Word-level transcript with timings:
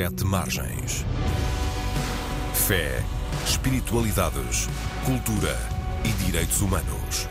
Sete 0.00 0.24
Margens. 0.24 1.04
Fé, 2.54 3.04
espiritualidades, 3.44 4.66
cultura 5.04 5.54
e 6.02 6.24
direitos 6.24 6.62
humanos. 6.62 7.28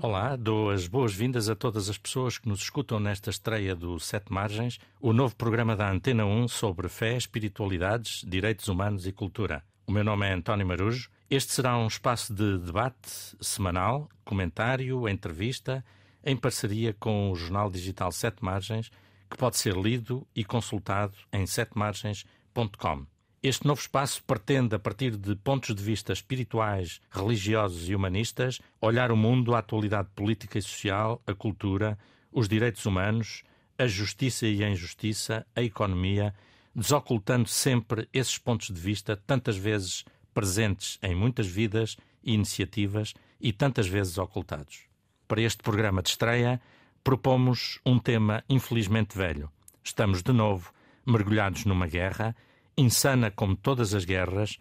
Olá, 0.00 0.36
dou 0.36 0.70
as 0.70 0.86
boas-vindas 0.86 1.48
a 1.48 1.56
todas 1.56 1.88
as 1.88 1.98
pessoas 1.98 2.38
que 2.38 2.48
nos 2.48 2.60
escutam 2.60 3.00
nesta 3.00 3.30
estreia 3.30 3.74
do 3.74 3.98
Sete 3.98 4.32
Margens, 4.32 4.78
o 5.00 5.12
novo 5.12 5.34
programa 5.34 5.74
da 5.74 5.90
Antena 5.90 6.24
1 6.24 6.46
sobre 6.46 6.88
fé, 6.88 7.16
espiritualidades, 7.16 8.24
direitos 8.24 8.68
humanos 8.68 9.08
e 9.08 9.12
cultura. 9.12 9.64
O 9.88 9.90
meu 9.90 10.04
nome 10.04 10.24
é 10.24 10.34
António 10.34 10.64
Marujo. 10.64 11.10
Este 11.30 11.52
será 11.52 11.78
um 11.78 11.86
espaço 11.86 12.34
de 12.34 12.58
debate 12.58 13.08
semanal, 13.40 14.08
comentário, 14.24 15.08
entrevista, 15.08 15.84
em 16.24 16.36
parceria 16.36 16.92
com 16.92 17.30
o 17.30 17.36
jornal 17.36 17.70
digital 17.70 18.10
Sete 18.10 18.44
Margens, 18.44 18.90
que 19.30 19.36
pode 19.36 19.56
ser 19.56 19.76
lido 19.76 20.26
e 20.34 20.44
consultado 20.44 21.14
em 21.32 21.46
setemargens.com. 21.46 23.06
Este 23.40 23.64
novo 23.64 23.80
espaço 23.80 24.24
pretende, 24.24 24.74
a 24.74 24.78
partir 24.80 25.16
de 25.16 25.36
pontos 25.36 25.72
de 25.72 25.80
vista 25.80 26.12
espirituais, 26.12 27.00
religiosos 27.08 27.88
e 27.88 27.94
humanistas, 27.94 28.58
olhar 28.80 29.12
o 29.12 29.16
mundo, 29.16 29.54
a 29.54 29.60
atualidade 29.60 30.08
política 30.16 30.58
e 30.58 30.62
social, 30.62 31.22
a 31.24 31.32
cultura, 31.32 31.96
os 32.32 32.48
direitos 32.48 32.84
humanos, 32.86 33.44
a 33.78 33.86
justiça 33.86 34.48
e 34.48 34.64
a 34.64 34.68
injustiça, 34.68 35.46
a 35.54 35.62
economia, 35.62 36.34
desocultando 36.74 37.48
sempre 37.48 38.08
esses 38.12 38.36
pontos 38.36 38.66
de 38.66 38.80
vista, 38.80 39.16
tantas 39.16 39.56
vezes 39.56 40.04
presentes 40.40 40.98
em 41.02 41.14
muitas 41.14 41.46
vidas 41.46 41.98
e 42.24 42.32
iniciativas 42.32 43.12
e 43.38 43.52
tantas 43.52 43.86
vezes 43.86 44.16
ocultados. 44.16 44.84
Para 45.28 45.42
este 45.42 45.62
programa 45.62 46.00
de 46.00 46.08
estreia, 46.08 46.58
propomos 47.04 47.78
um 47.84 47.98
tema 47.98 48.42
infelizmente 48.48 49.18
velho. 49.18 49.50
Estamos 49.84 50.22
de 50.22 50.32
novo 50.32 50.72
mergulhados 51.04 51.66
numa 51.66 51.86
guerra 51.86 52.34
insana 52.74 53.30
como 53.30 53.54
todas 53.54 53.92
as 53.92 54.06
guerras, 54.06 54.56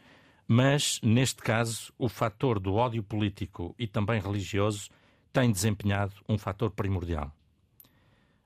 mas, 0.46 1.00
neste 1.02 1.42
caso, 1.42 1.94
o 1.98 2.10
fator 2.10 2.60
do 2.60 2.76
ódio 2.76 3.02
político 3.02 3.74
e 3.80 3.88
também 3.88 4.20
religioso 4.20 4.90
tem 5.32 5.50
desempenhado 5.50 6.14
um 6.28 6.38
fator 6.38 6.72
primordial. 6.72 7.34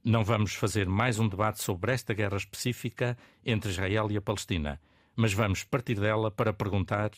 Não 0.04 0.23
vamos 0.23 0.54
fazer 0.54 0.88
mais 0.88 1.17
um 1.17 1.28
debate 1.28 1.64
sobre 1.64 1.94
esta 1.94 2.14
guerra 2.14 2.38
específica 2.38 3.17
entre 3.44 3.72
Israel 3.72 4.11
e 4.11 4.17
a 4.17 4.22
Palestina, 4.22 4.80
mas 5.16 5.33
vamos 5.33 5.64
partir 5.64 6.00
dela 6.00 6.30
para 6.31 6.53
perguntar: 6.53 7.11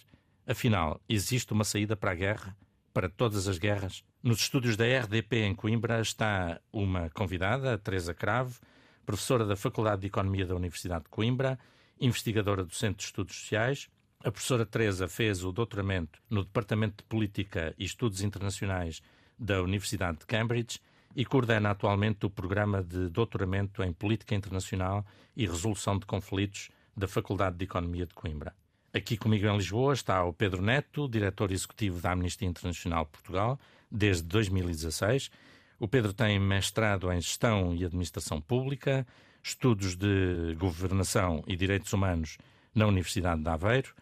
afinal, 0.45 1.01
existe 1.07 1.53
uma 1.53 1.63
saída 1.63 1.95
para 1.95 2.11
a 2.11 2.15
guerra? 2.15 2.57
Para 2.93 3.09
todas 3.09 3.47
as 3.47 3.57
guerras? 3.57 4.03
Nos 4.23 4.39
estúdios 4.39 4.77
da 4.77 4.85
RDP 4.85 5.43
em 5.43 5.55
Coimbra 5.55 5.99
está 5.99 6.61
uma 6.71 7.09
convidada, 7.09 7.77
Teresa 7.77 8.13
Cravo, 8.13 8.59
professora 9.05 9.45
da 9.45 9.55
Faculdade 9.55 10.01
de 10.01 10.07
Economia 10.07 10.45
da 10.45 10.55
Universidade 10.55 11.03
de 11.03 11.09
Coimbra 11.09 11.59
investigadora 11.99 12.63
do 12.63 12.73
Centro 12.73 12.97
de 12.97 13.03
Estudos 13.03 13.35
Sociais. 13.35 13.89
A 14.23 14.31
professora 14.31 14.65
Teresa 14.65 15.07
fez 15.07 15.43
o 15.43 15.51
doutoramento 15.51 16.19
no 16.29 16.43
Departamento 16.43 17.03
de 17.03 17.09
Política 17.09 17.73
e 17.77 17.85
Estudos 17.85 18.21
Internacionais 18.21 19.01
da 19.37 19.61
Universidade 19.61 20.19
de 20.19 20.25
Cambridge 20.25 20.79
e 21.15 21.25
coordena 21.25 21.71
atualmente 21.71 22.25
o 22.25 22.29
programa 22.29 22.83
de 22.83 23.09
doutoramento 23.09 23.83
em 23.83 23.93
Política 23.93 24.35
Internacional 24.35 25.05
e 25.35 25.45
Resolução 25.45 25.97
de 25.97 26.05
Conflitos 26.05 26.69
da 26.95 27.07
Faculdade 27.07 27.57
de 27.57 27.65
Economia 27.65 28.05
de 28.05 28.13
Coimbra. 28.13 28.53
Aqui 28.93 29.17
comigo 29.17 29.45
em 29.45 29.57
Lisboa 29.57 29.93
está 29.93 30.23
o 30.23 30.31
Pedro 30.31 30.61
Neto, 30.61 31.09
diretor 31.09 31.51
executivo 31.51 31.99
da 31.99 32.13
Amnistia 32.13 32.47
Internacional 32.47 33.05
Portugal, 33.05 33.59
desde 33.91 34.23
2016. 34.23 35.29
O 35.77 35.87
Pedro 35.87 36.13
tem 36.13 36.39
mestrado 36.39 37.11
em 37.11 37.19
Gestão 37.19 37.75
e 37.75 37.83
Administração 37.83 38.39
Pública, 38.39 39.05
estudos 39.43 39.95
de 39.95 40.55
governação 40.57 41.43
e 41.45 41.57
direitos 41.57 41.91
humanos 41.91 42.37
na 42.73 42.87
Universidade 42.87 43.43
de 43.43 43.49
Aveiro 43.49 43.93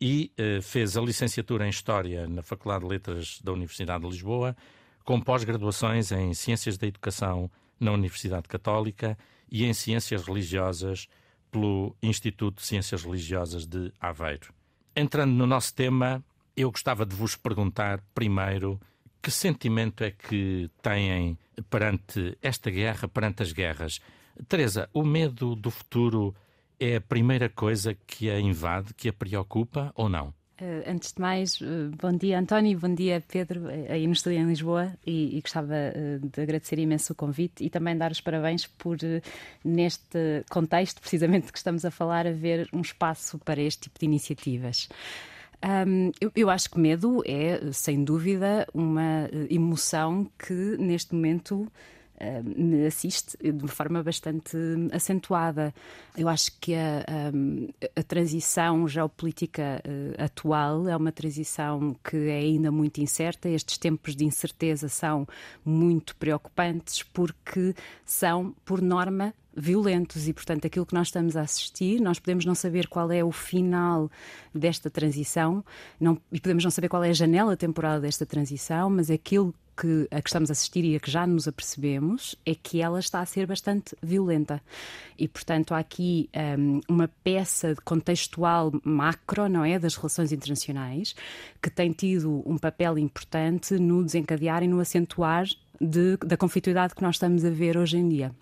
e 0.00 0.32
eh, 0.38 0.60
fez 0.62 0.96
a 0.96 1.00
licenciatura 1.00 1.66
em 1.66 1.70
História 1.70 2.28
na 2.28 2.42
Faculdade 2.42 2.84
de 2.84 2.90
Letras 2.90 3.40
da 3.42 3.52
Universidade 3.52 4.04
de 4.04 4.10
Lisboa, 4.10 4.56
com 5.04 5.20
pós-graduações 5.20 6.12
em 6.12 6.32
Ciências 6.32 6.78
da 6.78 6.86
Educação 6.86 7.50
na 7.80 7.92
Universidade 7.92 8.46
Católica 8.48 9.18
e 9.50 9.64
em 9.64 9.72
Ciências 9.72 10.22
Religiosas 10.22 11.08
pelo 11.50 11.96
Instituto 12.02 12.56
de 12.56 12.66
Ciências 12.66 13.04
Religiosas 13.04 13.66
de 13.66 13.92
Aveiro. 14.00 14.52
Entrando 14.94 15.32
no 15.32 15.46
nosso 15.46 15.74
tema, 15.74 16.24
eu 16.56 16.70
gostava 16.70 17.06
de 17.06 17.14
vos 17.14 17.36
perguntar 17.36 18.02
primeiro 18.14 18.80
que 19.22 19.30
sentimento 19.30 20.02
é 20.04 20.10
que 20.10 20.70
têm 20.82 21.38
perante 21.68 22.36
esta 22.40 22.70
guerra, 22.70 23.08
perante 23.08 23.42
as 23.42 23.52
guerras? 23.52 24.00
Teresa, 24.48 24.88
o 24.92 25.02
medo 25.04 25.54
do 25.54 25.70
futuro 25.70 26.34
é 26.78 26.96
a 26.96 27.00
primeira 27.00 27.48
coisa 27.48 27.94
que 28.06 28.30
a 28.30 28.38
invade, 28.38 28.94
que 28.94 29.08
a 29.08 29.12
preocupa 29.12 29.92
ou 29.94 30.08
não? 30.08 30.32
Uh, 30.60 30.90
antes 30.90 31.12
de 31.12 31.20
mais, 31.20 31.60
uh, 31.60 31.88
bom 32.02 32.10
dia 32.10 32.36
António, 32.36 32.76
bom 32.80 32.92
dia 32.92 33.22
Pedro, 33.28 33.70
eh, 33.70 33.92
aí 33.92 34.08
no 34.08 34.12
estúdio 34.12 34.40
em 34.40 34.46
Lisboa, 34.46 34.92
e, 35.06 35.38
e 35.38 35.40
gostava 35.40 35.72
de 36.20 36.42
agradecer 36.42 36.80
imenso 36.80 37.12
o 37.12 37.16
convite 37.16 37.62
e 37.62 37.70
também 37.70 37.96
dar 37.96 38.10
os 38.10 38.20
parabéns 38.20 38.66
por, 38.66 38.98
neste 39.64 40.44
contexto, 40.50 41.00
precisamente 41.00 41.52
que 41.52 41.58
estamos 41.58 41.84
a 41.84 41.92
falar, 41.92 42.26
haver 42.26 42.68
um 42.72 42.80
espaço 42.80 43.38
para 43.38 43.60
este 43.62 43.82
tipo 43.82 44.00
de 44.00 44.06
iniciativas. 44.06 44.88
Um, 45.64 46.10
eu, 46.20 46.32
eu, 46.34 46.50
acho 46.50 46.70
que 46.70 46.80
medo 46.80 47.22
é, 47.24 47.70
sem 47.72 48.02
dúvida, 48.02 48.66
uma 48.74 49.30
emoção 49.48 50.28
que 50.36 50.76
neste 50.76 51.14
momento 51.14 51.70
me 52.42 52.86
assiste 52.86 53.36
de 53.40 53.50
uma 53.50 53.68
forma 53.68 54.02
bastante 54.02 54.56
acentuada. 54.92 55.74
Eu 56.16 56.28
acho 56.28 56.52
que 56.60 56.74
a, 56.74 57.04
a, 57.06 58.00
a 58.00 58.02
transição 58.02 58.86
geopolítica 58.88 59.82
uh, 59.84 60.22
atual 60.22 60.88
é 60.88 60.96
uma 60.96 61.12
transição 61.12 61.96
que 62.02 62.16
é 62.28 62.38
ainda 62.38 62.70
muito 62.70 63.00
incerta. 63.00 63.48
Estes 63.48 63.78
tempos 63.78 64.16
de 64.16 64.24
incerteza 64.24 64.88
são 64.88 65.26
muito 65.64 66.16
preocupantes 66.16 67.02
porque 67.02 67.74
são, 68.04 68.54
por 68.64 68.80
norma, 68.80 69.34
violentos 69.58 70.28
e, 70.28 70.32
portanto, 70.32 70.66
aquilo 70.66 70.86
que 70.86 70.94
nós 70.94 71.08
estamos 71.08 71.36
a 71.36 71.42
assistir, 71.42 72.00
nós 72.00 72.18
podemos 72.18 72.44
não 72.44 72.54
saber 72.54 72.86
qual 72.86 73.10
é 73.10 73.24
o 73.24 73.32
final 73.32 74.10
desta 74.54 74.88
transição 74.88 75.64
não, 76.00 76.18
e 76.32 76.40
podemos 76.40 76.64
não 76.64 76.70
saber 76.70 76.88
qual 76.88 77.02
é 77.02 77.10
a 77.10 77.14
janela 77.14 77.56
temporal 77.56 78.00
desta 78.00 78.24
transição, 78.24 78.88
mas 78.88 79.10
aquilo 79.10 79.54
que, 79.78 80.08
a 80.10 80.20
que 80.20 80.28
estamos 80.28 80.50
a 80.50 80.52
assistir 80.52 80.84
e 80.84 80.96
a 80.96 81.00
que 81.00 81.10
já 81.10 81.26
nos 81.26 81.46
apercebemos 81.46 82.34
é 82.44 82.54
que 82.54 82.82
ela 82.82 82.98
está 82.98 83.20
a 83.20 83.26
ser 83.26 83.46
bastante 83.46 83.96
violenta. 84.02 84.60
E, 85.16 85.28
portanto, 85.28 85.72
há 85.72 85.78
aqui 85.78 86.28
um, 86.58 86.80
uma 86.88 87.08
peça 87.22 87.76
contextual 87.84 88.72
macro, 88.84 89.48
não 89.48 89.64
é? 89.64 89.78
Das 89.78 89.94
relações 89.96 90.32
internacionais, 90.32 91.14
que 91.62 91.70
tem 91.70 91.92
tido 91.92 92.42
um 92.44 92.58
papel 92.58 92.98
importante 92.98 93.74
no 93.74 94.04
desencadear 94.04 94.62
e 94.62 94.68
no 94.68 94.80
acentuar 94.80 95.46
de, 95.80 96.16
da 96.18 96.36
conflitualidade 96.36 96.94
que 96.94 97.02
nós 97.02 97.14
estamos 97.14 97.44
a 97.44 97.50
ver 97.50 97.76
hoje 97.76 97.98
em 97.98 98.08
dia. 98.08 98.32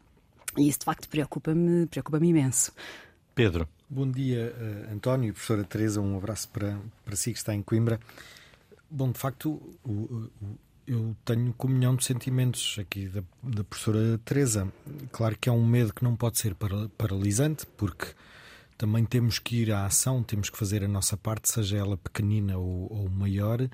E 0.57 0.69
isso, 0.69 0.81
de 0.81 0.85
facto, 0.85 1.09
preocupa-me 1.09 1.87
preocupa 1.87 2.25
imenso. 2.25 2.73
Pedro. 3.35 3.69
Bom 3.89 4.11
dia, 4.11 4.53
uh, 4.57 4.95
António, 4.95 5.33
professora 5.33 5.63
Teresa, 5.63 6.01
um 6.01 6.17
abraço 6.17 6.49
para, 6.49 6.77
para 7.05 7.15
si 7.15 7.33
que 7.33 7.39
está 7.39 7.55
em 7.55 7.63
Coimbra. 7.63 8.01
Bom, 8.91 9.13
de 9.13 9.19
facto, 9.19 9.61
o, 9.85 9.91
o, 9.91 10.31
eu 10.87 11.17
tenho 11.25 11.53
comunhão 11.53 11.95
de 11.95 12.05
sentimentos 12.05 12.77
aqui 12.81 13.09
da, 13.09 13.23
da 13.43 13.63
professora 13.63 14.19
Teresa. 14.25 14.73
Claro 15.13 15.37
que 15.39 15.49
é 15.49 15.53
um 15.53 15.65
medo 15.65 15.93
que 15.93 16.03
não 16.03 16.17
pode 16.17 16.39
ser 16.39 16.57
paralisante, 16.97 17.67
porque 17.77 18.07
também 18.79 19.05
temos 19.05 19.39
que 19.39 19.63
ir 19.63 19.73
à 19.73 19.87
ação, 19.87 20.23
temos 20.23 20.51
que 20.51 20.59
fazer 20.59 20.85
a 20.85 20.89
nossa 20.89 21.17
parte, 21.17 21.49
seja 21.49 21.77
ela 21.79 21.97
pequenina 21.97 22.57
ou, 22.59 22.93
ou 22.93 23.09
maior, 23.09 23.69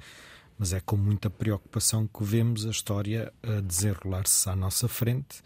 mas 0.58 0.72
é 0.72 0.80
com 0.80 0.96
muita 0.96 1.28
preocupação 1.28 2.06
que 2.06 2.24
vemos 2.24 2.66
a 2.66 2.70
história 2.70 3.32
a 3.42 3.60
desenrolar-se 3.60 4.48
à 4.48 4.56
nossa 4.56 4.88
frente, 4.88 5.42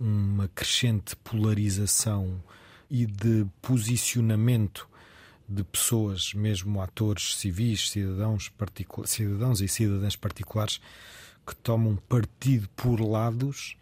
uma 0.00 0.48
crescente 0.48 1.14
polarização 1.14 2.42
e 2.90 3.04
de 3.04 3.46
posicionamento 3.60 4.88
de 5.46 5.62
pessoas, 5.62 6.32
mesmo 6.32 6.80
atores 6.80 7.36
civis, 7.36 7.90
cidadãos, 7.90 8.50
cidadãos 9.04 9.60
e 9.60 9.68
cidadãs 9.68 10.16
particulares, 10.16 10.80
que 11.46 11.54
tomam 11.54 11.96
partido 11.96 12.68
por 12.70 13.00
lados 13.00 13.76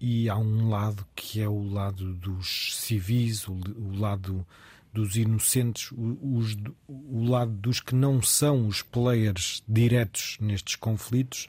e 0.00 0.28
há 0.28 0.36
um 0.36 0.68
lado 0.68 1.04
que 1.16 1.40
é 1.40 1.48
o 1.48 1.62
lado 1.62 2.14
dos 2.14 2.76
civis, 2.76 3.48
o, 3.48 3.54
o 3.54 3.98
lado 3.98 4.46
dos 4.92 5.16
inocentes, 5.16 5.90
os, 5.96 6.56
o 6.86 7.24
lado 7.24 7.52
dos 7.52 7.80
que 7.80 7.94
não 7.94 8.22
são 8.22 8.66
os 8.66 8.82
players 8.82 9.62
diretos 9.66 10.36
nestes 10.40 10.76
conflitos, 10.76 11.48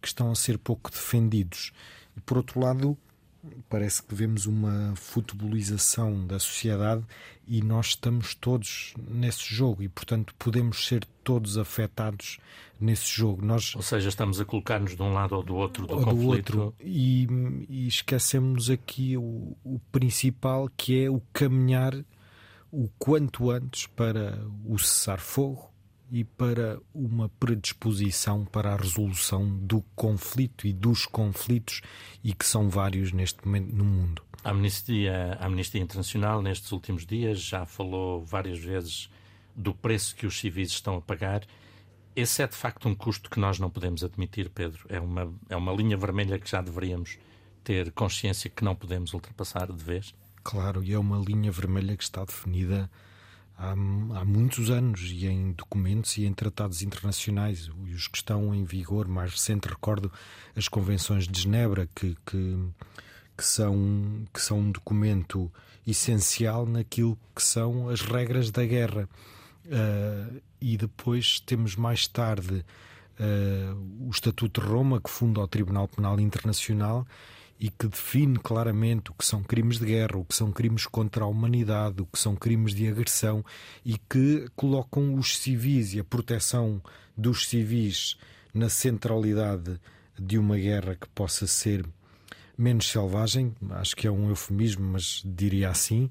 que 0.00 0.08
estão 0.08 0.30
a 0.30 0.34
ser 0.34 0.58
pouco 0.58 0.90
defendidos. 0.90 1.72
E 2.16 2.20
por 2.20 2.38
outro 2.38 2.60
lado, 2.60 2.96
parece 3.68 4.02
que 4.02 4.14
vemos 4.14 4.46
uma 4.46 4.94
futebolização 4.96 6.26
da 6.26 6.38
sociedade 6.38 7.04
e 7.46 7.62
nós 7.62 7.88
estamos 7.88 8.34
todos 8.34 8.94
nesse 9.08 9.42
jogo 9.42 9.82
e, 9.82 9.88
portanto, 9.88 10.34
podemos 10.38 10.86
ser 10.86 11.04
todos 11.24 11.56
afetados 11.56 12.38
nesse 12.78 13.06
jogo. 13.08 13.44
Nós, 13.44 13.74
ou 13.74 13.82
seja, 13.82 14.08
estamos 14.08 14.40
a 14.40 14.44
colocar-nos 14.44 14.94
de 14.94 15.02
um 15.02 15.12
lado 15.12 15.36
ou 15.36 15.42
do 15.42 15.54
outro 15.54 15.86
do 15.86 15.94
ou 15.94 16.04
conflito. 16.04 16.52
Do 16.52 16.62
outro, 16.62 16.74
e, 16.80 17.26
e 17.68 17.88
esquecemos 17.88 18.70
aqui 18.70 19.16
o, 19.16 19.56
o 19.64 19.80
principal, 19.90 20.70
que 20.76 21.04
é 21.04 21.10
o 21.10 21.20
caminhar 21.32 21.94
o 22.70 22.88
quanto 22.98 23.50
antes 23.50 23.86
para 23.86 24.38
o 24.64 24.78
cessar-fogo 24.78 25.69
e 26.10 26.24
para 26.24 26.80
uma 26.92 27.28
predisposição 27.28 28.44
para 28.44 28.72
a 28.72 28.76
resolução 28.76 29.48
do 29.58 29.82
conflito 29.94 30.66
e 30.66 30.72
dos 30.72 31.06
conflitos, 31.06 31.80
e 32.22 32.34
que 32.34 32.44
são 32.44 32.68
vários 32.68 33.12
neste 33.12 33.46
momento 33.46 33.74
no 33.74 33.84
mundo. 33.84 34.22
A 34.42 34.50
Amnistia, 34.50 35.36
a 35.38 35.46
Amnistia 35.46 35.80
Internacional, 35.80 36.42
nestes 36.42 36.72
últimos 36.72 37.06
dias, 37.06 37.40
já 37.40 37.64
falou 37.64 38.24
várias 38.24 38.58
vezes 38.58 39.10
do 39.54 39.74
preço 39.74 40.16
que 40.16 40.26
os 40.26 40.38
civis 40.38 40.70
estão 40.70 40.96
a 40.96 41.00
pagar. 41.00 41.42
Esse 42.16 42.42
é 42.42 42.46
de 42.46 42.56
facto 42.56 42.88
um 42.88 42.94
custo 42.94 43.30
que 43.30 43.38
nós 43.38 43.58
não 43.58 43.70
podemos 43.70 44.02
admitir, 44.02 44.50
Pedro. 44.50 44.84
É 44.88 44.98
uma, 44.98 45.32
é 45.48 45.56
uma 45.56 45.72
linha 45.72 45.96
vermelha 45.96 46.38
que 46.38 46.50
já 46.50 46.60
deveríamos 46.60 47.18
ter 47.62 47.92
consciência 47.92 48.50
que 48.50 48.64
não 48.64 48.74
podemos 48.74 49.12
ultrapassar 49.12 49.70
de 49.70 49.84
vez. 49.84 50.14
Claro, 50.42 50.82
e 50.82 50.92
é 50.92 50.98
uma 50.98 51.18
linha 51.18 51.52
vermelha 51.52 51.96
que 51.96 52.02
está 52.02 52.24
definida 52.24 52.90
há, 53.60 53.72
há 53.72 54.24
muitos 54.24 54.70
anos 54.70 55.02
e 55.02 55.26
em 55.26 55.52
documentos 55.52 56.16
e 56.16 56.24
em 56.24 56.32
tratados 56.32 56.82
internacionais. 56.82 57.70
E 57.84 57.92
os 57.92 58.08
que 58.08 58.16
estão 58.16 58.54
em 58.54 58.64
vigor, 58.64 59.06
mais 59.06 59.32
recente, 59.32 59.68
recordo 59.68 60.10
as 60.56 60.66
convenções 60.66 61.28
de 61.28 61.42
Genebra, 61.42 61.88
que, 61.94 62.16
que, 62.24 62.58
que, 63.36 63.44
são, 63.44 64.24
que 64.32 64.40
são 64.40 64.58
um 64.60 64.70
documento 64.72 65.52
essencial 65.86 66.64
naquilo 66.64 67.18
que 67.34 67.42
são 67.42 67.90
as 67.90 68.00
regras 68.00 68.50
da 68.50 68.64
guerra. 68.64 69.08
Uh, 69.66 70.40
e 70.60 70.76
depois 70.76 71.38
temos 71.40 71.76
mais 71.76 72.06
tarde 72.08 72.64
uh, 73.20 74.06
o 74.06 74.10
Estatuto 74.10 74.60
de 74.60 74.66
Roma, 74.66 75.00
que 75.00 75.10
funda 75.10 75.40
o 75.40 75.46
Tribunal 75.46 75.86
Penal 75.86 76.18
Internacional 76.18 77.06
e 77.60 77.68
que 77.68 77.86
define 77.86 78.38
claramente 78.38 79.10
o 79.10 79.14
que 79.14 79.24
são 79.24 79.42
crimes 79.42 79.78
de 79.78 79.84
guerra, 79.84 80.16
o 80.16 80.24
que 80.24 80.34
são 80.34 80.50
crimes 80.50 80.86
contra 80.86 81.24
a 81.24 81.28
humanidade, 81.28 82.00
o 82.00 82.06
que 82.06 82.18
são 82.18 82.34
crimes 82.34 82.74
de 82.74 82.88
agressão 82.88 83.44
e 83.84 83.98
que 83.98 84.48
colocam 84.56 85.14
os 85.14 85.36
civis 85.38 85.92
e 85.92 86.00
a 86.00 86.04
proteção 86.04 86.82
dos 87.14 87.46
civis 87.46 88.16
na 88.54 88.70
centralidade 88.70 89.78
de 90.18 90.38
uma 90.38 90.56
guerra 90.56 90.96
que 90.96 91.08
possa 91.10 91.46
ser 91.46 91.86
menos 92.56 92.90
selvagem, 92.90 93.54
acho 93.70 93.94
que 93.94 94.06
é 94.06 94.10
um 94.10 94.30
eufemismo, 94.30 94.92
mas 94.92 95.22
diria 95.24 95.68
assim, 95.68 96.10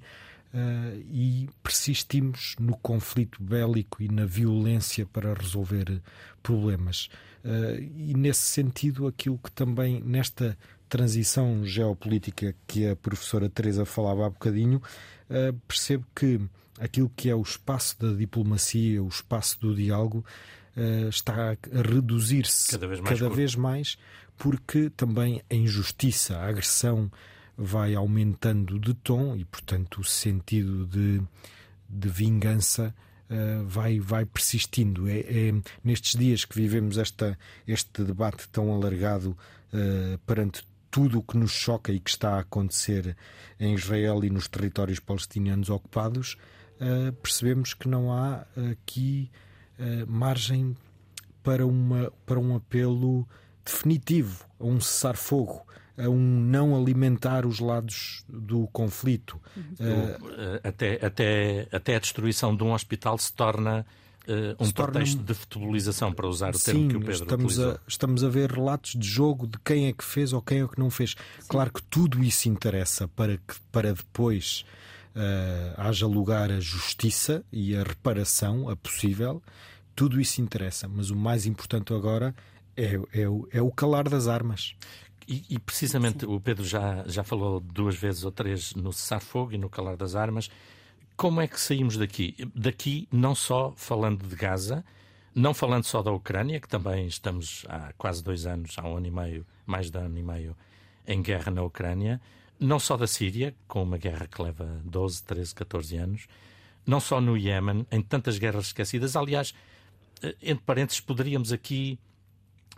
uh, 0.54 0.98
e 1.12 1.50
persistimos 1.64 2.56
no 2.60 2.78
conflito 2.78 3.42
bélico 3.42 4.02
e 4.02 4.08
na 4.08 4.26
violência 4.26 5.06
para 5.06 5.34
resolver 5.34 6.02
problemas. 6.42 7.10
Uh, 7.44 7.80
e 7.80 8.14
nesse 8.16 8.42
sentido, 8.42 9.08
aquilo 9.08 9.38
que 9.38 9.52
também 9.52 10.02
nesta 10.02 10.58
transição 10.90 11.64
geopolítica 11.64 12.56
que 12.68 12.88
a 12.88 12.96
professora 12.96 13.48
Teresa 13.48 13.86
falava 13.86 14.26
há 14.26 14.30
bocadinho, 14.30 14.82
uh, 15.30 15.54
percebo 15.68 16.06
que 16.16 16.42
aquilo 16.80 17.12
que 17.16 17.30
é 17.30 17.36
o 17.36 17.42
espaço 17.42 18.00
da 18.00 18.12
diplomacia, 18.14 19.04
o 19.04 19.08
espaço 19.08 19.60
do 19.60 19.76
diálogo, 19.76 20.26
uh, 20.76 21.10
está 21.10 21.52
a 21.52 21.82
reduzir-se 21.82 22.72
cada, 22.72 22.88
vez 22.88 23.00
mais, 23.00 23.20
cada 23.20 23.36
vez 23.36 23.56
mais, 23.56 23.98
porque 24.38 24.90
também 24.90 25.42
a 25.50 25.54
injustiça, 25.54 26.38
a 26.38 26.48
agressão 26.48 27.12
vai 27.58 27.94
aumentando 27.94 28.80
de 28.80 28.94
tom 28.94 29.36
e, 29.36 29.44
portanto, 29.44 30.00
o 30.00 30.04
sentido 30.04 30.86
de, 30.88 31.22
de 31.88 32.10
vingança 32.10 32.94
Uh, 33.32 33.64
vai, 33.64 34.00
vai 34.00 34.26
persistindo. 34.26 35.08
É, 35.08 35.20
é, 35.20 35.54
nestes 35.84 36.20
dias 36.20 36.46
que 36.46 36.56
vivemos 36.56 36.98
esta, 36.98 37.38
este 37.68 38.04
debate 38.04 38.50
tão 38.50 38.74
alargado 38.74 39.38
uh, 39.72 40.18
perante 40.26 40.64
tudo 40.92 41.20
o 41.20 41.24
que 41.24 41.38
nos 41.38 41.52
choca 41.52 41.92
e 41.92 42.00
que 42.00 42.10
está 42.10 42.36
a 42.36 42.40
acontecer 42.40 43.16
em 43.60 43.74
Israel 43.74 44.24
e 44.24 44.30
nos 44.30 44.48
territórios 44.48 45.00
palestinianos 45.00 45.70
ocupados, 45.70 46.38
uh, 46.80 47.12
percebemos 47.14 47.74
que 47.74 47.88
não 47.88 48.12
há 48.12 48.46
aqui 48.72 49.30
uh, 49.80 50.10
margem 50.10 50.76
para, 51.44 51.66
uma, 51.66 52.12
para 52.26 52.40
um 52.40 52.56
apelo 52.56 53.28
definitivo, 53.64 54.46
a 54.60 54.66
um 54.66 54.80
cessar-fogo, 54.80 55.66
a 55.98 56.10
um 56.10 56.18
não 56.18 56.76
alimentar 56.76 57.46
os 57.46 57.60
lados 57.60 58.24
do 58.28 58.68
conflito. 58.68 59.40
Uh, 59.58 60.60
até, 60.64 61.06
até, 61.06 61.68
até 61.72 61.96
a 61.96 62.00
destruição 62.00 62.56
de 62.56 62.64
um 62.64 62.74
hospital 62.74 63.18
se 63.18 63.34
torna 63.34 63.86
uh, 64.30 64.64
um 64.64 64.72
pretexto 64.72 65.22
de 65.24 65.34
futebolização, 65.34 66.14
para 66.14 66.28
usar 66.28 66.56
o 66.56 66.60
termo 66.60 66.82
Sim, 66.82 66.88
que 66.88 66.96
o 66.96 67.00
Pedro 67.00 67.14
estamos 67.14 67.54
utilizou. 67.58 67.72
A, 67.72 67.80
estamos 67.88 68.24
a 68.24 68.30
ver 68.30 68.52
relatos 68.52 68.94
de 68.94 69.08
jogo 69.08 69.48
de 69.48 69.58
quem 69.60 69.88
é 69.88 69.94
que 69.94 70.04
fez 70.04 70.32
ou 70.32 70.42
quem 70.42 70.62
é 70.62 70.68
que 70.68 70.80
não 70.80 70.90
fez. 70.90 71.12
Sim. 71.12 71.48
Claro 71.48 71.74
que 71.74 71.82
tudo 71.84 72.24
isso 72.24 72.48
interessa 72.48 73.08
para 73.08 73.38
que 73.38 73.56
para 73.72 73.94
depois 73.94 74.64
uh, 75.16 75.74
haja 75.78 76.06
lugar 76.08 76.52
a 76.52 76.60
justiça 76.60 77.44
e 77.52 77.76
a 77.76 77.84
reparação, 77.84 78.70
a 78.70 78.76
possível. 78.76 79.42
Tudo 79.96 80.22
isso 80.22 80.40
interessa, 80.40 80.88
mas 80.88 81.10
o 81.10 81.16
mais 81.16 81.46
importante 81.46 81.94
agora 81.94 82.34
é, 82.78 82.96
é, 83.14 83.24
é 83.52 83.62
o 83.62 83.72
calar 83.72 84.08
das 84.08 84.28
armas. 84.28 84.76
E, 85.28 85.46
e, 85.50 85.60
precisamente 85.60 86.22
Sim. 86.22 86.34
o 86.34 86.40
Pedro 86.40 86.64
já, 86.64 87.04
já 87.06 87.24
falou 87.24 87.60
duas 87.60 87.96
vezes 87.96 88.24
ou 88.24 88.32
três 88.32 88.74
no 88.74 88.92
cessar-fogo 88.92 89.54
e 89.54 89.58
no 89.60 89.70
calar 89.70 89.96
das 89.96 90.16
armas 90.16 90.50
como 91.20 91.42
é 91.42 91.50
que 91.50 91.60
saímos 91.60 91.98
daqui? 91.98 92.34
Daqui, 92.56 93.06
não 93.12 93.36
só 93.36 93.74
falando 93.76 94.26
de 94.26 94.34
Gaza, 94.38 94.86
não 95.36 95.54
falando 95.54 95.84
só 95.84 96.02
da 96.02 96.14
Ucrânia, 96.14 96.62
que 96.62 96.68
também 96.70 97.08
estamos 97.08 97.66
há 97.68 97.92
quase 97.98 98.24
dois 98.24 98.46
anos, 98.46 98.78
há 98.78 98.88
um 98.88 98.96
ano 98.96 99.08
e 99.08 99.12
meio, 99.12 99.46
mais 99.66 99.92
de 99.92 99.98
um 99.98 100.06
ano 100.06 100.18
e 100.18 100.24
meio, 100.24 100.56
em 101.06 101.22
guerra 101.22 101.52
na 101.52 101.62
Ucrânia, 101.62 102.22
não 102.58 102.80
só 102.80 102.96
da 102.96 103.06
Síria, 103.06 103.54
com 103.68 103.84
uma 103.84 103.98
guerra 103.98 104.28
que 104.28 104.42
leva 104.42 104.82
12, 104.86 105.22
13, 105.24 105.56
14 105.56 105.98
anos, 105.98 106.28
não 106.88 107.02
só 107.02 107.20
no 107.20 107.36
Iémen, 107.38 107.86
em 107.92 108.02
tantas 108.02 108.38
guerras 108.38 108.68
esquecidas. 108.68 109.18
Aliás, 109.18 109.54
eh, 110.24 110.38
entre 110.42 110.64
parênteses, 110.64 111.02
poderíamos 111.02 111.52
aqui, 111.52 112.00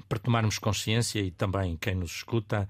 para 0.10 0.18
tomarmos 0.18 0.58
consciência 0.58 1.20
e 1.20 1.30
também 1.30 1.78
quem 1.78 1.94
nos 1.94 2.10
escuta, 2.10 2.68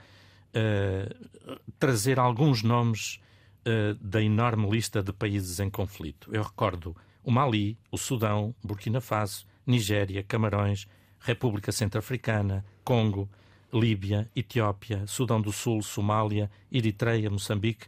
uh, 0.53 1.55
trazer 1.79 2.19
alguns 2.19 2.61
nomes 2.61 3.21
uh, 3.67 3.93
da 3.95 4.21
enorme 4.21 4.69
lista 4.69 5.01
de 5.01 5.11
países 5.11 5.59
em 5.59 5.69
conflito. 5.69 6.29
Eu 6.33 6.43
recordo 6.43 6.95
o 7.23 7.31
Mali, 7.31 7.77
o 7.91 7.97
Sudão, 7.97 8.53
Burkina 8.63 9.01
Faso, 9.01 9.45
Nigéria, 9.65 10.23
Camarões, 10.23 10.87
República 11.19 11.71
Centro-Africana, 11.71 12.65
Congo, 12.83 13.29
Líbia, 13.73 14.29
Etiópia, 14.35 15.05
Sudão 15.07 15.39
do 15.41 15.51
Sul, 15.51 15.81
Somália, 15.81 16.49
Eritreia, 16.71 17.29
Moçambique. 17.29 17.85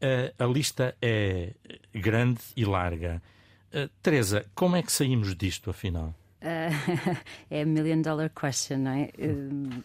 Uh, 0.00 0.32
a 0.42 0.46
lista 0.46 0.96
é 1.02 1.54
grande 1.92 2.40
e 2.56 2.64
larga. 2.64 3.20
Uh, 3.74 3.88
Teresa, 4.02 4.46
como 4.54 4.76
é 4.76 4.82
que 4.82 4.92
saímos 4.92 5.34
disto, 5.34 5.70
afinal? 5.70 6.14
Uh, 6.40 7.18
é 7.50 7.62
a 7.62 7.66
million 7.66 8.00
dollar 8.00 8.30
question, 8.30 8.78
não 8.78 8.92
é? 8.92 9.10
Uh, 9.18 9.82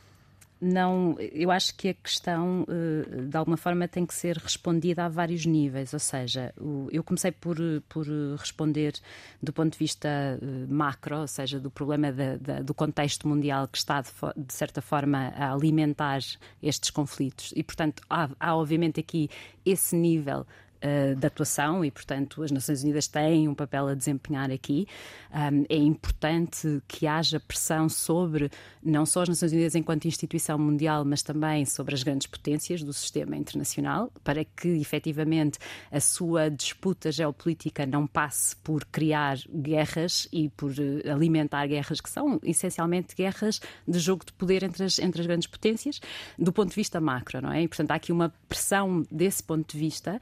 não, 0.63 1.17
eu 1.19 1.51
acho 1.51 1.75
que 1.75 1.89
a 1.89 1.93
questão 1.93 2.65
eh, 2.69 3.23
de 3.23 3.35
alguma 3.35 3.57
forma 3.57 3.85
tem 3.85 4.05
que 4.05 4.13
ser 4.13 4.37
respondida 4.37 5.03
a 5.05 5.09
vários 5.09 5.45
níveis, 5.45 5.93
ou 5.93 5.99
seja, 5.99 6.53
eu 6.89 7.03
comecei 7.03 7.31
por, 7.31 7.57
por 7.89 8.07
responder 8.37 8.93
do 9.41 9.51
ponto 9.51 9.73
de 9.73 9.77
vista 9.77 10.07
eh, 10.07 10.65
macro, 10.69 11.19
ou 11.19 11.27
seja, 11.27 11.59
do 11.59 11.69
problema 11.69 12.13
da, 12.13 12.37
da, 12.37 12.61
do 12.61 12.73
contexto 12.73 13.27
mundial 13.27 13.67
que 13.67 13.77
está 13.77 14.01
de, 14.01 14.09
de, 14.37 14.53
certa 14.53 14.81
forma 14.81 15.33
a 15.35 15.51
alimentar 15.51 16.19
estes 16.61 16.89
conflitos. 16.89 17.53
E, 17.55 17.61
portanto, 17.61 18.01
há, 18.09 18.29
há 18.39 18.55
obviamente 18.55 19.01
aqui 19.01 19.29
esse 19.65 19.95
nível 19.97 20.45
uh, 20.83 21.15
de 21.15 21.25
atuação 21.25 21.83
e, 21.83 21.89
portanto, 21.89 22.43
as 22.43 22.51
Nações 22.51 22.83
Unidas 22.83 23.07
têm 23.07 23.47
um 23.47 23.55
papel 23.55 23.87
a 23.87 23.93
desempenhar 23.93 24.51
aqui. 24.51 24.87
Um, 25.33 25.63
é 25.69 25.77
importante 25.77 26.81
que 26.87 27.07
haja 27.07 27.39
pressão 27.39 27.87
sobre 27.89 28.51
não 28.83 29.05
só 29.05 29.21
as 29.21 29.29
Nações 29.29 29.51
Unidas 29.51 29.75
enquanto 29.75 30.05
instituição 30.05 30.57
mundial, 30.57 31.05
mas 31.05 31.23
também 31.23 31.65
sobre 31.65 31.95
as 31.95 32.03
grandes 32.03 32.27
potências 32.27 32.83
do 32.83 32.93
sistema 32.93 33.35
internacional, 33.35 34.11
para 34.23 34.43
que 34.43 34.67
efetivamente 34.67 35.57
a 35.91 35.99
sua 35.99 36.49
disputa 36.49 37.11
geopolítica 37.11 37.85
não 37.85 38.05
passe 38.05 38.55
por 38.57 38.85
criar 38.85 39.37
guerras 39.49 40.27
e 40.31 40.49
por 40.49 40.71
uh, 40.71 41.11
alimentar 41.11 41.65
guerras 41.67 42.01
que 42.01 42.09
são 42.09 42.39
essencialmente 42.43 43.15
guerras 43.15 43.61
de 43.87 43.99
jogo 43.99 44.25
de 44.25 44.33
poder 44.33 44.63
entre 44.63 44.83
as, 44.83 44.99
entre 44.99 45.21
as 45.21 45.27
grandes 45.27 45.47
potências, 45.47 46.01
do 46.37 46.51
ponto 46.51 46.69
de 46.69 46.75
vista 46.75 46.99
macro, 46.99 47.41
não 47.41 47.51
é? 47.51 47.63
E, 47.63 47.67
portanto, 47.67 47.91
há 47.91 47.95
aqui 47.95 48.11
uma 48.11 48.33
pressão 48.47 49.03
desse 49.11 49.41
ponto 49.43 49.71
de 49.71 49.79
vista 49.79 50.19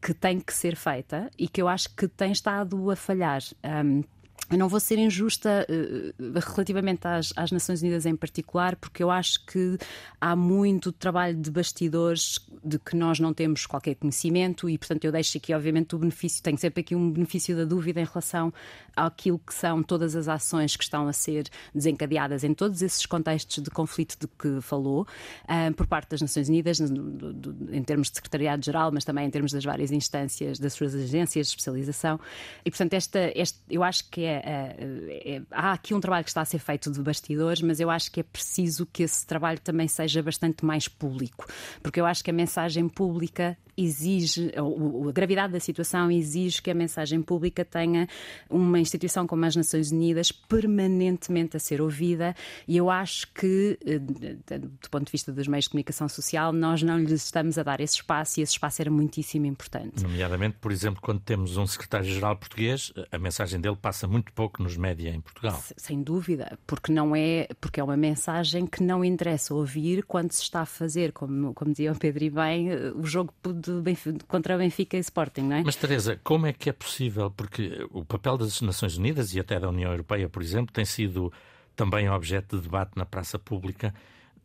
que 0.00 0.14
tem 0.14 0.40
que 0.40 0.52
ser 0.52 0.76
feita 0.76 1.30
e 1.38 1.48
que 1.48 1.60
eu 1.60 1.68
acho 1.68 1.94
que 1.94 2.06
tem 2.06 2.32
estado 2.32 2.90
a 2.90 2.96
falhar. 2.96 3.42
Um, 3.64 4.02
eu 4.50 4.56
não 4.56 4.68
vou 4.68 4.80
ser 4.80 4.98
injusta 4.98 5.66
uh, 5.68 6.38
relativamente 6.54 7.06
às, 7.06 7.32
às, 7.36 7.52
Nações 7.52 7.82
Unidas 7.82 8.06
em 8.06 8.16
particular, 8.16 8.76
porque 8.76 9.02
eu 9.02 9.10
acho 9.10 9.44
que 9.44 9.76
há 10.20 10.34
muito 10.34 10.90
trabalho 10.90 11.36
de 11.36 11.50
bastidores 11.50 12.38
de 12.64 12.78
que 12.78 12.96
nós 12.96 13.20
não 13.20 13.34
temos 13.34 13.66
qualquer 13.66 13.94
conhecimento 13.96 14.68
e, 14.68 14.78
portanto, 14.78 15.04
eu 15.04 15.12
deixo 15.12 15.36
aqui, 15.36 15.52
obviamente, 15.52 15.94
o 15.94 15.98
benefício, 15.98 16.42
tenho 16.42 16.56
sempre 16.56 16.80
aqui 16.80 16.94
um 16.94 17.10
benefício 17.10 17.54
da 17.56 17.64
dúvida 17.64 18.00
em 18.00 18.04
relação 18.04 18.52
àquilo 18.96 19.38
que 19.38 19.52
são 19.52 19.82
todas 19.82 20.16
as 20.16 20.28
ações 20.28 20.76
que 20.76 20.82
estão 20.82 21.08
a 21.08 21.12
ser 21.12 21.48
desencadeadas 21.74 22.42
em 22.42 22.54
todos 22.54 22.80
esses 22.80 23.04
contextos 23.04 23.62
de 23.62 23.70
conflito 23.70 24.16
de 24.18 24.26
que 24.26 24.60
falou, 24.62 25.02
uh, 25.44 25.74
por 25.74 25.86
parte 25.86 26.10
das 26.10 26.22
Nações 26.22 26.48
Unidas, 26.48 26.80
em 26.80 27.82
termos 27.82 28.10
de 28.10 28.16
secretariado-geral, 28.16 28.90
mas 28.92 29.04
também 29.04 29.26
em 29.26 29.30
termos 29.30 29.52
das 29.52 29.64
várias 29.64 29.92
instâncias 29.92 30.58
das 30.58 30.72
suas 30.72 30.94
agências 30.94 31.48
de 31.48 31.52
especialização. 31.52 32.18
E, 32.64 32.70
portanto, 32.70 32.94
esta, 32.94 33.32
este, 33.34 33.58
eu 33.70 33.82
acho 33.82 34.08
que 34.10 34.22
é 34.22 34.37
é, 34.44 35.36
é, 35.36 35.42
há 35.50 35.72
aqui 35.72 35.94
um 35.94 36.00
trabalho 36.00 36.24
que 36.24 36.30
está 36.30 36.40
a 36.40 36.44
ser 36.44 36.58
feito 36.58 36.90
de 36.90 37.00
bastidores, 37.00 37.62
mas 37.62 37.80
eu 37.80 37.90
acho 37.90 38.10
que 38.10 38.20
é 38.20 38.22
preciso 38.22 38.86
que 38.86 39.02
esse 39.02 39.26
trabalho 39.26 39.60
também 39.60 39.88
seja 39.88 40.22
bastante 40.22 40.64
mais 40.64 40.88
público, 40.88 41.46
porque 41.82 42.00
eu 42.00 42.06
acho 42.06 42.22
que 42.22 42.30
a 42.30 42.34
mensagem 42.34 42.88
pública 42.88 43.56
exige, 43.78 44.52
a 44.56 45.12
gravidade 45.12 45.52
da 45.52 45.60
situação 45.60 46.10
exige 46.10 46.60
que 46.60 46.70
a 46.70 46.74
mensagem 46.74 47.22
pública 47.22 47.64
tenha 47.64 48.08
uma 48.50 48.80
instituição 48.80 49.24
como 49.24 49.44
as 49.44 49.54
Nações 49.54 49.92
Unidas 49.92 50.32
permanentemente 50.32 51.56
a 51.56 51.60
ser 51.60 51.80
ouvida 51.80 52.34
e 52.66 52.76
eu 52.76 52.90
acho 52.90 53.32
que, 53.32 53.78
eh, 53.86 53.98
do 53.98 54.90
ponto 54.90 55.06
de 55.06 55.12
vista 55.12 55.30
dos 55.32 55.46
meios 55.46 55.66
de 55.66 55.70
comunicação 55.70 56.08
social, 56.08 56.52
nós 56.52 56.82
não 56.82 56.98
lhes 56.98 57.24
estamos 57.24 57.56
a 57.56 57.62
dar 57.62 57.80
esse 57.80 57.94
espaço 57.94 58.40
e 58.40 58.42
esse 58.42 58.52
espaço 58.52 58.82
era 58.82 58.90
muitíssimo 58.90 59.46
importante. 59.46 60.02
Nomeadamente, 60.02 60.56
por 60.60 60.72
exemplo, 60.72 61.00
quando 61.00 61.20
temos 61.20 61.56
um 61.56 61.66
secretário-geral 61.66 62.36
português, 62.36 62.92
a 63.12 63.18
mensagem 63.18 63.60
dele 63.60 63.76
passa 63.76 64.08
muito 64.08 64.27
pouco 64.32 64.62
nos 64.62 64.76
média 64.76 65.10
em 65.10 65.20
Portugal. 65.20 65.60
Sem 65.76 66.02
dúvida, 66.02 66.58
porque 66.66 66.92
não 66.92 67.14
é, 67.14 67.48
porque 67.60 67.80
é 67.80 67.84
uma 67.84 67.96
mensagem 67.96 68.66
que 68.66 68.82
não 68.82 69.04
interessa 69.04 69.54
ouvir 69.54 70.04
quando 70.04 70.32
se 70.32 70.42
está 70.42 70.62
a 70.62 70.66
fazer, 70.66 71.12
como, 71.12 71.54
como 71.54 71.70
dizia 71.70 71.92
o 71.92 71.98
Pedro 71.98 72.24
e 72.24 72.30
bem, 72.30 72.70
eh, 72.70 72.92
o 72.94 73.04
jogo 73.04 73.32
de 73.44 73.80
de 73.82 74.24
contra 74.26 74.54
o 74.54 74.58
Benfica 74.58 74.96
e 74.96 75.00
Sporting, 75.00 75.42
não 75.42 75.56
é? 75.56 75.62
Mas, 75.64 75.76
Teresa, 75.76 76.20
como 76.22 76.46
é 76.46 76.52
que 76.52 76.68
é 76.68 76.72
possível? 76.72 77.30
Porque 77.30 77.86
o 77.90 78.04
papel 78.04 78.38
das 78.38 78.60
Nações 78.60 78.96
Unidas 78.96 79.34
e 79.34 79.40
até 79.40 79.58
da 79.58 79.68
União 79.68 79.90
Europeia, 79.90 80.28
por 80.28 80.42
exemplo, 80.42 80.72
tem 80.72 80.84
sido 80.84 81.32
também 81.74 82.08
objeto 82.08 82.56
de 82.56 82.62
debate 82.62 82.92
na 82.96 83.06
praça 83.06 83.38
pública. 83.38 83.94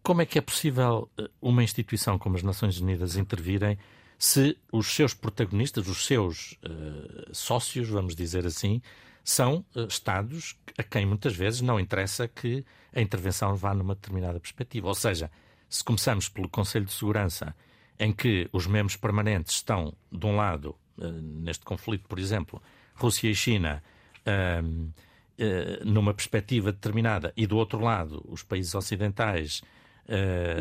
Como 0.02 0.22
é 0.22 0.26
que 0.26 0.38
é 0.38 0.42
possível 0.42 1.10
eh, 1.18 1.30
uma 1.42 1.64
instituição 1.64 2.18
como 2.18 2.36
as 2.36 2.44
Nações 2.44 2.80
Unidas 2.80 3.16
intervirem 3.16 3.78
se 4.18 4.58
os 4.72 4.88
seus 4.88 5.14
protagonistas, 5.14 5.88
os 5.88 6.06
seus 6.06 6.54
uh, 6.64 7.34
sócios, 7.34 7.90
vamos 7.90 8.16
dizer 8.16 8.46
assim, 8.46 8.82
são 9.24 9.66
uh, 9.76 9.86
Estados 9.88 10.58
a 10.78 10.84
quem 10.84 11.06
muitas 11.06 11.36
vezes 11.36 11.62
não 11.62 11.80
interessa 11.80 12.28
que 12.28 12.66
a 12.94 13.02
intervenção 13.02 13.56
vá 13.56 13.74
numa 13.74 13.96
determinada 13.96 14.40
perspectiva? 14.40 14.88
Ou 14.88 14.96
seja, 14.96 15.32
se 15.70 15.84
começamos 15.84 16.30
pelo 16.30 16.50
Conselho 16.50 16.86
de 16.86 16.92
Segurança 16.92 17.56
em 18.00 18.12
que 18.12 18.50
os 18.52 18.68
membros 18.68 18.96
permanentes 18.96 19.56
estão, 19.56 19.94
de 20.12 20.26
um 20.26 20.36
lado, 20.36 20.76
eh, 21.00 21.08
neste 21.10 21.64
conflito, 21.64 22.08
por 22.08 22.20
exemplo, 22.20 22.62
Rússia 22.96 23.30
e 23.30 23.36
China, 23.36 23.84
ehm, 24.26 24.90
eh, 25.38 25.80
numa 25.84 26.14
perspectiva 26.14 26.72
determinada, 26.72 27.34
e 27.36 27.48
do 27.48 27.58
outro 27.58 27.80
lado, 27.80 28.24
os 28.28 28.44
países 28.44 28.76
ocidentais, 28.76 29.62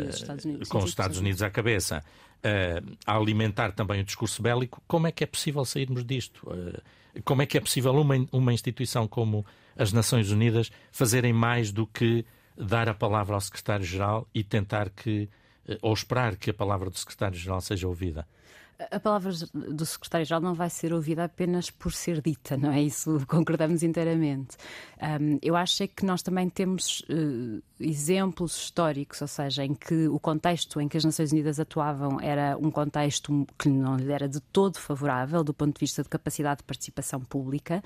os 0.09 0.45
Unidos, 0.45 0.69
com 0.69 0.79
os 0.79 0.91
Estados 0.91 1.19
Unidos 1.19 1.43
à 1.43 1.51
cabeça, 1.51 2.03
a 3.07 3.17
alimentar 3.17 3.73
também 3.73 4.01
o 4.01 4.05
discurso 4.05 4.43
bélico, 4.43 4.83
como 4.87 5.07
é 5.07 5.13
que 5.13 5.25
é 5.25 5.27
possível 5.27 5.65
sairmos 5.65 6.05
disto? 6.05 6.49
Como 7.25 7.43
é 7.43 7.47
que 7.47 7.59
é 7.59 7.61
possível 7.61 7.93
uma, 7.93 8.15
uma 8.33 8.53
instituição 8.53 9.07
como 9.07 9.45
as 9.77 9.93
Nações 9.93 10.31
Unidas 10.31 10.71
fazerem 10.91 11.33
mais 11.33 11.71
do 11.71 11.87
que 11.87 12.25
dar 12.57 12.89
a 12.89 12.95
palavra 12.95 13.35
ao 13.35 13.41
secretário-geral 13.41 14.29
e 14.35 14.43
tentar 14.43 14.91
que 14.91 15.29
ou 15.81 15.93
esperar 15.93 16.37
que 16.37 16.51
a 16.51 16.55
palavra 16.55 16.91
do 16.91 16.99
secretário-geral 16.99 17.61
seja 17.61 17.87
ouvida? 17.87 18.27
A 18.91 19.01
palavra 19.01 19.33
do 19.53 19.85
secretário-geral 19.85 20.41
não 20.41 20.55
vai 20.55 20.71
ser 20.71 20.93
ouvida 20.93 21.25
apenas 21.25 21.71
por 21.71 21.93
ser 21.93 22.21
dita, 22.21 22.57
não 22.57 22.73
é? 22.73 22.83
Isso 22.83 23.23
concordamos 23.29 23.83
inteiramente. 23.83 24.57
Um, 25.01 25.39
eu 25.43 25.57
acho 25.57 25.83
é 25.83 25.87
que 25.87 26.05
nós 26.05 26.23
também 26.23 26.49
temos 26.49 27.01
uh, 27.11 27.63
exemplos 27.81 28.57
históricos, 28.57 29.21
ou 29.21 29.29
seja, 29.29 29.65
em 29.65 29.75
que 29.75 30.07
o 30.09 30.19
contexto 30.19 30.81
em 30.81 30.89
que 30.89 30.97
as 30.97 31.05
Nações 31.05 31.33
Unidas 31.33 31.59
atuavam 31.59 32.21
era 32.21 32.57
um 32.57 32.71
contexto 32.71 33.47
que 33.59 33.69
não 33.69 33.97
lhe 33.97 34.13
era 34.13 34.29
de 34.29 34.41
todo 34.41 34.79
favorável 34.79 35.43
do 35.43 35.53
ponto 35.53 35.75
de 35.75 35.81
vista 35.81 36.03
de 36.03 36.09
capacidade 36.09 36.59
de 36.59 36.65
participação 36.65 37.21
pública 37.21 37.83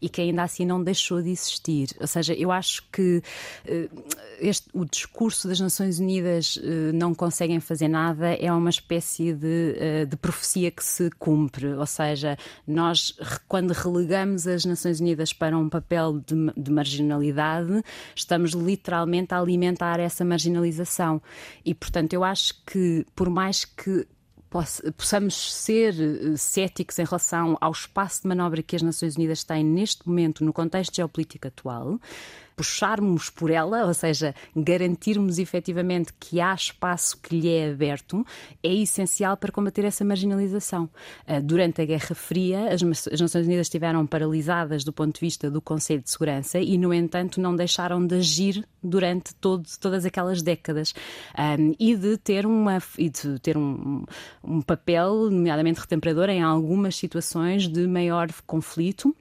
e 0.00 0.08
que 0.08 0.20
ainda 0.20 0.42
assim 0.42 0.66
não 0.66 0.82
deixou 0.82 1.22
de 1.22 1.30
existir. 1.30 1.96
Ou 2.00 2.06
seja, 2.06 2.34
eu 2.34 2.52
acho 2.52 2.84
que 2.92 3.22
uh, 3.66 4.04
este, 4.38 4.68
o 4.74 4.84
discurso 4.84 5.48
das 5.48 5.58
Nações 5.60 5.98
Unidas 5.98 6.56
uh, 6.56 6.92
não 6.92 7.14
conseguem 7.14 7.60
fazer 7.60 7.88
nada 7.88 8.34
é 8.34 8.52
uma 8.52 8.70
espécie 8.70 9.32
de, 9.32 10.06
de 10.06 10.16
profecia 10.38 10.70
que 10.70 10.84
se 10.84 11.10
cumpre, 11.18 11.66
ou 11.74 11.86
seja, 11.86 12.38
nós 12.66 13.18
quando 13.48 13.72
relegamos 13.72 14.46
as 14.46 14.64
Nações 14.64 15.00
Unidas 15.00 15.32
para 15.32 15.58
um 15.58 15.68
papel 15.68 16.20
de, 16.20 16.34
de 16.56 16.70
marginalidade, 16.70 17.82
estamos 18.14 18.52
literalmente 18.52 19.34
a 19.34 19.40
alimentar 19.40 19.98
essa 19.98 20.24
marginalização. 20.24 21.20
E, 21.64 21.74
portanto, 21.74 22.12
eu 22.12 22.22
acho 22.22 22.54
que 22.64 23.04
por 23.16 23.28
mais 23.28 23.64
que 23.64 24.06
possamos 24.96 25.34
ser 25.54 25.94
eh, 26.00 26.36
céticos 26.36 26.98
em 26.98 27.04
relação 27.04 27.58
ao 27.60 27.72
espaço 27.72 28.22
de 28.22 28.28
manobra 28.28 28.62
que 28.62 28.76
as 28.76 28.82
Nações 28.82 29.16
Unidas 29.16 29.44
têm 29.44 29.62
neste 29.64 30.06
momento 30.08 30.44
no 30.44 30.52
contexto 30.52 30.96
geopolítico 30.96 31.48
atual, 31.48 31.98
puxarmos 32.58 33.30
por 33.30 33.52
ela, 33.52 33.86
ou 33.86 33.94
seja, 33.94 34.34
garantirmos 34.54 35.38
efetivamente 35.38 36.12
que 36.18 36.40
há 36.40 36.52
espaço 36.52 37.16
que 37.22 37.38
lhe 37.38 37.48
é 37.48 37.70
aberto, 37.70 38.26
é 38.60 38.74
essencial 38.74 39.36
para 39.36 39.52
combater 39.52 39.84
essa 39.84 40.04
marginalização. 40.04 40.90
Ah, 41.24 41.38
durante 41.38 41.80
a 41.80 41.84
Guerra 41.84 42.16
Fria, 42.16 42.74
as 42.74 42.82
Nações 42.82 43.46
Unidas 43.46 43.66
estiveram 43.66 44.04
paralisadas 44.08 44.82
do 44.82 44.92
ponto 44.92 45.14
de 45.14 45.20
vista 45.20 45.48
do 45.48 45.62
Conselho 45.62 46.02
de 46.02 46.10
Segurança 46.10 46.58
e, 46.58 46.76
no 46.76 46.92
entanto, 46.92 47.40
não 47.40 47.54
deixaram 47.54 48.04
de 48.04 48.16
agir 48.16 48.66
durante 48.82 49.36
todo, 49.36 49.64
todas 49.80 50.04
aquelas 50.04 50.42
décadas 50.42 50.92
um, 51.38 51.74
e 51.78 51.94
de 51.94 52.16
ter, 52.16 52.44
uma, 52.44 52.82
e 52.98 53.08
de 53.08 53.38
ter 53.38 53.56
um, 53.56 54.04
um 54.42 54.60
papel, 54.60 55.30
nomeadamente 55.30 55.78
retemperador, 55.78 56.28
em 56.28 56.42
algumas 56.42 56.96
situações 56.96 57.68
de 57.68 57.86
maior 57.86 58.28
conflito 58.44 59.14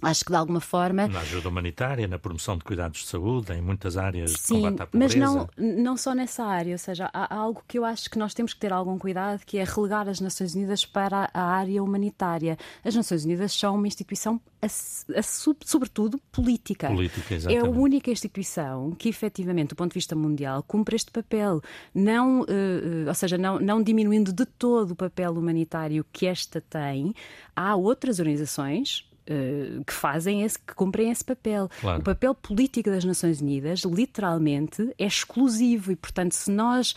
Acho 0.00 0.24
que 0.24 0.30
de 0.30 0.36
alguma 0.36 0.60
forma. 0.60 1.08
Na 1.08 1.20
ajuda 1.20 1.48
humanitária, 1.48 2.06
na 2.06 2.18
promoção 2.18 2.56
de 2.56 2.62
cuidados 2.62 3.00
de 3.00 3.06
saúde, 3.06 3.52
em 3.52 3.60
muitas 3.60 3.96
áreas 3.96 4.32
Sim, 4.32 4.54
de 4.54 4.60
combate 4.62 4.82
à 4.82 4.86
pobreza. 4.86 5.18
Mas 5.18 5.34
não, 5.34 5.48
não 5.56 5.96
só 5.96 6.14
nessa 6.14 6.44
área, 6.44 6.72
ou 6.72 6.78
seja, 6.78 7.10
há 7.12 7.34
algo 7.34 7.62
que 7.66 7.78
eu 7.78 7.84
acho 7.84 8.08
que 8.08 8.18
nós 8.18 8.32
temos 8.32 8.54
que 8.54 8.60
ter 8.60 8.72
algum 8.72 8.96
cuidado, 8.96 9.40
que 9.44 9.58
é 9.58 9.64
relegar 9.64 10.08
as 10.08 10.20
Nações 10.20 10.54
Unidas 10.54 10.84
para 10.84 11.28
a 11.34 11.42
área 11.42 11.82
humanitária. 11.82 12.56
As 12.84 12.94
Nações 12.94 13.24
Unidas 13.24 13.52
são 13.52 13.74
uma 13.74 13.88
instituição, 13.88 14.40
a, 14.62 14.66
a, 14.66 15.22
sobretudo, 15.22 16.20
política. 16.30 16.88
Política, 16.88 17.34
exatamente. 17.34 17.64
É 17.64 17.68
a 17.68 17.70
única 17.70 18.10
instituição 18.10 18.92
que, 18.92 19.08
efetivamente, 19.08 19.70
do 19.70 19.76
ponto 19.76 19.90
de 19.90 19.94
vista 19.94 20.14
mundial, 20.14 20.62
cumpre 20.62 20.94
este 20.94 21.10
papel. 21.10 21.60
Não, 21.92 22.42
uh, 22.42 23.08
ou 23.08 23.14
seja, 23.14 23.36
não, 23.36 23.58
não 23.58 23.82
diminuindo 23.82 24.32
de 24.32 24.46
todo 24.46 24.92
o 24.92 24.96
papel 24.96 25.32
humanitário 25.32 26.06
que 26.12 26.26
esta 26.26 26.60
tem, 26.60 27.12
há 27.56 27.74
outras 27.74 28.20
organizações 28.20 29.07
eh, 29.28 29.80
que 29.86 29.92
fazem 29.92 30.42
esse, 30.42 30.58
que 30.58 30.74
cumprem 30.74 31.10
esse 31.10 31.22
papel. 31.22 31.68
Claro. 31.80 32.00
O 32.00 32.02
papel 32.02 32.34
político 32.34 32.88
das 32.88 33.04
Nações 33.04 33.42
Unidas, 33.42 33.80
literalmente, 33.80 34.90
é 34.98 35.04
exclusivo 35.04 35.92
e, 35.92 35.96
portanto, 35.96 36.32
se 36.32 36.50
nós 36.50 36.94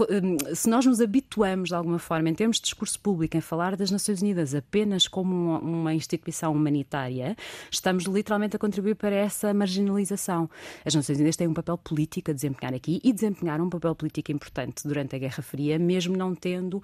eh, 0.00 0.54
se 0.54 0.68
nós 0.68 0.84
nos 0.84 1.00
habituamos 1.00 1.68
de 1.68 1.76
alguma 1.76 2.00
forma, 2.00 2.28
em 2.28 2.34
termos 2.34 2.56
de 2.56 2.64
discurso 2.64 2.98
público, 2.98 3.36
em 3.36 3.40
falar 3.40 3.76
das 3.76 3.92
Nações 3.92 4.20
Unidas 4.20 4.56
apenas 4.56 5.06
como 5.06 5.32
uma, 5.32 5.58
uma, 5.60 5.94
instituição 5.94 6.52
humanitária, 6.52 7.36
estamos 7.70 8.04
literalmente 8.04 8.56
a 8.56 8.58
contribuir 8.58 8.96
para 8.96 9.14
essa 9.14 9.54
marginalização. 9.54 10.50
As 10.84 10.96
Nações 10.96 11.18
Unidas 11.18 11.36
têm 11.36 11.46
um 11.46 11.54
papel 11.54 11.78
político 11.78 12.32
a 12.32 12.34
desempenhar 12.34 12.74
aqui 12.74 13.00
e 13.04 13.12
desempenharam 13.12 13.66
um 13.66 13.70
papel 13.70 13.94
político 13.94 14.32
importante 14.32 14.82
durante 14.86 15.14
a 15.14 15.18
Guerra 15.18 15.42
Fria, 15.42 15.78
mesmo 15.78 16.16
não 16.16 16.34
tendo. 16.34 16.82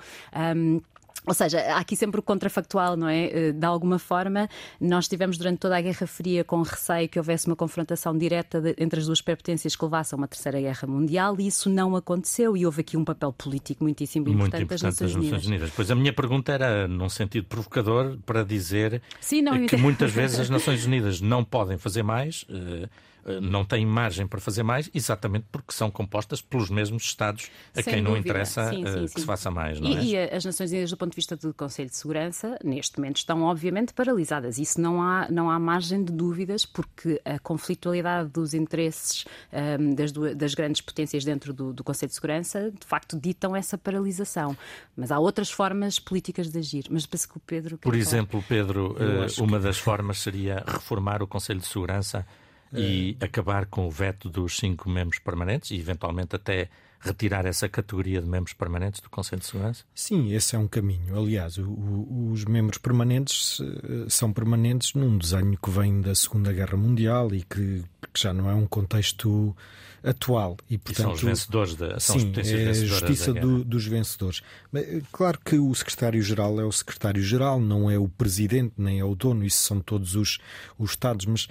Um, 0.57 0.81
ou 1.27 1.33
seja, 1.33 1.59
há 1.73 1.79
aqui 1.79 1.97
sempre 1.97 2.21
o 2.21 2.23
contrafactual, 2.23 2.97
não 2.97 3.09
é? 3.09 3.25
Eh, 3.27 3.53
de 3.53 3.65
alguma 3.65 3.99
forma, 3.99 4.49
nós 4.79 5.09
tivemos 5.09 5.39
durante 5.39 5.59
toda 5.59 5.77
a 5.77 5.81
Guerra 5.81 6.07
Fria 6.07 6.45
com 6.45 6.61
receio 6.61 7.09
que 7.09 7.19
houvesse 7.19 7.47
uma 7.47 7.57
confrontação 7.57 8.17
direta 8.17 8.61
de, 8.61 8.75
entre 8.79 9.01
as 9.01 9.07
duas 9.07 9.23
pertences 9.23 9.75
que 9.75 9.85
levasse 9.85 10.15
a 10.15 10.19
uma 10.19 10.29
terceira 10.29 10.61
guerra 10.61 10.87
mundial 10.87 11.37
e 11.39 11.47
isso 11.47 11.71
não 11.71 11.97
aconteceu 11.97 12.55
e 12.57 12.67
houve 12.67 12.83
aqui 12.83 12.97
um 12.97 13.05
papel 13.05 13.33
político 13.33 13.85
muitíssimo 13.85 14.29
importante, 14.29 14.51
muito 14.51 14.63
importante 14.65 15.01
das 15.01 15.01
Nações, 15.15 15.25
Nações 15.25 15.47
Unidas. 15.47 15.71
Pois 15.75 15.91
a 15.91 15.95
minha 15.95 16.13
pergunta 16.13 16.53
era 16.53 16.87
num 16.87 17.09
sentido 17.09 17.47
provocador 17.47 18.19
para 18.27 18.45
dizer 18.45 19.01
Sim, 19.19 19.43
não, 19.43 19.67
que 19.67 19.77
muitas 19.79 20.13
vezes 20.13 20.41
as 20.41 20.51
Nações 20.51 20.85
Unidas 20.85 21.23
não 21.23 21.43
podem 21.43 21.79
fazer 21.79 22.03
mais. 22.03 22.43
Uh, 22.43 22.87
não 23.41 23.65
têm 23.65 23.87
margem 23.87 24.27
para 24.27 24.41
fazer 24.41 24.63
mais, 24.63 24.91
exatamente 24.95 25.47
porque 25.51 25.73
são 25.73 25.91
compostas 25.91 26.41
pelos 26.43 26.71
mesmos 26.71 27.05
Estados 27.05 27.51
a 27.77 27.83
Sem 27.83 27.95
quem 27.95 28.03
não 28.03 28.11
dúvida. 28.13 28.29
interessa 28.29 28.71
Sim, 28.71 28.87
sim, 28.87 29.03
que 29.05 29.09
sim. 29.09 29.21
se 29.21 29.25
faça 29.27 29.51
mais, 29.51 29.81
não 29.81 29.91
E, 29.91 30.17
é? 30.17 30.29
e 30.31 30.37
as 30.37 30.45
Nações 30.45 30.71
Unidas, 30.71 30.91
do 30.91 30.97
ponto 30.97 31.11
de 31.11 31.17
vista 31.17 31.37
do 31.37 31.53
Conselho 31.55 31.89
de 31.89 31.97
Segurança, 31.97 32.59
neste 32.65 32.99
momento 32.99 33.17
estão 33.19 33.43
obviamente 33.43 33.93
paralisadas. 33.95 34.59
Isso 34.59 34.81
não 34.81 35.01
há, 35.03 35.29
não 35.31 35.51
há 35.51 35.59
margem 35.59 36.03
de 36.05 36.13
dúvidas, 36.13 36.67
porque 36.67 37.21
a 37.25 37.39
conflitualidade 37.39 38.29
dos 38.31 38.55
interesses 38.55 39.25
ahm, 39.53 39.95
das, 39.95 40.13
duas- 40.13 40.35
das 40.37 40.55
grandes 40.55 40.81
potências 40.81 41.25
dentro 41.25 41.53
do, 41.53 41.73
do 41.73 41.83
Conselho 41.85 42.09
de 42.11 42.15
Segurança, 42.15 42.71
de 42.71 42.87
facto, 42.87 43.19
ditam 43.19 43.55
essa 43.57 43.77
paralisação. 43.79 44.57
Mas 44.97 45.11
há 45.11 45.19
outras 45.19 45.51
formas 45.51 45.99
políticas 45.99 46.51
de 46.51 46.59
agir. 46.59 46.85
Mas 46.91 47.07
penso 47.07 47.29
que 47.29 47.37
o 47.37 47.41
Pedro. 47.41 47.79
Por 47.79 47.93
falar. 47.93 47.97
exemplo, 48.03 48.45
Pedro, 48.49 48.97
Eu 48.99 49.25
eh, 49.25 49.27
uma 49.39 49.59
das 49.59 49.79
formas 49.79 50.19
seria 50.21 50.63
reformar 50.67 51.23
o 51.23 51.27
Conselho 51.27 51.61
de 51.61 51.67
Segurança 51.67 52.27
e 52.75 53.17
acabar 53.21 53.67
com 53.67 53.87
o 53.87 53.91
veto 53.91 54.29
dos 54.29 54.57
cinco 54.57 54.89
membros 54.91 55.19
permanentes 55.19 55.71
e, 55.71 55.77
eventualmente, 55.77 56.35
até 56.37 56.69
retirar 57.01 57.45
essa 57.45 57.69
categoria 57.69 58.21
de 58.23 58.27
membros 58.27 58.55
permanentes 58.55 59.01
do 59.03 59.11
Conselho 59.11 59.41
de 59.41 59.47
Segurança? 59.47 59.85
Sim, 59.95 60.33
esse 60.33 60.57
é 60.57 60.59
um 60.59 60.67
caminho. 60.67 61.15
Aliás, 61.19 61.59
o- 61.59 61.65
o- 61.69 62.31
os 62.33 62.45
membros 62.47 62.79
permanentes 62.79 63.61
eh, 63.61 64.07
são 64.09 64.33
permanentes 64.33 64.95
num 64.95 65.19
desenho 65.19 65.59
que 65.63 65.69
vem 65.71 66.01
da 66.01 66.15
Segunda 66.15 66.51
Guerra 66.51 66.79
Mundial 66.79 67.35
e 67.35 67.43
que, 67.43 67.85
que 68.13 68.21
já 68.21 68.33
não 68.33 68.49
é 68.49 68.55
um 68.55 68.67
contexto 68.67 69.55
atual. 70.03 70.57
E, 70.69 70.75
E 70.75 70.79
portanto, 70.79 71.03
são 71.05 71.13
os 71.13 71.23
vencedores, 71.23 71.75
da, 71.75 72.01
são 72.01 72.17
as 72.17 72.23
Sim, 72.23 72.29
potências 72.29 72.61
é 72.61 72.71
a 72.71 72.75
justiça 72.87 73.35
do- 73.35 73.65
dos 73.65 73.87
vencedores. 73.87 74.43
Eh, 74.75 75.03
Claro 75.13 75.39
que 75.45 75.59
o 75.59 75.75
secretário-geral 75.75 76.59
é 76.61 76.65
o 76.65 76.73
secretário-geral, 76.73 77.61
não 77.61 77.91
é 77.91 77.99
o 77.99 78.09
presidente, 78.09 78.73
nem 78.79 78.99
é 79.01 79.05
o 79.05 79.15
dono, 79.15 79.45
isso 79.45 79.59
são 79.59 79.79
todos 79.81 80.15
os, 80.17 80.39
os 80.79 80.91
Estados. 80.93 81.27
Mas 81.27 81.49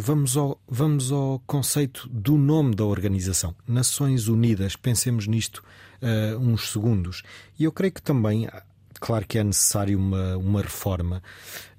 vamos, 0.00 0.36
ao, 0.36 0.60
vamos 0.68 1.12
ao 1.12 1.40
conceito 1.46 2.08
do 2.08 2.36
nome 2.36 2.74
da 2.74 2.84
organização. 2.84 3.54
Nações 3.66 4.28
Unidas, 4.28 4.76
pensemos 4.76 5.26
nisto 5.26 5.62
ah, 6.02 6.36
uns 6.38 6.70
segundos. 6.72 7.22
E 7.58 7.64
eu 7.64 7.72
creio 7.72 7.92
que 7.92 8.02
também. 8.02 8.46
ah, 8.46 8.62
Claro 9.00 9.24
que 9.28 9.38
é 9.38 9.44
necessário 9.44 9.96
uma, 9.96 10.36
uma 10.36 10.60
reforma. 10.60 11.22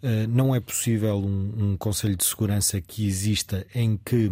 Ah, 0.02 0.26
não 0.30 0.56
é 0.56 0.60
possível 0.62 1.18
um, 1.18 1.72
um 1.74 1.78
Conselho 1.78 2.16
de 2.16 2.24
Segurança 2.24 2.80
que 2.80 3.06
exista 3.06 3.68
em 3.76 3.98
que 3.98 4.32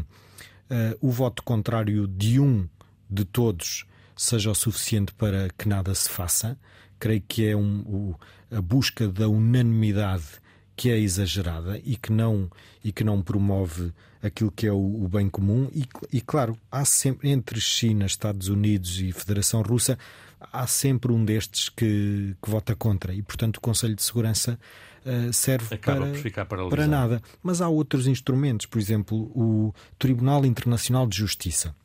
eh, 0.69 0.97
o 1.01 1.09
voto 1.11 1.43
contrário 1.43 2.07
de 2.07 2.39
um 2.39 2.67
de 3.09 3.23
todos 3.25 3.85
seja 4.15 4.51
o 4.51 4.55
suficiente 4.55 5.13
para 5.13 5.49
que 5.57 5.67
nada 5.67 5.93
se 5.95 6.09
faça. 6.09 6.57
Creio 6.99 7.21
que 7.27 7.45
é 7.45 7.55
um- 7.57 7.79
o- 7.81 8.15
a 8.49 8.61
busca 8.61 9.07
da 9.07 9.27
unanimidade 9.29 10.25
que 10.77 10.91
é 10.91 10.97
exagerada 10.97 11.81
e 11.83 11.97
que 11.97 12.11
não, 12.11 12.49
e 12.83 12.91
que 12.91 13.03
não 13.03 13.21
promove 13.21 13.91
aquilo 14.21 14.51
que 14.51 14.67
é 14.67 14.71
o, 14.71 15.03
o 15.03 15.07
bem 15.09 15.27
comum. 15.27 15.69
E, 15.73 15.85
e, 16.13 16.21
claro, 16.21 16.55
há 16.71 16.85
sempre, 16.85 17.29
entre 17.29 17.59
China, 17.59 18.05
Estados 18.05 18.47
Unidos 18.47 19.01
e 19.01 19.11
Federação 19.11 19.63
Russa, 19.63 19.97
há 20.39 20.67
sempre 20.67 21.11
um 21.11 21.25
destes 21.25 21.67
que, 21.67 22.35
que 22.41 22.49
vota 22.49 22.75
contra. 22.75 23.13
E, 23.13 23.23
portanto, 23.23 23.57
o 23.57 23.61
Conselho 23.61 23.95
de 23.95 24.03
Segurança 24.03 24.59
eh, 25.03 25.31
serve 25.31 25.73
Acaba 25.73 26.07
para, 26.47 26.69
para 26.69 26.87
nada. 26.87 27.21
Mas 27.41 27.59
há 27.59 27.67
outros 27.67 28.05
instrumentos, 28.05 28.67
por 28.67 28.79
exemplo, 28.79 29.17
o 29.33 29.73
Tribunal 29.97 30.45
Internacional 30.45 31.07
de 31.07 31.17
Justiça, 31.17 31.75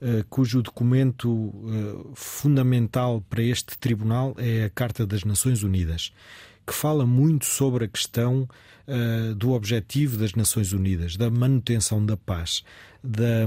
eh, 0.00 0.24
cujo 0.28 0.62
documento 0.62 1.52
eh, 1.68 2.12
fundamental 2.14 3.24
para 3.28 3.42
este 3.42 3.76
tribunal 3.78 4.34
é 4.38 4.66
a 4.66 4.70
Carta 4.70 5.06
das 5.06 5.24
Nações 5.24 5.62
Unidas, 5.62 6.12
que 6.66 6.74
fala 6.74 7.06
muito 7.06 7.46
sobre 7.46 7.84
a 7.84 7.88
questão 7.88 8.48
eh, 8.86 9.34
do 9.34 9.52
objetivo 9.52 10.16
das 10.16 10.34
Nações 10.34 10.72
Unidas, 10.72 11.16
da 11.16 11.30
manutenção 11.30 12.04
da 12.04 12.16
paz, 12.16 12.64
da, 13.02 13.46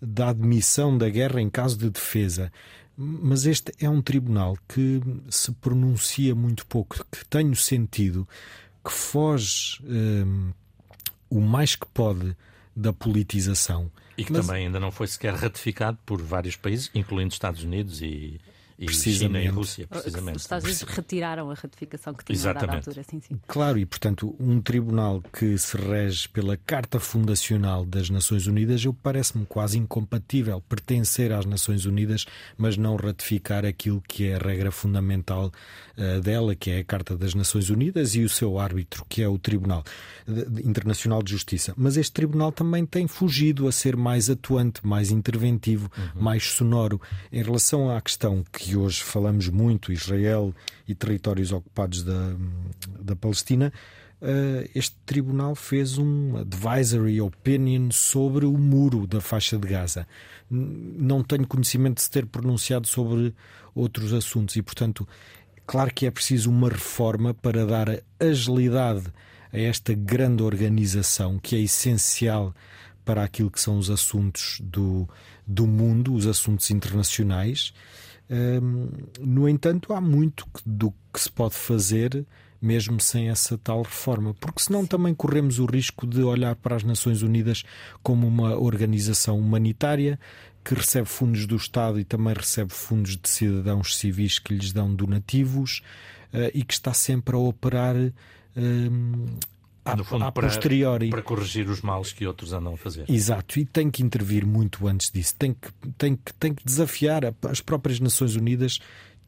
da 0.00 0.28
admissão 0.30 0.96
da 0.96 1.08
guerra 1.08 1.40
em 1.40 1.50
caso 1.50 1.76
de 1.76 1.90
defesa. 1.90 2.52
Mas 2.96 3.46
este 3.46 3.72
é 3.78 3.88
um 3.88 4.02
tribunal 4.02 4.56
que 4.68 5.00
se 5.30 5.52
pronuncia 5.52 6.34
muito 6.34 6.66
pouco, 6.66 6.96
que 7.10 7.24
tem 7.26 7.50
o 7.50 7.56
sentido 7.56 8.28
que 8.84 8.92
foge 8.92 9.78
hum, 9.84 10.52
o 11.28 11.40
mais 11.40 11.74
que 11.76 11.86
pode 11.86 12.36
da 12.74 12.92
politização. 12.92 13.90
E 14.16 14.24
que 14.24 14.32
Mas- 14.32 14.46
também 14.46 14.66
ainda 14.66 14.80
não 14.80 14.90
foi 14.90 15.06
sequer 15.06 15.34
ratificado 15.34 15.98
por 16.04 16.20
vários 16.20 16.56
países, 16.56 16.90
incluindo 16.94 17.32
Estados 17.32 17.62
Unidos 17.62 18.02
e, 18.02 18.38
e 18.80 18.88
China 18.88 19.38
e 19.38 19.44
Precisamente. 19.44 19.48
Rússia, 19.50 19.84
Os 19.84 20.00
precisamente. 20.00 20.38
Estados 20.38 20.64
Unidos 20.64 20.82
retiraram 20.82 21.50
a 21.50 21.54
ratificação 21.54 22.14
que 22.14 22.24
tinham 22.24 22.42
dada 22.42 22.58
Exatamente. 22.60 22.88
altura. 22.88 23.04
Sim, 23.08 23.20
sim. 23.20 23.40
Claro, 23.46 23.78
e 23.78 23.84
portanto, 23.84 24.34
um 24.40 24.58
tribunal 24.60 25.22
que 25.32 25.58
se 25.58 25.76
rege 25.76 26.26
pela 26.30 26.56
Carta 26.56 26.98
Fundacional 26.98 27.84
das 27.84 28.08
Nações 28.08 28.46
Unidas, 28.46 28.82
eu 28.82 28.94
parece-me 28.94 29.44
quase 29.44 29.76
incompatível 29.76 30.62
pertencer 30.62 31.30
às 31.30 31.44
Nações 31.44 31.84
Unidas, 31.84 32.24
mas 32.56 32.78
não 32.78 32.96
ratificar 32.96 33.66
aquilo 33.66 34.02
que 34.08 34.28
é 34.28 34.36
a 34.36 34.38
regra 34.38 34.70
fundamental 34.70 35.52
eh, 35.98 36.18
dela, 36.20 36.54
que 36.54 36.70
é 36.70 36.78
a 36.78 36.84
Carta 36.84 37.14
das 37.14 37.34
Nações 37.34 37.68
Unidas 37.68 38.14
e 38.14 38.22
o 38.22 38.28
seu 38.30 38.58
árbitro, 38.58 39.04
que 39.10 39.22
é 39.22 39.28
o 39.28 39.38
Tribunal 39.38 39.84
Internacional 40.64 41.22
de 41.22 41.32
Justiça. 41.32 41.74
Mas 41.76 41.98
este 41.98 42.12
tribunal 42.12 42.50
também 42.50 42.86
tem 42.86 43.06
fugido 43.06 43.68
a 43.68 43.72
ser 43.72 43.94
mais 43.94 44.30
atuante, 44.30 44.86
mais 44.86 45.10
interventivo, 45.10 45.90
mais 46.14 46.44
sonoro 46.44 46.98
em 47.30 47.42
relação 47.42 47.94
à 47.94 48.00
questão 48.00 48.42
que 48.50 48.69
hoje 48.76 49.02
falamos 49.02 49.48
muito, 49.48 49.92
Israel 49.92 50.54
e 50.86 50.94
territórios 50.94 51.52
ocupados 51.52 52.02
da, 52.02 52.34
da 53.00 53.16
Palestina. 53.16 53.72
eh, 54.20 54.70
Este 54.74 54.96
tribunal 55.06 55.54
fez 55.54 55.98
um 55.98 56.36
advisory 56.36 57.20
opinion 57.20 57.90
sobre 57.90 58.46
o 58.46 58.56
muro 58.56 59.06
da 59.06 59.20
faixa 59.20 59.56
de 59.58 59.66
Gaza. 59.68 60.06
Não 60.50 61.22
tenho 61.22 61.46
conhecimento 61.46 61.96
de 61.96 62.02
se 62.02 62.10
ter 62.10 62.26
pronunciado 62.26 62.86
sobre 62.86 63.34
outros 63.74 64.12
assuntos 64.12 64.56
e, 64.56 64.62
portanto, 64.62 65.06
claro 65.66 65.92
que 65.94 66.06
é 66.06 66.10
preciso 66.10 66.50
uma 66.50 66.68
reforma 66.68 67.32
para 67.32 67.64
dar 67.64 68.02
agilidade 68.18 69.04
a 69.52 69.58
esta 69.58 69.94
grande 69.94 70.42
organização 70.42 71.38
que 71.38 71.56
é 71.56 71.60
essencial 71.60 72.54
para 73.04 73.24
aquilo 73.24 73.50
que 73.50 73.60
são 73.60 73.78
os 73.78 73.90
assuntos 73.90 74.60
do, 74.62 75.08
do 75.46 75.66
mundo, 75.66 76.14
os 76.14 76.26
assuntos 76.26 76.70
internacionais. 76.70 77.72
Hum, 78.30 78.88
no 79.18 79.48
entanto, 79.48 79.92
há 79.92 80.00
muito 80.00 80.46
do 80.64 80.94
que 81.12 81.20
se 81.20 81.30
pode 81.30 81.54
fazer 81.54 82.24
mesmo 82.62 83.00
sem 83.00 83.30
essa 83.30 83.56
tal 83.56 83.82
reforma, 83.82 84.34
porque 84.34 84.62
senão 84.62 84.84
também 84.86 85.14
corremos 85.14 85.58
o 85.58 85.64
risco 85.64 86.06
de 86.06 86.22
olhar 86.22 86.54
para 86.56 86.76
as 86.76 86.84
Nações 86.84 87.22
Unidas 87.22 87.64
como 88.02 88.26
uma 88.26 88.54
organização 88.56 89.38
humanitária 89.38 90.20
que 90.62 90.74
recebe 90.74 91.08
fundos 91.08 91.46
do 91.46 91.56
Estado 91.56 91.98
e 91.98 92.04
também 92.04 92.34
recebe 92.34 92.72
fundos 92.72 93.16
de 93.16 93.28
cidadãos 93.28 93.96
civis 93.96 94.38
que 94.38 94.52
lhes 94.52 94.72
dão 94.72 94.94
donativos 94.94 95.80
eh, 96.34 96.50
e 96.52 96.62
que 96.62 96.74
está 96.74 96.92
sempre 96.92 97.34
a 97.34 97.38
operar 97.38 97.96
No 99.96 100.04
fundo, 100.04 100.24
a 100.24 100.32
para- 100.32 100.46
posteriori. 100.48 101.10
Para 101.10 101.22
corrigir 101.22 101.68
os 101.68 101.80
males 101.82 102.12
que 102.12 102.26
outros 102.26 102.52
andam 102.52 102.74
a 102.74 102.76
fazer. 102.76 103.04
Exato, 103.08 103.58
e 103.58 103.64
tem 103.64 103.90
que 103.90 104.02
intervir 104.02 104.46
muito 104.46 104.86
antes 104.86 105.10
disso. 105.10 105.34
Tem 105.38 105.52
que, 105.54 105.68
tem 105.98 106.16
que, 106.16 106.32
tem 106.34 106.54
que 106.54 106.64
desafiar 106.64 107.22
as 107.48 107.60
próprias 107.60 108.00
Nações 108.00 108.34
Unidas. 108.36 108.78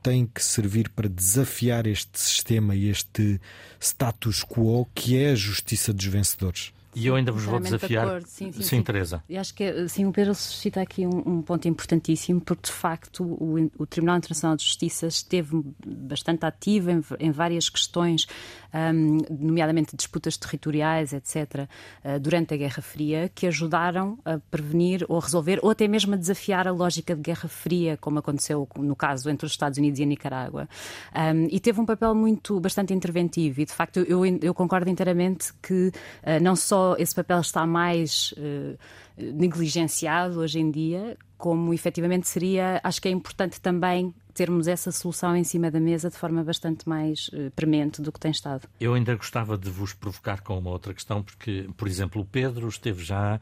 Têm 0.03 0.27
que 0.27 0.43
servir 0.43 0.89
para 0.89 1.09
desafiar 1.09 1.87
este 1.87 2.19
sistema 2.19 2.75
e 2.75 2.89
este 2.89 3.41
status 3.81 4.43
quo 4.45 4.85
que 4.95 5.17
é 5.17 5.31
a 5.31 5.35
justiça 5.37 5.93
dos 5.93 6.07
vencedores. 6.07 6.73
E 6.95 7.07
eu 7.07 7.15
ainda 7.15 7.33
vos 7.33 7.45
vou 7.45 7.59
Inteiramente 7.59 7.71
de 7.71 7.89
desafiar. 7.89 8.07
acordo. 8.07 8.27
Sim, 8.27 8.53
sim, 8.53 8.63
sim. 8.63 8.83
Teresa. 8.83 9.25
E 9.29 9.39
acho 9.39 9.55
que 9.55 9.65
assim, 9.65 10.05
o 10.05 10.13
Pedro 10.13 10.35
suscita 10.35 10.81
aqui 10.81 11.07
um, 11.07 11.23
um 11.27 11.43
ponto 11.43 11.67
importantíssimo, 11.67 12.41
porque 12.41 12.67
de 12.67 12.73
facto 12.73 13.25
o, 13.25 13.71
o 13.79 13.87
Tribunal 13.87 14.19
Internacional 14.19 14.57
de 14.57 14.65
Justiça 14.65 15.07
esteve 15.07 15.63
bastante 15.87 16.45
ativo 16.45 16.91
em, 16.91 17.03
em 17.19 17.31
várias 17.31 17.71
questões, 17.71 18.27
hum, 18.75 19.19
nomeadamente 19.31 19.97
disputas 19.97 20.37
territoriais, 20.37 21.13
etc., 21.15 21.67
eh, 22.05 22.19
durante 22.19 22.53
a 22.53 22.57
Guerra 22.57 22.83
Fria, 22.83 23.31
que 23.35 23.47
ajudaram 23.47 24.19
a 24.25 24.39
prevenir 24.51 25.07
ou 25.09 25.17
a 25.17 25.21
resolver, 25.21 25.61
ou 25.63 25.71
até 25.71 25.89
mesmo 25.89 26.13
a 26.13 26.17
desafiar 26.17 26.69
a 26.69 26.73
lógica 26.73 27.15
de 27.17 27.23
Guerra 27.23 27.49
Fria, 27.49 27.97
como 27.97 28.19
aconteceu 28.19 28.69
no 28.77 28.95
caso 28.95 29.31
entre 29.31 29.47
os 29.47 29.53
Estados 29.53 29.79
Unidos 29.79 29.99
e 29.99 30.03
a 30.03 30.07
Nicarágua. 30.07 30.69
Hum, 31.15 31.49
e 31.51 31.59
teve 31.59 31.81
um 31.81 31.87
papel 31.87 32.15
muito 32.15 32.61
bastante 32.61 32.93
interventivo, 32.93 33.63
e 33.63 33.65
de 33.65 33.73
facto 33.73 34.01
eu, 34.01 34.27
eu 34.27 34.53
concordo 34.53 34.91
inteiramente 34.91 35.53
que 35.63 35.91
eh, 36.23 36.39
não 36.39 36.55
só 36.55 36.82
esse 36.99 37.15
papel 37.15 37.41
está 37.41 37.67
mais 37.67 38.35
eh, 38.37 38.77
negligenciado 39.17 40.41
hoje 40.41 40.61
em 40.61 40.71
dia, 40.71 41.17
como 41.39 41.75
efetivamente 41.75 42.29
seria, 42.29 42.81
acho 42.85 43.01
que 43.03 43.09
é 43.09 43.11
importante 43.11 43.61
também 43.61 44.15
termos 44.33 44.67
essa 44.67 44.91
solução 44.91 45.37
em 45.37 45.45
cima 45.45 45.71
da 45.71 45.81
mesa 45.81 46.09
de 46.09 46.17
forma 46.17 46.43
bastante 46.43 46.89
mais 46.89 47.31
eh, 47.33 47.51
premente 47.55 48.01
do 48.01 48.11
que 48.11 48.19
tem 48.19 48.31
estado. 48.31 48.69
Eu 48.81 48.95
ainda 48.95 49.15
gostava 49.15 49.59
de 49.59 49.69
vos 49.69 49.93
provocar 49.93 50.41
com 50.41 50.59
uma 50.59 50.71
outra 50.71 50.95
questão, 50.95 51.23
porque, 51.23 51.69
por 51.77 51.87
exemplo, 51.87 52.23
o 52.23 52.25
Pedro 52.25 52.69
esteve 52.69 53.03
já 53.05 53.41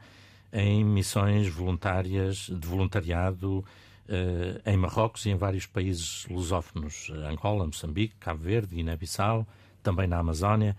em 0.51 0.83
missões 0.83 1.47
voluntárias, 1.47 2.49
de 2.49 2.67
voluntariado, 2.67 3.63
eh, 4.09 4.61
em 4.65 4.77
Marrocos 4.77 5.25
e 5.25 5.29
em 5.29 5.35
vários 5.35 5.65
países 5.65 6.25
lusófonos, 6.29 7.09
Angola, 7.29 7.65
Moçambique, 7.65 8.15
Cabo 8.19 8.43
Verde, 8.43 8.75
Guiné-Bissau, 8.75 9.47
também 9.81 10.07
na 10.07 10.17
Amazónia. 10.17 10.75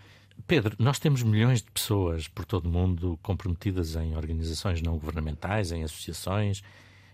Pedro, 0.46 0.76
nós 0.78 0.98
temos 0.98 1.22
milhões 1.22 1.62
de 1.62 1.70
pessoas 1.70 2.28
por 2.28 2.44
todo 2.44 2.66
o 2.66 2.70
mundo 2.70 3.18
comprometidas 3.22 3.96
em 3.96 4.16
organizações 4.16 4.80
não 4.82 4.98
governamentais, 4.98 5.72
em 5.72 5.82
associações, 5.82 6.62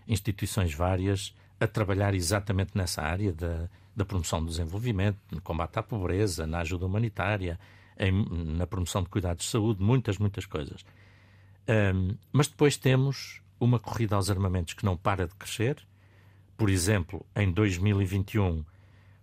instituições 0.07 0.73
várias, 0.73 1.33
a 1.59 1.67
trabalhar 1.67 2.13
exatamente 2.13 2.71
nessa 2.75 3.01
área 3.01 3.33
da, 3.33 3.69
da 3.95 4.05
promoção 4.05 4.41
do 4.41 4.49
desenvolvimento, 4.49 5.19
no 5.31 5.41
combate 5.41 5.77
à 5.77 5.83
pobreza, 5.83 6.47
na 6.47 6.59
ajuda 6.59 6.85
humanitária, 6.85 7.59
em, 7.97 8.25
na 8.55 8.65
promoção 8.65 9.03
de 9.03 9.09
cuidados 9.09 9.45
de 9.45 9.51
saúde, 9.51 9.83
muitas, 9.83 10.17
muitas 10.17 10.45
coisas. 10.45 10.85
Um, 11.67 12.15
mas 12.31 12.47
depois 12.47 12.77
temos 12.77 13.41
uma 13.59 13.77
corrida 13.77 14.15
aos 14.15 14.29
armamentos 14.29 14.73
que 14.73 14.85
não 14.85 14.95
para 14.95 15.27
de 15.27 15.35
crescer. 15.35 15.85
Por 16.57 16.69
exemplo, 16.69 17.25
em 17.35 17.51
2021 17.51 18.63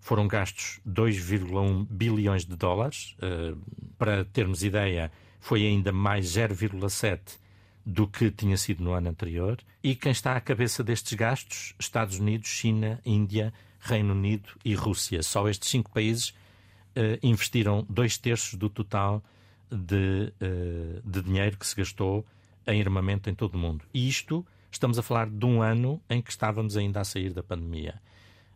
foram 0.07 0.29
gastos 0.29 0.79
2,1 0.89 1.85
bilhões 1.91 2.45
de 2.45 2.55
dólares. 2.55 3.17
Uh, 3.19 3.59
para 3.99 4.25
termos 4.25 4.63
ideia, 4.63 5.11
foi 5.41 5.67
ainda 5.67 5.91
mais 5.91 6.29
0,7 6.29 7.41
do 7.85 8.07
que 8.07 8.31
tinha 8.31 8.57
sido 8.57 8.85
no 8.85 8.93
ano 8.93 9.09
anterior. 9.09 9.59
E 9.83 9.97
quem 9.97 10.13
está 10.13 10.37
à 10.37 10.41
cabeça 10.41 10.85
destes 10.85 11.13
gastos? 11.15 11.75
Estados 11.77 12.21
Unidos, 12.21 12.49
China, 12.49 13.01
Índia, 13.05 13.53
Reino 13.81 14.15
Unido 14.15 14.51
e 14.65 14.77
Rússia. 14.77 15.25
Só 15.25 15.49
estes 15.49 15.71
cinco 15.71 15.91
países 15.91 16.29
uh, 16.29 17.19
investiram 17.21 17.85
dois 17.91 18.17
terços 18.17 18.55
do 18.55 18.71
total 18.71 19.21
de, 19.69 20.33
uh, 20.41 21.03
de 21.05 21.21
dinheiro 21.21 21.59
que 21.59 21.67
se 21.67 21.75
gastou 21.75 22.25
em 22.65 22.81
armamento 22.81 23.29
em 23.29 23.35
todo 23.35 23.57
o 23.57 23.59
mundo. 23.59 23.85
E 23.93 24.09
isto, 24.09 24.47
estamos 24.71 25.01
a 25.01 25.03
falar 25.03 25.29
de 25.29 25.45
um 25.45 25.61
ano 25.63 26.01
em 26.09 26.23
que 26.23 26.31
estávamos 26.31 26.77
ainda 26.77 27.01
a 27.01 27.05
sair 27.05 27.33
da 27.33 27.43
pandemia. 27.43 28.01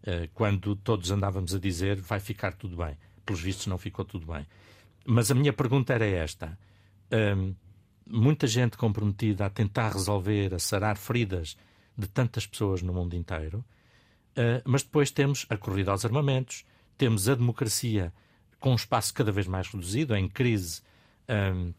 Uh, 0.03 0.29
quando 0.33 0.75
todos 0.77 1.11
andávamos 1.11 1.55
a 1.55 1.59
dizer 1.59 2.01
vai 2.01 2.21
ficar 2.21 2.55
tudo 2.55 2.77
bem. 2.77 2.97
Pelos 3.25 3.41
vistos, 3.41 3.67
não 3.67 3.79
ficou 3.79 4.05
tudo 4.05 4.27
bem. 4.27 4.47
Mas 5.05 5.31
a 5.31 5.35
minha 5.35 5.53
pergunta 5.53 5.93
era 5.93 6.07
esta. 6.07 6.59
Um, 7.13 7.55
muita 8.07 8.47
gente 8.47 8.77
comprometida 8.77 9.47
a 9.47 9.51
tentar 9.51 9.93
resolver, 9.93 10.55
a 10.55 10.59
sarar 10.59 10.97
feridas 10.97 11.57
de 11.97 12.09
tantas 12.09 12.47
pessoas 12.47 12.83
no 12.83 12.93
mundo 12.93 13.15
inteiro, 13.15 13.65
uh, 14.37 14.63
mas 14.65 14.83
depois 14.83 15.11
temos 15.11 15.47
a 15.49 15.57
corrida 15.57 15.91
aos 15.91 16.05
armamentos, 16.05 16.65
temos 16.97 17.29
a 17.29 17.35
democracia 17.35 18.13
com 18.59 18.73
um 18.73 18.77
espaço 18.77 19.15
cada 19.15 19.33
vez 19.33 19.47
mais 19.47 19.69
reduzido, 19.69 20.15
em 20.15 20.29
crise, 20.29 20.83
um, 21.55 21.73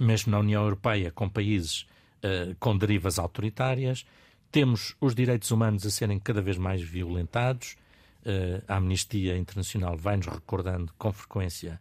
mesmo 0.00 0.32
na 0.32 0.38
União 0.38 0.62
Europeia, 0.62 1.10
com 1.10 1.28
países 1.28 1.86
uh, 2.22 2.54
com 2.58 2.76
derivas 2.76 3.18
autoritárias, 3.18 4.06
temos 4.54 4.94
os 5.00 5.16
direitos 5.16 5.50
humanos 5.50 5.84
a 5.84 5.90
serem 5.90 6.16
cada 6.20 6.40
vez 6.40 6.56
mais 6.56 6.80
violentados. 6.80 7.76
Uh, 8.24 8.62
a 8.68 8.76
Amnistia 8.76 9.36
Internacional 9.36 9.96
vai-nos 9.96 10.28
recordando 10.28 10.92
com 10.96 11.12
frequência 11.12 11.80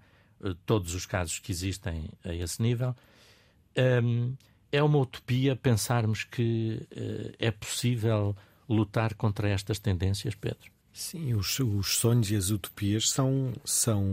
todos 0.66 0.96
os 0.96 1.06
casos 1.06 1.38
que 1.38 1.52
existem 1.52 2.10
a 2.26 2.34
esse 2.34 2.60
nível. 2.64 2.96
Um, 4.04 4.36
é 4.72 4.82
uma 4.82 4.98
utopia 4.98 5.56
pensarmos 5.56 6.24
que 6.24 6.82
uh, 6.92 7.36
é 7.38 7.52
possível 7.52 8.36
lutar 8.68 9.14
contra 9.14 9.48
estas 9.48 9.78
tendências, 9.78 10.34
Pedro? 10.34 10.72
Sim, 10.92 11.36
os, 11.36 11.60
os, 11.60 11.98
sonhos 11.98 12.32
e 12.32 12.36
as 12.36 12.50
utopias 12.50 13.08
são, 13.08 13.54
são 13.64 14.04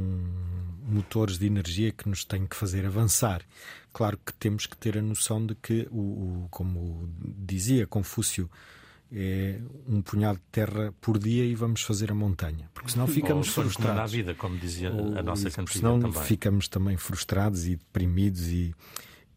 motores 0.87 1.39
de 1.39 1.47
energia 1.47 1.93
que 1.93 2.07
nos 2.07 2.27
têm 2.27 2.47
que 2.47 2.57
fazer 2.57 2.85
avançar. 2.85 3.43
Claro 3.93 4.19
que 4.25 4.33
temos 4.35 4.67
que 4.67 4.77
ter 4.77 4.97
a 4.99 5.03
noção 5.03 5.45
de 5.45 5.55
que, 5.55 5.89
o, 5.91 6.45
o 6.45 6.49
como 6.51 7.09
dizia 7.19 7.87
Confúcio, 7.87 8.49
é 9.13 9.61
um 9.89 10.01
punhado 10.01 10.39
de 10.39 10.45
terra 10.53 10.95
por 11.01 11.19
dia 11.19 11.45
e 11.45 11.55
vamos 11.55 11.83
fazer 11.83 12.13
a 12.13 12.15
montanha. 12.15 12.71
Porque 12.73 12.93
senão 12.93 13.07
ficamos 13.09 13.49
Ou 13.49 13.65
frustrados. 13.65 13.97
na 13.97 14.07
vida, 14.07 14.35
como 14.35 14.57
dizia 14.57 14.93
Ou, 14.93 15.19
a 15.19 15.23
nossa 15.23 15.51
cantiga 15.51 15.79
senão 15.79 15.99
também. 15.99 16.23
ficamos 16.23 16.69
também 16.69 16.97
frustrados 16.97 17.67
e 17.67 17.77
deprimidos 17.77 18.47
e 18.49 18.75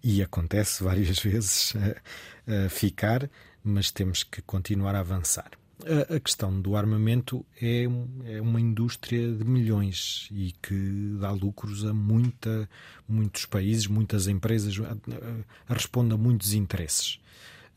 e 0.04 0.22
acontece 0.22 0.84
várias 0.84 1.18
vezes 1.20 1.74
a, 1.76 2.66
a 2.66 2.70
ficar, 2.70 3.30
mas 3.64 3.90
temos 3.90 4.24
que 4.24 4.42
continuar 4.42 4.96
a 4.96 5.00
avançar. 5.00 5.52
A, 5.86 6.16
a 6.16 6.20
questão 6.20 6.62
do 6.62 6.76
armamento 6.76 7.46
é, 7.62 7.84
é, 7.84 8.42
uma 8.42 8.62
indústria 8.62 9.32
de 9.34 9.44
milhões 9.44 10.30
e 10.32 10.54
que 10.62 11.18
dá 11.20 11.32
lucros 11.32 11.84
a 11.86 11.94
muita, 11.94 12.70
muitos 13.08 13.46
países, 13.46 13.88
muitas 13.88 14.28
empresas, 14.28 14.76
a, 14.80 15.74
responde 15.74 16.14
a 16.14 16.18
muitos 16.18 16.54
interesses. 16.54 17.20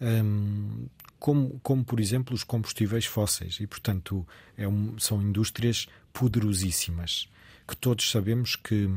Um, 0.01 0.87
como, 1.19 1.59
como, 1.63 1.85
por 1.85 1.99
exemplo, 1.99 2.35
os 2.35 2.45
combustíveis 2.45 3.07
fósseis, 3.07 3.59
e 3.61 3.67
portanto 3.67 4.27
é 4.57 4.69
um, 4.69 4.99
são 4.99 5.23
indústrias 5.23 5.89
poderosíssimas 6.13 7.29
que 7.67 7.77
todos 7.77 8.11
sabemos 8.11 8.55
que 8.55 8.89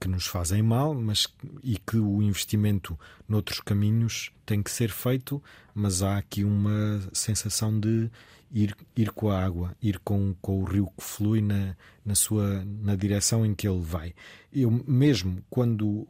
que 0.00 0.08
nos 0.08 0.26
fazem 0.26 0.62
mal, 0.62 0.94
mas 0.94 1.26
e 1.62 1.78
que 1.78 1.96
o 1.96 2.22
investimento 2.22 2.98
noutros 3.28 3.60
caminhos 3.60 4.30
tem 4.44 4.62
que 4.62 4.70
ser 4.70 4.90
feito, 4.90 5.42
mas 5.74 6.02
há 6.02 6.18
aqui 6.18 6.44
uma 6.44 7.00
sensação 7.12 7.78
de 7.78 8.10
ir, 8.52 8.76
ir 8.96 9.10
com 9.10 9.30
a 9.30 9.42
água, 9.42 9.76
ir 9.82 9.98
com, 10.00 10.34
com 10.40 10.62
o 10.62 10.64
rio 10.64 10.86
que 10.96 11.02
flui 11.02 11.40
na, 11.40 11.76
na 12.04 12.14
sua 12.14 12.64
na 12.64 12.94
direção 12.94 13.44
em 13.44 13.54
que 13.54 13.66
ele 13.66 13.82
vai. 13.82 14.14
Eu 14.52 14.70
mesmo 14.86 15.42
quando 15.50 16.06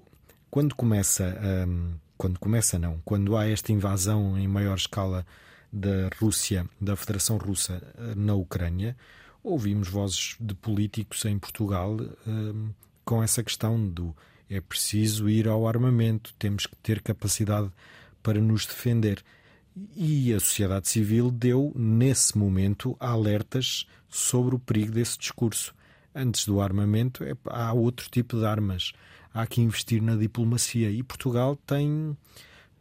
quando 0.51 0.75
começa 0.75 1.37
um, 1.67 1.95
quando 2.17 2.39
começa 2.39 2.79
não, 2.79 3.01
quando 3.05 3.37
há 3.37 3.49
esta 3.49 3.73
invasão 3.73 4.39
em 4.39 4.47
maior 4.47 4.77
escala 4.77 5.27
da 5.73 6.09
Rússia, 6.21 6.69
da 6.81 6.95
Federação 6.95 7.37
Russa 7.37 7.83
eh, 7.99 8.15
na 8.15 8.35
Ucrânia, 8.35 8.97
ouvimos 9.43 9.89
vozes 9.89 10.37
de 10.39 10.55
políticos 10.55 11.25
em 11.25 11.39
Portugal 11.39 11.97
um, 12.27 12.71
com 13.05 13.23
essa 13.23 13.43
questão 13.43 13.89
do 13.89 14.15
é 14.49 14.61
preciso 14.61 15.29
ir 15.29 15.49
ao 15.49 15.67
armamento, 15.67 16.35
temos 16.39 16.67
que 16.67 16.77
ter 16.77 17.01
capacidade 17.01 17.71
para 18.23 18.41
nos 18.41 18.67
defender. 18.67 19.25
E 19.97 20.33
a 20.33 20.39
sociedade 20.39 20.89
civil 20.89 21.31
deu, 21.31 21.73
nesse 21.75 22.39
momento, 22.39 22.97
alertas 23.01 23.87
sobre 24.09 24.55
o 24.55 24.59
perigo 24.59 24.93
desse 24.93 25.19
discurso. 25.19 25.75
Antes 26.15 26.47
do 26.47 26.61
armamento, 26.61 27.25
é, 27.25 27.35
há 27.47 27.73
outro 27.73 28.09
tipo 28.09 28.39
de 28.39 28.47
armas. 28.47 28.93
Há 29.33 29.47
que 29.47 29.61
investir 29.61 30.01
na 30.01 30.15
diplomacia. 30.15 30.91
E 30.91 31.03
Portugal 31.03 31.57
tem, 31.67 32.17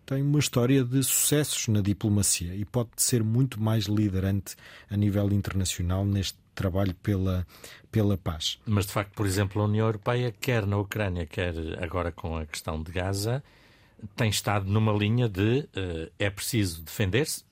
tem 0.06 0.22
uma 0.22 0.40
história 0.40 0.84
de 0.84 1.02
sucessos 1.04 1.68
na 1.68 1.82
diplomacia 1.82 2.54
e 2.56 2.66
pode 2.66 2.90
ser 2.98 3.24
muito 3.24 3.62
mais 3.62 3.86
liderante 3.86 4.56
a 4.90 4.98
nível 4.98 5.32
internacional 5.32 6.06
neste 6.06 6.38
trabalho 6.54 6.94
pela, 6.96 7.46
pela 7.92 8.18
paz. 8.18 8.60
Mas, 8.66 8.86
de 8.86 8.92
facto, 8.92 9.14
por 9.14 9.26
exemplo, 9.26 9.62
a 9.62 9.66
União 9.66 9.86
Europeia, 9.86 10.34
quer 10.40 10.66
na 10.66 10.78
Ucrânia, 10.78 11.26
quer 11.26 11.54
agora 11.82 12.12
com 12.12 12.38
a 12.38 12.46
questão 12.46 12.82
de 12.82 12.92
Gaza, 12.92 13.44
tem 14.16 14.30
estado 14.30 14.66
numa 14.70 14.92
linha 14.92 15.30
de 15.30 15.60
uh, 15.60 16.12
é 16.20 16.30
preciso 16.30 16.82
defender-se, 16.82 17.44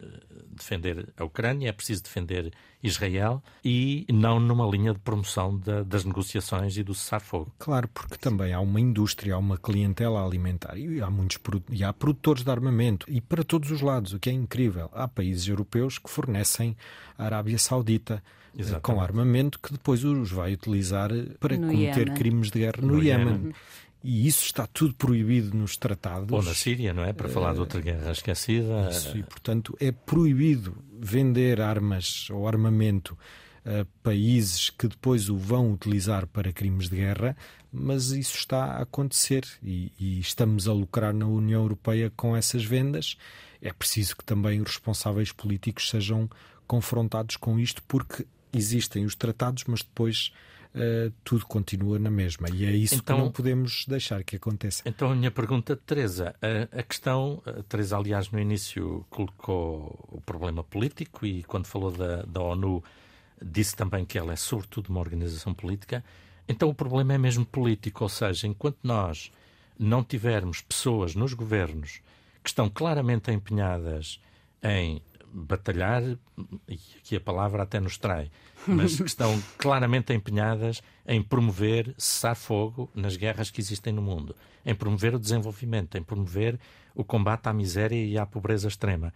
uh, 0.00 0.44
defender 0.50 1.08
a 1.16 1.24
Ucrânia, 1.24 1.68
é 1.68 1.72
preciso 1.72 2.02
defender 2.02 2.52
Israel 2.82 3.42
e 3.64 4.06
não 4.12 4.38
numa 4.38 4.66
linha 4.66 4.92
de 4.92 4.98
promoção 5.00 5.58
da, 5.58 5.82
das 5.82 6.04
negociações 6.04 6.76
e 6.76 6.82
do 6.82 6.94
cessar-fogo. 6.94 7.52
Claro, 7.58 7.88
porque 7.88 8.16
também 8.16 8.52
há 8.52 8.60
uma 8.60 8.80
indústria, 8.80 9.34
há 9.34 9.38
uma 9.38 9.58
clientela 9.58 10.24
alimentar 10.24 10.76
e 10.76 11.00
há 11.00 11.10
muitos 11.10 11.38
e 11.70 11.82
há 11.82 11.92
produtores 11.92 12.44
de 12.44 12.50
armamento 12.50 13.06
e 13.08 13.20
para 13.20 13.42
todos 13.42 13.70
os 13.70 13.80
lados, 13.80 14.12
o 14.12 14.18
que 14.18 14.30
é 14.30 14.32
incrível. 14.32 14.88
Há 14.92 15.08
países 15.08 15.48
europeus 15.48 15.98
que 15.98 16.08
fornecem 16.08 16.76
à 17.16 17.24
Arábia 17.24 17.58
Saudita 17.58 18.22
eh, 18.56 18.60
Exatamente. 18.60 18.82
com 18.82 19.00
armamento 19.00 19.58
que 19.58 19.72
depois 19.72 20.04
os 20.04 20.30
vai 20.30 20.52
utilizar 20.52 21.10
para 21.40 21.56
no 21.56 21.68
cometer 21.68 22.14
crimes 22.14 22.50
de 22.50 22.60
guerra 22.60 22.80
no, 22.80 22.96
no 22.96 23.02
Iémen. 23.02 23.52
E 24.02 24.26
isso 24.28 24.44
está 24.44 24.66
tudo 24.66 24.94
proibido 24.94 25.56
nos 25.56 25.76
tratados. 25.76 26.30
Ou 26.30 26.42
na 26.42 26.54
Síria, 26.54 26.94
não 26.94 27.04
é? 27.04 27.12
Para 27.12 27.28
falar 27.28 27.52
de 27.52 27.60
outra 27.60 27.80
guerra 27.80 28.12
esquecida. 28.12 28.88
Isso, 28.90 29.16
e, 29.16 29.22
portanto, 29.22 29.76
é 29.80 29.90
proibido 29.90 30.76
vender 31.00 31.60
armas 31.60 32.28
ou 32.30 32.46
armamento 32.46 33.18
a 33.64 33.84
países 34.02 34.70
que 34.70 34.88
depois 34.88 35.28
o 35.28 35.36
vão 35.36 35.72
utilizar 35.72 36.26
para 36.26 36.52
crimes 36.52 36.88
de 36.88 36.96
guerra, 36.96 37.36
mas 37.70 38.12
isso 38.12 38.36
está 38.36 38.64
a 38.64 38.82
acontecer 38.82 39.44
e, 39.62 39.92
e 39.98 40.20
estamos 40.20 40.66
a 40.66 40.72
lucrar 40.72 41.12
na 41.12 41.26
União 41.26 41.60
Europeia 41.62 42.10
com 42.16 42.34
essas 42.34 42.64
vendas. 42.64 43.18
É 43.60 43.72
preciso 43.72 44.16
que 44.16 44.24
também 44.24 44.60
os 44.60 44.68
responsáveis 44.68 45.32
políticos 45.32 45.90
sejam 45.90 46.30
confrontados 46.66 47.36
com 47.36 47.58
isto, 47.58 47.82
porque 47.82 48.26
existem 48.52 49.04
os 49.04 49.14
tratados, 49.14 49.64
mas 49.66 49.80
depois 49.80 50.32
uh, 50.74 51.12
tudo 51.24 51.46
continua 51.46 51.98
na 51.98 52.10
mesma. 52.10 52.48
E 52.50 52.64
é 52.64 52.70
isso 52.70 52.96
então, 52.96 53.16
que 53.16 53.22
não 53.22 53.30
podemos 53.30 53.84
deixar 53.86 54.22
que 54.22 54.36
aconteça. 54.36 54.82
Então, 54.84 55.10
a 55.10 55.14
minha 55.14 55.30
pergunta, 55.30 55.76
Teresa, 55.76 56.34
a, 56.40 56.78
a 56.78 56.82
questão, 56.82 57.42
a 57.46 57.62
Teresa, 57.62 57.96
aliás, 57.96 58.30
no 58.30 58.40
início 58.40 59.04
colocou 59.10 60.08
o 60.08 60.20
problema 60.20 60.62
político 60.62 61.26
e 61.26 61.42
quando 61.44 61.66
falou 61.66 61.90
da, 61.90 62.22
da 62.22 62.40
ONU 62.40 62.82
disse 63.42 63.76
também 63.76 64.04
que 64.04 64.18
ela 64.18 64.32
é 64.32 64.36
sobretudo 64.36 64.88
uma 64.88 65.00
organização 65.00 65.54
política. 65.54 66.04
Então, 66.48 66.68
o 66.68 66.74
problema 66.74 67.12
é 67.12 67.18
mesmo 67.18 67.44
político, 67.44 68.04
ou 68.04 68.08
seja, 68.08 68.46
enquanto 68.46 68.78
nós 68.82 69.30
não 69.78 70.02
tivermos 70.02 70.60
pessoas 70.60 71.14
nos 71.14 71.34
governos 71.34 72.00
que 72.42 72.48
estão 72.48 72.68
claramente 72.68 73.30
empenhadas 73.30 74.20
em 74.62 75.00
batalhar, 75.32 76.02
e 76.68 76.78
aqui 76.98 77.16
a 77.16 77.20
palavra 77.20 77.62
até 77.62 77.80
nos 77.80 77.98
trai, 77.98 78.30
mas 78.66 78.96
que 78.96 79.06
estão 79.06 79.40
claramente 79.58 80.12
empenhadas 80.12 80.82
em 81.06 81.22
promover 81.22 81.94
cessar 81.96 82.36
fogo 82.36 82.90
nas 82.94 83.16
guerras 83.16 83.50
que 83.50 83.60
existem 83.60 83.92
no 83.92 84.02
mundo, 84.02 84.34
em 84.64 84.74
promover 84.74 85.14
o 85.14 85.18
desenvolvimento, 85.18 85.96
em 85.96 86.02
promover 86.02 86.58
o 86.94 87.04
combate 87.04 87.48
à 87.48 87.52
miséria 87.52 88.04
e 88.04 88.18
à 88.18 88.26
pobreza 88.26 88.68
extrema. 88.68 89.12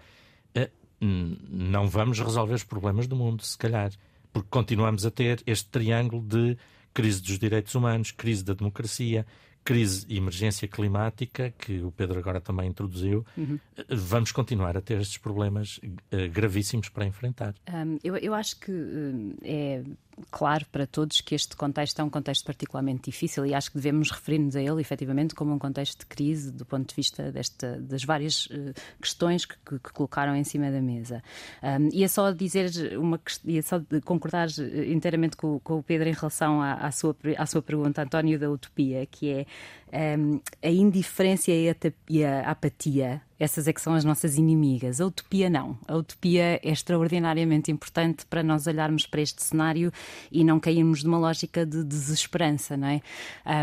Eh, 0.54 0.70
não 1.00 1.88
vamos 1.88 2.20
resolver 2.20 2.54
os 2.54 2.64
problemas 2.64 3.06
do 3.06 3.16
mundo, 3.16 3.42
se 3.42 3.58
calhar, 3.58 3.90
porque 4.32 4.48
continuamos 4.50 5.04
a 5.04 5.10
ter 5.10 5.42
este 5.46 5.68
triângulo 5.68 6.22
de 6.22 6.56
crise 6.94 7.20
dos 7.20 7.38
direitos 7.38 7.74
humanos, 7.74 8.10
crise 8.10 8.44
da 8.44 8.54
democracia, 8.54 9.26
crise 9.64 10.04
e 10.08 10.16
emergência 10.16 10.66
climática, 10.66 11.52
que 11.58 11.80
o 11.80 11.90
Pedro 11.90 12.18
agora 12.18 12.40
também 12.40 12.68
introduziu, 12.68 13.24
uhum. 13.36 13.58
vamos 13.88 14.32
continuar 14.32 14.76
a 14.76 14.80
ter 14.80 15.00
estes 15.00 15.18
problemas 15.18 15.78
uh, 15.78 16.30
gravíssimos 16.30 16.88
para 16.88 17.06
enfrentar. 17.06 17.54
Um, 17.72 17.98
eu, 18.02 18.16
eu, 18.16 18.34
acho 18.34 18.58
que 18.58 18.72
uh, 18.72 19.36
é 19.42 19.82
claro 20.30 20.66
para 20.70 20.86
todos 20.86 21.20
que 21.20 21.34
este 21.34 21.56
contexto 21.56 22.00
é 22.00 22.04
um 22.04 22.10
contexto 22.10 22.44
particularmente 22.44 23.10
difícil 23.10 23.46
e 23.46 23.54
acho 23.54 23.70
que 23.70 23.76
devemos 23.76 24.10
referir-nos 24.10 24.56
a 24.56 24.62
ele 24.62 24.80
efetivamente 24.80 25.34
como 25.34 25.52
um 25.52 25.58
contexto 25.58 26.00
de 26.00 26.06
crise 26.06 26.50
do 26.50 26.64
ponto 26.64 26.88
de 26.88 26.94
vista 26.94 27.32
desta, 27.32 27.80
das 27.80 28.04
várias 28.04 28.46
uh, 28.46 28.72
questões 29.00 29.44
que, 29.44 29.54
que, 29.64 29.78
que, 29.78 29.92
colocaram 29.92 30.34
em 30.36 30.44
cima 30.44 30.70
da 30.70 30.80
mesa. 30.80 31.22
Um, 31.62 31.88
é 32.02 32.08
só 32.08 32.30
dizer 32.32 32.96
uma 32.98 33.20
é 33.48 33.62
só 33.62 33.80
concordar 34.04 34.48
eh, 34.58 34.92
inteiramente 34.92 35.36
com, 35.36 35.58
com, 35.60 35.78
o 35.78 35.82
Pedro 35.82 36.08
em 36.08 36.12
relação 36.12 36.60
à, 36.60 36.74
à, 36.74 36.90
sua, 36.90 37.16
à 37.36 37.46
sua 37.46 37.62
pergunta, 37.62 38.02
António, 38.02 38.38
da 38.38 38.50
utopia, 38.50 39.06
que 39.06 39.30
é 39.30 39.46
um, 39.92 40.40
a 40.62 40.68
indiferença 40.70 41.50
e 41.50 42.24
a 42.24 42.50
apatia 42.50 43.22
essas 43.42 43.66
é 43.66 43.72
que 43.72 43.80
são 43.80 43.94
as 43.94 44.04
nossas 44.04 44.36
inimigas. 44.36 45.00
A 45.00 45.06
utopia 45.06 45.50
não. 45.50 45.76
A 45.88 45.96
utopia 45.96 46.60
é 46.62 46.70
extraordinariamente 46.70 47.72
importante 47.72 48.24
para 48.24 48.40
nós 48.40 48.68
olharmos 48.68 49.04
para 49.04 49.20
este 49.20 49.42
cenário 49.42 49.92
e 50.30 50.44
não 50.44 50.60
cairmos 50.60 51.02
numa 51.02 51.18
lógica 51.18 51.66
de 51.66 51.82
desesperança, 51.82 52.76
não 52.76 52.86
é? 52.86 53.00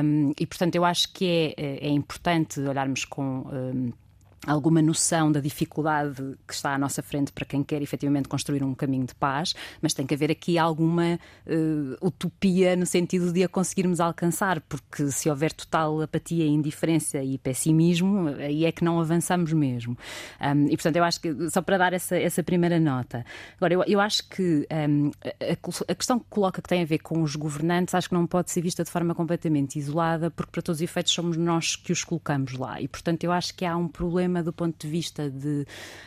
Um, 0.03 0.33
e 0.37 0.45
portanto 0.45 0.75
eu 0.75 0.83
acho 0.83 1.13
que 1.13 1.25
é, 1.25 1.53
é, 1.55 1.87
é 1.87 1.89
importante 1.89 2.59
olharmos 2.59 3.05
com. 3.05 3.45
Um, 3.47 3.93
alguma 4.47 4.81
noção 4.81 5.31
da 5.31 5.39
dificuldade 5.39 6.37
que 6.47 6.53
está 6.53 6.73
à 6.73 6.77
nossa 6.77 7.01
frente 7.01 7.31
para 7.31 7.45
quem 7.45 7.63
quer 7.63 7.81
efetivamente 7.81 8.29
construir 8.29 8.63
um 8.63 8.73
caminho 8.73 9.05
de 9.05 9.15
paz, 9.15 9.53
mas 9.81 9.93
tem 9.93 10.05
que 10.05 10.13
haver 10.13 10.31
aqui 10.31 10.57
alguma 10.57 11.19
uh, 11.45 12.07
utopia 12.07 12.75
no 12.75 12.85
sentido 12.85 13.31
de 13.33 13.43
a 13.43 13.49
conseguirmos 13.49 13.99
alcançar, 13.99 14.61
porque 14.61 15.11
se 15.11 15.29
houver 15.29 15.51
total 15.51 16.01
apatia, 16.01 16.45
indiferença 16.45 17.21
e 17.21 17.37
pessimismo, 17.37 18.29
aí 18.29 18.65
é 18.65 18.71
que 18.71 18.83
não 18.83 18.99
avançamos 18.99 19.51
mesmo. 19.51 19.97
Um, 20.41 20.65
e 20.67 20.77
portanto, 20.77 20.95
eu 20.95 21.03
acho 21.03 21.19
que, 21.19 21.49
só 21.49 21.61
para 21.61 21.77
dar 21.77 21.93
essa, 21.93 22.17
essa 22.17 22.41
primeira 22.41 22.79
nota, 22.79 23.25
agora, 23.57 23.73
eu, 23.73 23.83
eu 23.85 23.99
acho 23.99 24.27
que 24.29 24.67
um, 24.89 25.11
a, 25.23 25.91
a, 25.91 25.95
questão 25.95 26.19
que 26.19 26.25
coloca 26.29 26.61
que 26.61 26.69
tem 26.69 26.81
a 26.81 26.85
ver 26.85 26.99
com 26.99 27.21
os 27.21 27.35
governantes, 27.35 27.93
acho 27.93 28.07
que 28.07 28.15
não 28.15 28.25
pode 28.25 28.51
ser 28.51 28.61
vista 28.61 28.83
de 28.83 28.89
forma 28.89 29.13
completamente 29.13 29.77
isolada, 29.77 30.31
porque 30.31 30.51
para 30.51 30.61
todos 30.61 30.79
os 30.79 30.81
efeitos 30.81 31.11
somos 31.11 31.35
nós 31.35 31.75
que 31.75 31.91
os 31.91 32.03
colocamos 32.03 32.53
lá. 32.53 32.79
E 32.81 32.87
portanto, 32.87 33.23
eu 33.23 33.31
acho 33.31 33.53
que 33.53 33.65
há 33.65 33.75
um 33.75 33.87
problema 33.87 34.28
problema 34.29 34.43
do 34.43 34.53
ponto 34.53 34.75
de 34.79 34.87
vista 34.87 35.29
de 35.29 35.65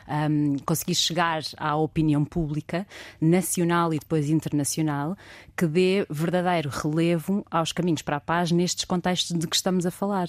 um, 0.09 0.57
conseguir 0.65 0.95
chegar 0.95 1.43
à 1.57 1.77
opinião 1.77 2.25
pública 2.25 2.87
nacional 3.21 3.93
e 3.93 3.99
depois 3.99 4.31
internacional 4.31 5.17
que 5.57 5.67
dê 5.67 6.07
verdadeiro 6.09 6.71
relevo 6.71 7.45
aos 7.51 7.73
caminhos 7.73 8.03
para 8.03 8.17
a 8.17 8.21
paz 8.21 8.53
nestes 8.53 8.85
contextos 8.85 9.39
de 9.39 9.47
que 9.47 9.57
estamos 9.57 9.85
a 9.85 9.91
falar 9.91 10.29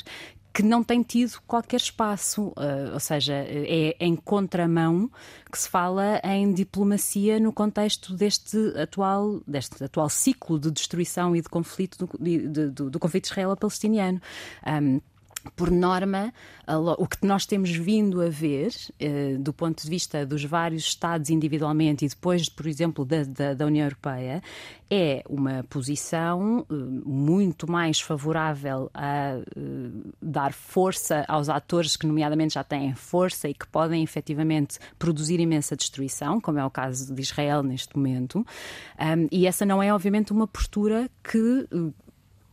que 0.53 0.61
não 0.61 0.83
tem 0.83 1.01
tido 1.01 1.41
qualquer 1.47 1.77
espaço, 1.77 2.49
uh, 2.49 2.93
ou 2.93 2.99
seja, 2.99 3.33
é 3.33 3.95
em 3.99 4.15
contramão 4.15 5.09
que 5.51 5.57
se 5.57 5.67
fala 5.67 6.21
em 6.23 6.53
diplomacia 6.53 7.39
no 7.39 7.51
contexto 7.51 8.13
deste 8.13 8.57
atual, 8.77 9.41
deste 9.47 9.83
atual 9.83 10.07
ciclo 10.09 10.59
de 10.59 10.69
destruição 10.69 11.35
e 11.35 11.41
de 11.41 11.49
conflito 11.49 12.05
do, 12.05 12.71
do, 12.71 12.89
do 12.91 12.99
conflito 12.99 13.25
israelo-palestiniano. 13.25 14.21
Um, 14.67 15.01
por 15.55 15.69
norma, 15.69 16.33
o 16.97 17.07
que 17.07 17.25
nós 17.25 17.45
temos 17.45 17.71
vindo 17.71 18.21
a 18.21 18.29
ver, 18.29 18.71
eh, 18.99 19.35
do 19.37 19.51
ponto 19.51 19.83
de 19.83 19.89
vista 19.89 20.25
dos 20.25 20.43
vários 20.45 20.83
Estados 20.83 21.29
individualmente 21.29 22.05
e 22.05 22.07
depois, 22.07 22.47
por 22.47 22.65
exemplo, 22.67 23.03
da, 23.03 23.23
da, 23.23 23.53
da 23.53 23.65
União 23.65 23.85
Europeia, 23.85 24.41
é 24.89 25.23
uma 25.29 25.63
posição 25.69 26.65
eh, 26.69 26.73
muito 27.05 27.69
mais 27.69 27.99
favorável 27.99 28.89
a 28.93 29.37
eh, 29.37 29.41
dar 30.21 30.53
força 30.53 31.25
aos 31.27 31.49
atores 31.49 31.97
que, 31.97 32.07
nomeadamente, 32.07 32.53
já 32.53 32.63
têm 32.63 32.95
força 32.95 33.49
e 33.49 33.53
que 33.53 33.67
podem 33.67 34.01
efetivamente 34.03 34.79
produzir 34.97 35.39
imensa 35.39 35.75
destruição, 35.75 36.39
como 36.39 36.59
é 36.59 36.65
o 36.65 36.71
caso 36.71 37.13
de 37.13 37.21
Israel 37.21 37.61
neste 37.61 37.97
momento. 37.97 38.45
e 39.31 39.45
essa 39.45 39.65
não 39.65 39.83
é, 39.83 39.93
obviamente, 39.93 40.31
uma 40.31 40.47
postura 40.47 41.09
que 41.23 41.67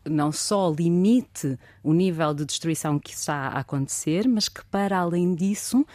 não 0.04 0.32
só 0.32 0.70
limite 0.70 1.58
o 1.82 1.92
nível 1.92 2.32
de 2.34 2.44
destruição 2.44 2.98
que 2.98 3.12
está 3.12 3.48
a 3.48 3.60
acontecer, 3.60 4.26
mas 4.28 4.48
que, 4.48 4.64
para 4.66 4.98
além 4.98 5.34
disso, 5.34 5.86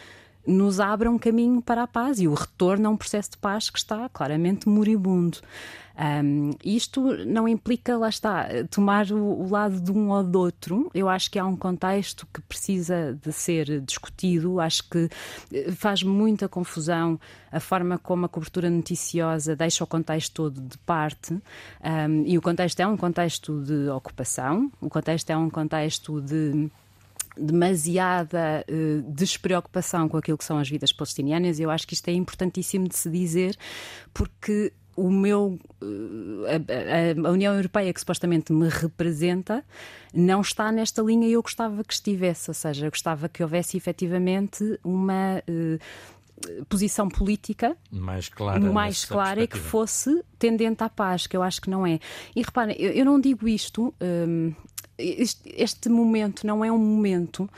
nos 0.46 0.80
abra 0.80 1.10
um 1.10 1.18
caminho 1.18 1.60
para 1.60 1.82
a 1.82 1.86
paz 1.86 2.20
e 2.20 2.28
o 2.28 2.34
retorno 2.34 2.88
a 2.88 2.90
um 2.90 2.96
processo 2.96 3.32
de 3.32 3.38
paz 3.38 3.70
que 3.70 3.78
está 3.78 4.08
claramente 4.08 4.68
moribundo. 4.68 5.38
Um, 5.98 6.50
isto 6.62 7.00
não 7.24 7.48
implica, 7.48 7.96
lá 7.96 8.10
está, 8.10 8.48
tomar 8.70 9.10
o, 9.10 9.16
o, 9.16 9.48
lado 9.48 9.80
de 9.80 9.90
um 9.90 10.10
ou 10.10 10.22
do 10.22 10.38
outro. 10.38 10.90
Eu 10.94 11.08
acho 11.08 11.30
que 11.30 11.38
há 11.38 11.46
um 11.46 11.56
contexto 11.56 12.28
que 12.32 12.40
precisa 12.42 13.18
de 13.22 13.32
ser 13.32 13.80
discutido. 13.80 14.60
Acho 14.60 14.86
que 14.90 15.08
eh, 15.52 15.72
faz 15.72 16.02
muita 16.02 16.48
confusão 16.48 17.18
a 17.50 17.58
forma 17.58 17.98
como 17.98 18.26
a 18.26 18.28
cobertura 18.28 18.68
noticiosa 18.68 19.56
deixa 19.56 19.82
o 19.84 19.86
contexto 19.86 20.34
todo 20.34 20.60
de 20.60 20.76
parte. 20.78 21.32
Um, 21.32 22.24
e 22.26 22.36
o 22.36 22.42
contexto 22.42 22.78
é 22.80 22.86
um 22.86 22.96
contexto 22.96 23.62
de 23.62 23.88
ocupação, 23.88 24.70
o 24.80 24.90
contexto 24.90 25.30
é 25.30 25.36
um 25.36 25.48
contexto 25.48 26.20
de 26.20 26.70
demasiada 27.38 28.64
uh, 28.68 29.12
despreocupação 29.12 30.08
com 30.08 30.16
aquilo 30.16 30.38
que 30.38 30.44
são 30.44 30.58
as 30.58 30.68
vidas 30.68 30.92
palestinianas. 30.92 31.60
Eu 31.60 31.70
acho 31.70 31.86
que 31.86 31.94
isto 31.94 32.08
é 32.08 32.12
importantíssimo 32.12 32.88
de 32.88 32.96
se 32.96 33.10
dizer, 33.10 33.56
porque 34.12 34.72
o 34.96 35.10
meu 35.10 35.58
eh, 35.82 37.14
a, 37.22 37.28
a, 37.28 37.30
União 37.30 37.54
Europeia 37.54 37.92
que 37.92 38.00
supostamente 38.00 38.52
me 38.52 38.68
representa 38.68 39.62
não 40.12 40.40
está 40.40 40.72
nesta 40.72 41.02
linha 41.02 41.28
e 41.28 41.32
eu 41.32 41.42
gostava 41.42 41.84
que 41.84 41.92
estivesse, 41.92 42.50
ou 42.50 42.54
seja, 42.54 42.86
eu 42.86 42.90
gostava 42.90 43.28
que 43.28 43.42
houvesse 43.42 43.76
efetivamente 43.76 44.80
uma 44.82 45.42
uh, 45.46 46.64
posição 46.66 47.08
política 47.08 47.76
mais 47.90 48.30
clara, 48.30 48.60
mais 48.60 49.04
clara 49.04 49.42
e 49.42 49.46
que 49.46 49.58
fosse 49.58 50.24
tendente 50.38 50.82
à 50.82 50.88
paz, 50.88 51.26
que 51.26 51.36
eu 51.36 51.42
acho 51.42 51.60
que 51.60 51.68
não 51.68 51.86
é. 51.86 52.00
E 52.34 52.42
reparem, 52.42 52.76
eu, 52.78 52.92
eu 52.92 53.04
não 53.04 53.20
digo 53.20 53.46
isto. 53.46 53.94
Um, 54.00 54.54
este, 54.98 55.52
este, 55.56 55.88
momento 55.88 56.46
não 56.46 56.64
é 56.64 56.70
um 56.70 56.78
momento 56.78 57.48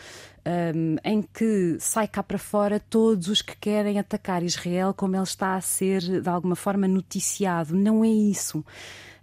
um, 0.74 0.96
em 1.05 1.22
que 1.22 1.77
sai 1.79 2.09
cá 2.09 2.22
para 2.22 2.38
fora 2.38 2.81
todos 2.81 3.29
os 3.29 3.42
que 3.42 3.57
querem 3.57 3.98
atacar 3.98 4.42
Israel 4.42 4.94
como 4.94 5.16
ele 5.16 5.22
está 5.22 5.55
a 5.55 5.61
ser 5.61 6.01
de 6.01 6.29
alguma 6.29 6.57
forma 6.57 6.88
noticiado. 6.88 7.74
Não 7.74 8.05
é 8.05 8.09
isso. 8.09 8.64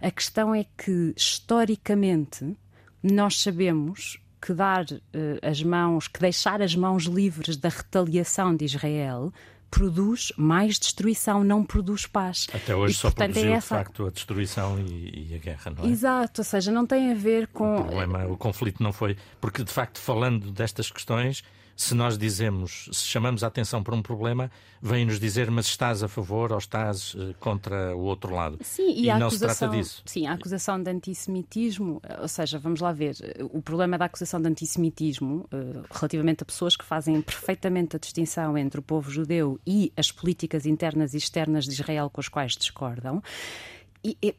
A 0.00 0.10
questão 0.10 0.54
é 0.54 0.64
que, 0.76 1.14
historicamente, 1.16 2.56
nós 3.02 3.40
sabemos 3.40 4.18
que 4.40 4.52
dar 4.52 4.84
uh, 4.84 4.98
as 5.42 5.62
mãos, 5.62 6.06
que 6.06 6.20
deixar 6.20 6.62
as 6.62 6.74
mãos 6.74 7.04
livres 7.04 7.56
da 7.56 7.68
retaliação 7.68 8.54
de 8.54 8.64
Israel 8.64 9.32
produz 9.70 10.32
mais 10.36 10.78
destruição, 10.78 11.44
não 11.44 11.64
produz 11.64 12.06
paz. 12.06 12.46
Até 12.52 12.74
hoje 12.74 12.94
e, 12.94 12.96
só 12.96 13.08
portanto, 13.08 13.32
produziu, 13.32 13.52
é 13.52 13.56
essa... 13.56 13.74
de 13.74 13.84
facto, 13.84 14.06
a 14.06 14.10
destruição 14.10 14.78
e, 14.80 15.30
e, 15.30 15.34
a 15.34 15.38
guerra, 15.38 15.72
não 15.76 15.84
é? 15.84 15.88
Exato, 15.88 16.40
ou 16.40 16.44
seja, 16.44 16.70
não 16.70 16.86
tem 16.86 17.10
a 17.10 17.14
ver 17.14 17.48
com... 17.48 17.76
O 17.76 17.84
problema, 17.84 18.26
o 18.26 18.36
conflito 18.36 18.82
não 18.82 18.92
foi... 18.92 19.16
Porque, 19.40 19.62
de 19.62 19.72
facto, 19.72 19.98
falando 19.98 20.50
destas 20.50 20.90
questões, 20.90 21.42
se 21.76 21.94
nós 21.94 22.16
dizemos, 22.16 22.88
se 22.90 23.04
chamamos 23.04 23.44
a 23.44 23.48
atenção 23.48 23.82
para 23.82 23.94
um 23.94 24.02
problema, 24.02 24.50
vem-nos 24.80 25.20
dizer, 25.20 25.50
mas 25.50 25.66
estás 25.66 26.02
a 26.02 26.08
favor 26.08 26.52
ou 26.52 26.58
estás 26.58 27.14
uh, 27.14 27.34
contra 27.38 27.94
o 27.94 28.00
outro 28.00 28.34
lado. 28.34 28.58
Sim, 28.62 28.90
e, 28.90 29.04
e 29.04 29.06
não 29.06 29.26
acusação, 29.26 29.48
se 29.48 29.58
trata 29.58 29.76
disso. 29.76 30.02
Sim, 30.06 30.26
a 30.26 30.32
acusação 30.32 30.82
de 30.82 30.90
antissemitismo, 30.90 32.00
ou 32.20 32.28
seja, 32.28 32.58
vamos 32.58 32.80
lá 32.80 32.92
ver, 32.92 33.14
o 33.52 33.60
problema 33.60 33.98
da 33.98 34.06
acusação 34.06 34.40
de 34.40 34.48
antissemitismo 34.48 35.48
relativamente 35.90 36.42
a 36.42 36.46
pessoas 36.46 36.76
que 36.76 36.84
fazem 36.84 37.20
perfeitamente 37.20 37.96
a 37.96 37.98
distinção 37.98 38.56
entre 38.56 38.80
o 38.80 38.82
povo 38.82 39.10
judeu 39.10 39.60
e 39.66 39.92
as 39.96 40.10
políticas 40.10 40.64
internas 40.64 41.12
e 41.12 41.18
externas 41.18 41.64
de 41.64 41.72
Israel 41.72 42.08
com 42.10 42.20
as 42.20 42.28
quais 42.28 42.56
discordam 42.56 43.22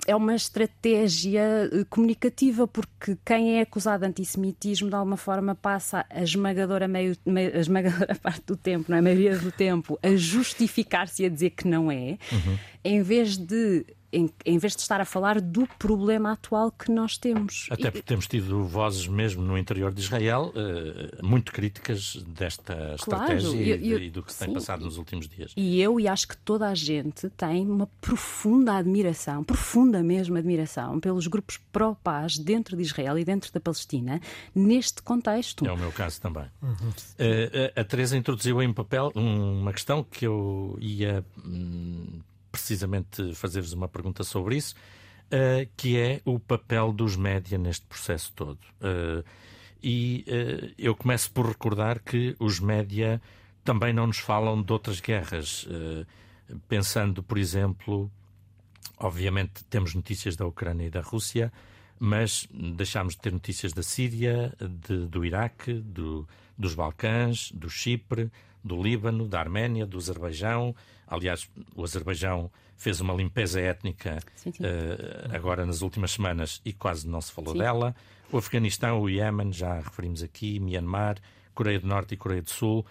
é 0.07 0.15
uma 0.15 0.35
estratégia 0.35 1.69
eh, 1.71 1.85
comunicativa, 1.89 2.67
porque 2.67 3.17
quem 3.25 3.57
é 3.57 3.61
acusado 3.61 4.01
de 4.01 4.09
antissemitismo, 4.09 4.89
de 4.89 4.95
alguma 4.95 5.17
forma, 5.17 5.55
passa 5.55 6.05
a 6.09 6.23
esmagadora, 6.23 6.87
meio, 6.87 7.17
a 7.53 7.59
esmagadora 7.59 8.15
parte 8.21 8.43
do 8.45 8.55
tempo, 8.55 8.85
não 8.89 8.97
é? 8.97 8.99
a 8.99 9.03
maioria 9.03 9.37
do 9.37 9.51
tempo, 9.51 9.99
a 10.01 10.15
justificar-se 10.15 11.23
e 11.23 11.25
a 11.25 11.29
dizer 11.29 11.51
que 11.51 11.67
não 11.67 11.91
é, 11.91 12.17
uhum. 12.31 12.57
em 12.83 13.01
vez 13.01 13.37
de 13.37 13.85
em, 14.11 14.29
em, 14.45 14.57
vez 14.57 14.75
de 14.75 14.81
estar 14.81 15.01
a 15.01 15.05
falar 15.05 15.41
do 15.41 15.67
problema 15.79 16.31
atual 16.31 16.71
que 16.71 16.91
nós 16.91 17.17
temos. 17.17 17.67
Até 17.69 17.91
porque 17.91 18.01
temos 18.01 18.27
tido 18.27 18.65
vozes 18.65 19.07
mesmo 19.07 19.41
no 19.41 19.57
interior 19.57 19.93
de 19.93 20.01
Israel 20.01 20.53
uh, 20.55 21.25
muito 21.25 21.51
críticas 21.51 22.15
desta 22.27 22.73
claro, 22.73 23.33
estratégia 23.33 23.75
eu, 23.75 23.91
eu, 23.91 23.99
e 24.03 24.09
do 24.09 24.23
que 24.23 24.31
se 24.31 24.39
tem 24.39 24.53
passado 24.53 24.85
nos 24.85 24.97
últimos 24.97 25.27
dias. 25.27 25.53
E 25.55 25.81
eu 25.81 25.99
e 25.99 26.07
acho 26.07 26.27
que 26.27 26.37
toda 26.37 26.67
a 26.67 26.75
gente 26.75 27.29
tem 27.31 27.67
uma 27.67 27.87
profunda 27.99 28.77
admiração, 28.77 29.43
profunda 29.43 30.01
mesmo 30.01 30.37
admiração, 30.37 30.99
pelos 30.99 31.27
grupos 31.27 31.59
pró-paz 31.71 32.37
dentro 32.37 32.75
de 32.77 32.83
Israel 32.83 33.17
e 33.17 33.25
dentro 33.25 33.51
da 33.51 33.59
Palestina, 33.59 34.21
neste 34.55 35.01
contexto. 35.01 35.65
É 35.65 35.71
o 35.71 35.77
meu 35.77 35.91
caso 35.91 36.21
também. 36.21 36.45
Uhum. 36.61 36.89
Uh, 36.89 37.79
a 37.79 37.83
Teresa 37.83 38.17
introduziu 38.17 38.61
em 38.61 38.71
papel 38.73 39.11
uma 39.15 39.73
questão 39.73 40.03
que 40.03 40.25
eu 40.25 40.77
ia. 40.79 41.25
Hum, 41.45 42.21
precisamente 42.57 43.35
fazer-vos 43.35 43.71
uma 43.71 43.87
pergunta 43.87 44.23
sobre 44.23 44.57
isso, 44.57 44.73
uh, 45.27 45.69
que 45.77 45.95
é 45.95 46.21
o 46.25 46.39
papel 46.39 46.91
dos 46.91 47.15
média 47.15 47.55
neste 47.55 47.85
processo 47.85 48.33
todo. 48.33 48.59
Uh, 48.81 49.23
e 49.81 50.25
uh, 50.27 50.73
eu 50.75 50.95
começo 50.95 51.29
por 51.31 51.47
recordar 51.47 51.99
que 51.99 52.35
os 52.39 52.59
média 52.59 53.21
também 53.63 53.93
não 53.93 54.07
nos 54.07 54.17
falam 54.17 54.59
de 54.61 54.73
outras 54.73 54.99
guerras. 54.99 55.67
pensando, 56.69 57.21
por 57.21 57.37
exemplo, 57.37 58.09
obviamente 58.97 59.61
temos 59.65 59.93
notícias 59.93 60.37
da 60.37 60.45
Ucrânia 60.45 60.87
e 60.87 60.89
da 60.89 61.01
Rússia, 61.01 61.51
mas 61.99 62.47
deixámos 62.53 63.13
de 63.15 63.19
ter 63.19 63.33
notícias 63.33 63.73
da 63.73 63.83
Síria, 63.83 64.55
de, 64.61 65.05
do 65.07 65.25
Iraque, 65.25 65.73
do, 65.73 66.25
dos 66.57 66.73
Balcãs, 66.75 67.51
do 67.51 67.69
Chipre, 67.69 68.31
do 68.67 68.81
Líbano, 68.81 69.27
da 69.27 69.39
Arménia, 69.39 69.85
do 69.85 69.97
Azerbaijão. 69.97 70.75
Aliás, 71.07 71.49
o 71.75 71.83
Azerbaijão 71.83 72.51
fez 72.75 73.01
uma 73.01 73.13
limpeza 73.13 73.59
étnica 73.59 74.19
sim, 74.35 74.51
sim. 74.51 74.63
Uh, 74.63 75.35
agora 75.35 75.65
nas 75.65 75.81
últimas 75.81 76.11
semanas 76.11 76.61
e 76.63 76.71
quase 76.71 77.07
não 77.07 77.21
se 77.21 77.31
falou 77.31 77.53
sim. 77.53 77.59
dela. 77.59 77.95
O 78.31 78.37
Afeganistão, 78.37 79.01
o 79.01 79.09
Iémen, 79.09 79.51
já 79.51 79.75
referimos 79.79 80.21
aqui, 80.21 80.59
Myanmar, 80.59 81.17
Coreia 81.55 81.79
do 81.79 81.87
Norte 81.87 82.13
e 82.13 82.17
Coreia 82.17 82.41
do 82.41 82.49
Sul. 82.49 82.85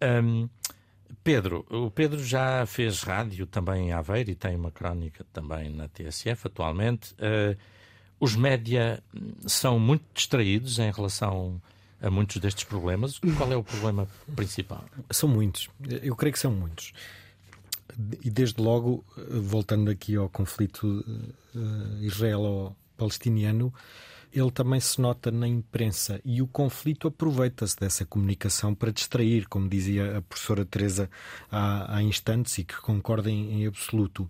Um, 0.00 0.48
Pedro, 1.22 1.66
o 1.70 1.90
Pedro 1.90 2.22
já 2.24 2.64
fez 2.66 3.02
rádio 3.02 3.46
também 3.46 3.88
em 3.88 3.92
Aveiro 3.92 4.30
e 4.30 4.34
tem 4.34 4.56
uma 4.56 4.70
crónica 4.70 5.24
também 5.32 5.70
na 5.70 5.88
TSF 5.88 6.46
atualmente. 6.46 7.12
Uh, 7.14 7.56
os 8.18 8.34
média 8.34 9.02
são 9.46 9.78
muito 9.78 10.04
distraídos 10.14 10.78
em 10.78 10.90
relação 10.90 11.60
a 12.00 12.10
muitos 12.10 12.36
destes 12.38 12.64
problemas. 12.64 13.18
Qual 13.36 13.52
é 13.52 13.56
o 13.56 13.64
problema 13.64 14.06
principal? 14.34 14.84
São 15.10 15.28
muitos. 15.28 15.68
Eu 16.02 16.14
creio 16.14 16.32
que 16.32 16.38
são 16.38 16.52
muitos. 16.52 16.92
E 18.22 18.30
desde 18.30 18.60
logo, 18.60 19.04
voltando 19.30 19.90
aqui 19.90 20.16
ao 20.16 20.28
conflito 20.28 20.84
uh, 21.54 22.02
israelo-palestiniano, 22.02 23.72
ele 24.32 24.50
também 24.50 24.80
se 24.80 25.00
nota 25.00 25.30
na 25.30 25.48
imprensa 25.48 26.20
e 26.24 26.42
o 26.42 26.46
conflito 26.46 27.08
aproveita-se 27.08 27.76
dessa 27.78 28.04
comunicação 28.04 28.74
para 28.74 28.92
distrair, 28.92 29.48
como 29.48 29.68
dizia 29.68 30.18
a 30.18 30.22
professora 30.22 30.64
Teresa 30.64 31.08
há, 31.50 31.96
há 31.96 32.02
instantes 32.02 32.58
e 32.58 32.64
que 32.64 32.76
concorda 32.80 33.30
em, 33.30 33.62
em 33.62 33.66
absoluto. 33.66 34.28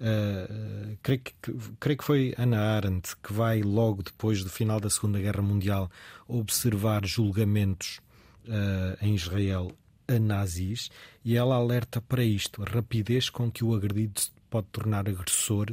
Uh, 0.00 0.96
creio, 1.02 1.20
que, 1.20 1.32
creio 1.78 1.98
que 1.98 2.04
foi 2.04 2.34
Ana 2.38 2.58
Arendt 2.58 3.14
que 3.22 3.34
vai 3.34 3.60
logo 3.60 4.02
depois 4.02 4.42
do 4.42 4.48
final 4.48 4.80
da 4.80 4.88
Segunda 4.88 5.20
Guerra 5.20 5.42
Mundial 5.42 5.90
observar 6.26 7.04
julgamentos 7.04 8.00
uh, 8.46 8.96
em 9.04 9.14
Israel 9.14 9.70
a 10.08 10.18
nazis 10.18 10.90
e 11.22 11.36
ela 11.36 11.54
alerta 11.54 12.00
para 12.00 12.24
isto, 12.24 12.62
a 12.62 12.64
rapidez 12.64 13.28
com 13.28 13.50
que 13.50 13.62
o 13.62 13.74
agredido 13.74 14.18
se 14.18 14.30
pode 14.48 14.68
tornar 14.72 15.06
agressor 15.06 15.70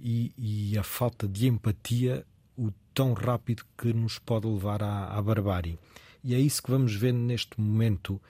e, 0.00 0.32
e 0.36 0.76
a 0.76 0.82
falta 0.82 1.28
de 1.28 1.46
empatia, 1.46 2.26
o 2.58 2.72
tão 2.92 3.12
rápido 3.12 3.64
que 3.78 3.92
nos 3.92 4.18
pode 4.18 4.48
levar 4.48 4.82
à, 4.82 5.16
à 5.16 5.22
barbárie. 5.22 5.78
E 6.22 6.34
é 6.34 6.38
isso 6.38 6.62
que 6.62 6.70
vamos 6.70 6.94
ver 6.94 7.12
neste 7.12 7.60
momento, 7.60 8.20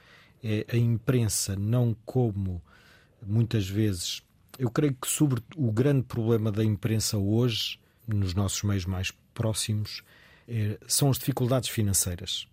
é 0.43 0.67
a 0.71 0.77
imprensa 0.77 1.57
não 1.57 1.97
como 2.05 2.63
muitas 3.27 3.67
vezes 3.67 4.23
eu 4.59 4.71
creio 4.71 4.95
que 4.95 5.09
sobre 5.09 5.43
o 5.57 5.71
grande 5.71 6.03
problema 6.03 6.51
da 6.51 6.64
imprensa 6.64 7.19
hoje, 7.19 7.79
nos 8.07 8.35
nossos 8.35 8.62
meios 8.62 8.87
mais 8.87 9.12
próximos, 9.33 10.03
é, 10.49 10.79
são 10.87 11.11
as 11.11 11.19
dificuldades 11.19 11.69
financeiras. 11.69 12.47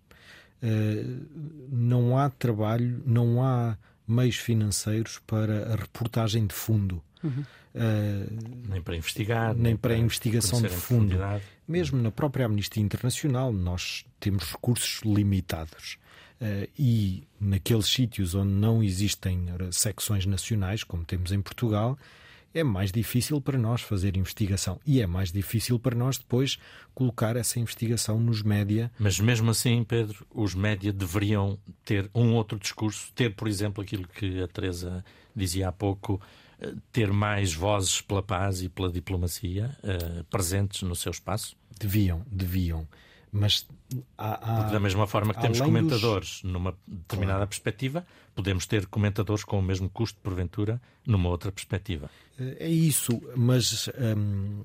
É, 0.62 1.04
não 1.70 2.16
há 2.16 2.30
trabalho, 2.30 3.02
não 3.04 3.42
há 3.42 3.76
meios 4.06 4.36
financeiros 4.36 5.20
para 5.26 5.72
a 5.72 5.76
reportagem 5.76 6.46
de 6.46 6.54
fundo. 6.54 7.02
Uhum. 7.22 7.44
Uh, 7.74 8.68
nem 8.68 8.82
para 8.82 8.96
investigar, 8.96 9.54
nem, 9.54 9.62
nem 9.62 9.76
para 9.76 9.94
a 9.94 9.96
investigação 9.98 10.60
de 10.60 10.68
fundo. 10.68 11.16
Mesmo 11.66 12.02
na 12.02 12.10
própria 12.10 12.44
Amnistia 12.44 12.82
Internacional, 12.82 13.52
nós 13.52 14.04
temos 14.20 14.44
recursos 14.44 15.00
limitados. 15.04 15.96
Uh, 16.42 16.68
e 16.76 17.22
naqueles 17.40 17.86
sítios 17.86 18.34
onde 18.34 18.50
não 18.50 18.82
existem 18.82 19.46
secções 19.70 20.26
nacionais, 20.26 20.82
como 20.82 21.04
temos 21.04 21.30
em 21.30 21.40
Portugal, 21.40 21.96
é 22.54 22.62
mais 22.62 22.92
difícil 22.92 23.40
para 23.40 23.56
nós 23.56 23.80
fazer 23.80 24.16
investigação 24.16 24.80
e 24.84 25.00
é 25.00 25.06
mais 25.06 25.32
difícil 25.32 25.78
para 25.78 25.96
nós 25.96 26.18
depois 26.18 26.58
colocar 26.94 27.36
essa 27.36 27.58
investigação 27.58 28.18
nos 28.18 28.42
média. 28.42 28.90
Mas 28.98 29.18
mesmo 29.18 29.50
assim, 29.50 29.84
Pedro, 29.84 30.26
os 30.30 30.54
média 30.54 30.92
deveriam 30.92 31.58
ter 31.84 32.10
um 32.14 32.34
outro 32.34 32.58
discurso, 32.58 33.12
ter, 33.14 33.34
por 33.34 33.48
exemplo, 33.48 33.82
aquilo 33.82 34.06
que 34.06 34.42
a 34.42 34.48
Teresa 34.48 35.04
dizia 35.34 35.68
há 35.68 35.72
pouco, 35.72 36.20
eh, 36.60 36.74
ter 36.92 37.10
mais 37.10 37.54
vozes 37.54 38.02
pela 38.02 38.22
paz 38.22 38.62
e 38.62 38.68
pela 38.68 38.90
diplomacia 38.90 39.76
uh, 39.82 40.24
presentes 40.24 40.82
no 40.82 40.94
seu 40.94 41.10
espaço? 41.10 41.56
Deviam, 41.78 42.22
deviam. 42.30 42.86
Mas 43.32 43.66
há, 44.18 44.60
há, 44.60 44.70
da 44.70 44.78
mesma 44.78 45.06
forma 45.06 45.32
que 45.32 45.40
temos 45.40 45.58
comentadores 45.58 46.42
dos... 46.42 46.52
numa 46.52 46.76
determinada 46.86 47.38
claro. 47.38 47.48
perspectiva, 47.48 48.06
podemos 48.34 48.66
ter 48.66 48.86
comentadores 48.86 49.42
com 49.42 49.58
o 49.58 49.62
mesmo 49.62 49.88
custo, 49.88 50.20
porventura, 50.22 50.80
numa 51.06 51.30
outra 51.30 51.50
perspectiva. 51.50 52.10
É 52.38 52.68
isso, 52.68 53.22
mas 53.34 53.88
hum, 53.88 54.62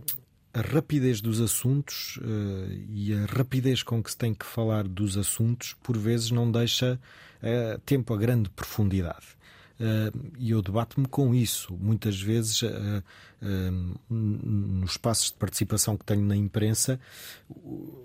a 0.53 0.61
rapidez 0.61 1.21
dos 1.21 1.39
assuntos 1.39 2.17
uh, 2.17 2.73
e 2.89 3.13
a 3.13 3.25
rapidez 3.25 3.83
com 3.83 4.03
que 4.03 4.11
se 4.11 4.17
tem 4.17 4.33
que 4.33 4.45
falar 4.45 4.87
dos 4.87 5.17
assuntos, 5.17 5.73
por 5.83 5.97
vezes, 5.97 6.31
não 6.31 6.51
deixa 6.51 6.99
uh, 7.41 7.79
tempo 7.85 8.13
a 8.13 8.17
grande 8.17 8.49
profundidade. 8.49 9.36
Eh, 9.79 10.11
e 10.39 10.51
eu 10.51 10.61
debato-me 10.61 11.07
com 11.07 11.33
isso. 11.33 11.77
Muitas 11.79 12.19
vezes, 12.19 12.63
eh, 12.63 13.03
eh, 13.41 13.71
nos 14.09 14.91
espaços 14.91 15.27
de 15.27 15.37
participação 15.37 15.95
que 15.95 16.05
tenho 16.05 16.23
na 16.23 16.35
imprensa, 16.35 16.99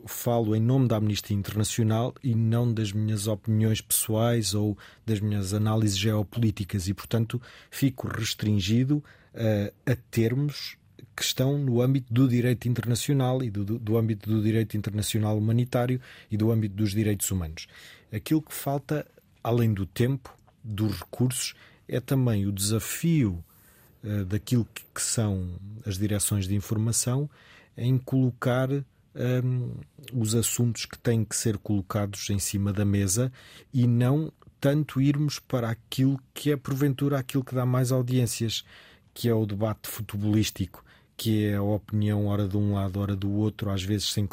falo 0.06 0.54
em 0.54 0.60
nome 0.60 0.88
da 0.88 0.96
Amnistia 0.96 1.36
Internacional 1.36 2.14
e 2.22 2.34
não 2.34 2.72
das 2.72 2.92
minhas 2.92 3.26
opiniões 3.26 3.80
pessoais 3.80 4.54
ou 4.54 4.76
das 5.06 5.20
minhas 5.20 5.54
análises 5.54 5.98
geopolíticas, 5.98 6.88
e, 6.88 6.94
portanto, 6.94 7.40
fico 7.70 8.06
restringido 8.06 9.02
a 9.86 9.96
termos 10.10 10.76
que 11.16 11.22
estão 11.22 11.58
no 11.58 11.80
âmbito 11.80 12.12
do 12.12 12.28
direito 12.28 12.68
internacional 12.68 13.42
e 13.42 13.50
do, 13.50 13.64
do, 13.64 13.96
âmbito 13.96 14.28
do 14.28 14.42
direito 14.42 14.76
internacional 14.76 15.36
humanitário 15.38 16.00
e 16.30 16.36
do 16.36 16.50
âmbito 16.50 16.74
dos 16.74 16.92
direitos 16.92 17.30
humanos. 17.30 17.66
Aquilo 18.12 18.42
que 18.42 18.52
falta, 18.52 19.06
além 19.42 19.72
do 19.72 19.86
tempo, 19.86 20.34
dos 20.62 21.00
recursos 21.00 21.54
é 21.88 22.00
também 22.00 22.46
o 22.46 22.52
desafio 22.52 23.44
uh, 24.04 24.24
daquilo 24.24 24.66
que, 24.72 24.84
que, 24.94 25.02
são 25.02 25.58
as 25.84 25.98
direções 25.98 26.46
de 26.46 26.54
informação 26.54 27.28
em 27.76 27.98
colocar 27.98 28.70
um, 28.70 28.82
ehm, 29.14 29.70
os 30.12 30.34
assuntos 30.34 30.86
que 30.86 30.98
têm 30.98 31.24
que 31.24 31.36
ser 31.36 31.58
colocados 31.58 32.28
em 32.30 32.38
cima 32.38 32.72
da 32.72 32.84
mesa 32.84 33.32
e 33.72 33.86
não 33.86 34.32
tanto 34.62 35.00
irmos 35.00 35.40
para 35.40 35.70
aquilo 35.70 36.20
que 36.32 36.52
é 36.52 36.56
porventura 36.56 37.18
aquilo 37.18 37.42
que 37.42 37.54
dá 37.54 37.66
mais 37.66 37.90
audiências, 37.90 38.64
que 39.12 39.28
é 39.28 39.34
o 39.34 39.44
debate 39.44 39.88
futebolístico, 39.88 40.84
que 41.16 41.46
é 41.46 41.56
a 41.56 41.62
opinião 41.62 42.26
ora 42.26 42.46
de 42.46 42.56
um 42.56 42.74
lado, 42.74 43.00
ora 43.00 43.16
do 43.16 43.30
outro, 43.32 43.70
às 43.70 43.82
vezes 43.82 44.12
sem, 44.12 44.28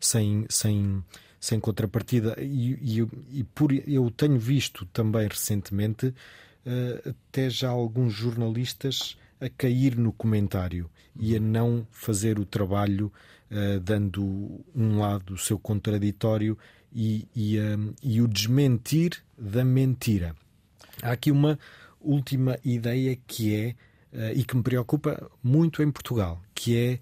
sem, 0.00 0.46
sem 0.48 1.04
sem 1.40 1.58
contrapartida. 1.58 2.36
E, 2.38 3.00
e, 3.00 3.08
e 3.40 3.44
por, 3.44 3.72
eu 3.72 4.10
tenho 4.10 4.38
visto 4.38 4.84
também 4.92 5.26
recentemente 5.26 6.08
uh, 6.08 7.08
até 7.08 7.48
já 7.48 7.70
alguns 7.70 8.12
jornalistas 8.12 9.16
a 9.40 9.48
cair 9.48 9.96
no 9.96 10.12
comentário 10.12 10.90
e 11.18 11.34
a 11.34 11.40
não 11.40 11.86
fazer 11.90 12.38
o 12.38 12.44
trabalho 12.44 13.10
uh, 13.50 13.80
dando 13.80 14.60
um 14.76 14.98
lado 14.98 15.32
o 15.32 15.38
seu 15.38 15.58
contraditório 15.58 16.58
e, 16.92 17.26
e, 17.34 17.58
uh, 17.58 17.94
e 18.02 18.20
o 18.20 18.28
desmentir 18.28 19.22
da 19.38 19.64
mentira. 19.64 20.36
Há 21.02 21.12
aqui 21.12 21.30
uma 21.30 21.58
última 21.98 22.58
ideia 22.62 23.18
que 23.26 23.54
é 23.54 23.74
e 24.34 24.42
que 24.42 24.56
me 24.56 24.62
preocupa 24.62 25.30
muito 25.40 25.84
em 25.84 25.90
Portugal, 25.90 26.42
que 26.52 26.76
é 26.76 26.98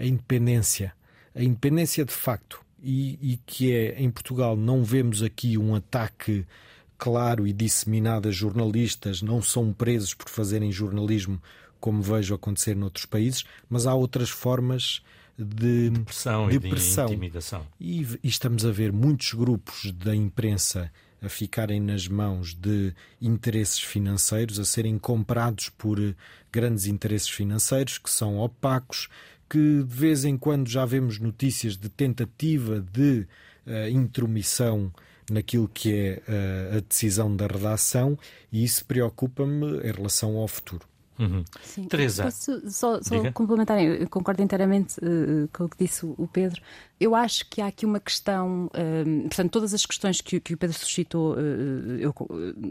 a 0.00 0.06
independência. 0.06 0.94
A 1.34 1.42
independência 1.42 2.04
de 2.04 2.12
facto 2.12 2.63
e, 2.84 3.32
e 3.32 3.36
que 3.46 3.72
é 3.72 4.00
em 4.00 4.10
Portugal 4.10 4.56
não 4.56 4.84
vemos 4.84 5.22
aqui 5.22 5.56
um 5.56 5.74
ataque 5.74 6.46
claro 6.98 7.46
e 7.46 7.52
disseminado 7.52 8.28
a 8.28 8.32
jornalistas, 8.32 9.22
não 9.22 9.42
são 9.42 9.72
presos 9.72 10.14
por 10.14 10.28
fazerem 10.28 10.70
jornalismo 10.70 11.40
como 11.80 12.00
vejo 12.00 12.34
acontecer 12.34 12.74
noutros 12.74 13.04
países, 13.04 13.44
mas 13.68 13.86
há 13.86 13.94
outras 13.94 14.30
formas 14.30 15.02
de, 15.36 15.90
de 15.90 16.00
pressão 16.00 16.48
de 16.48 16.56
e 16.56 16.58
de 16.58 16.68
pressão. 16.68 17.06
intimidação. 17.06 17.66
E, 17.80 18.02
e 18.22 18.28
estamos 18.28 18.64
a 18.64 18.70
ver 18.70 18.92
muitos 18.92 19.34
grupos 19.34 19.92
da 19.92 20.14
imprensa 20.14 20.90
a 21.20 21.28
ficarem 21.28 21.80
nas 21.80 22.06
mãos 22.06 22.54
de 22.54 22.94
interesses 23.20 23.80
financeiros, 23.80 24.58
a 24.58 24.64
serem 24.64 24.98
comprados 24.98 25.70
por 25.70 25.98
grandes 26.52 26.86
interesses 26.86 27.28
financeiros 27.28 27.98
que 27.98 28.10
são 28.10 28.38
opacos, 28.38 29.08
que 29.54 29.84
de 29.84 29.94
vez 29.94 30.24
em 30.24 30.36
quando 30.36 30.68
já 30.68 30.84
vemos 30.84 31.20
notícias 31.20 31.76
de 31.76 31.88
tentativa 31.88 32.80
de 32.80 33.24
uh, 33.64 33.88
intromissão 33.88 34.92
naquilo 35.30 35.68
que 35.68 35.94
é 35.94 36.22
uh, 36.26 36.78
a 36.78 36.80
decisão 36.80 37.36
da 37.36 37.46
redação, 37.46 38.18
e 38.50 38.64
isso 38.64 38.84
preocupa-me 38.84 39.78
em 39.78 39.92
relação 39.92 40.36
ao 40.38 40.48
futuro. 40.48 40.84
Uhum. 41.18 41.44
Sim. 41.62 41.84
Teresa. 41.84 42.24
Posso 42.24 42.70
só, 42.70 43.00
só 43.00 43.32
complementar, 43.32 43.80
eu 43.82 44.08
concordo 44.08 44.42
inteiramente 44.42 44.98
uh, 44.98 45.48
com 45.52 45.64
o 45.64 45.68
que 45.68 45.84
disse 45.84 46.04
o 46.04 46.28
Pedro. 46.32 46.60
Eu 46.98 47.14
acho 47.14 47.48
que 47.48 47.60
há 47.60 47.66
aqui 47.66 47.86
uma 47.86 48.00
questão, 48.00 48.66
uh, 48.66 49.22
portanto, 49.22 49.50
todas 49.50 49.72
as 49.72 49.86
questões 49.86 50.20
que, 50.20 50.40
que 50.40 50.54
o 50.54 50.56
Pedro 50.56 50.76
suscitou, 50.76 51.34
uh, 51.34 51.38
eu 51.98 52.14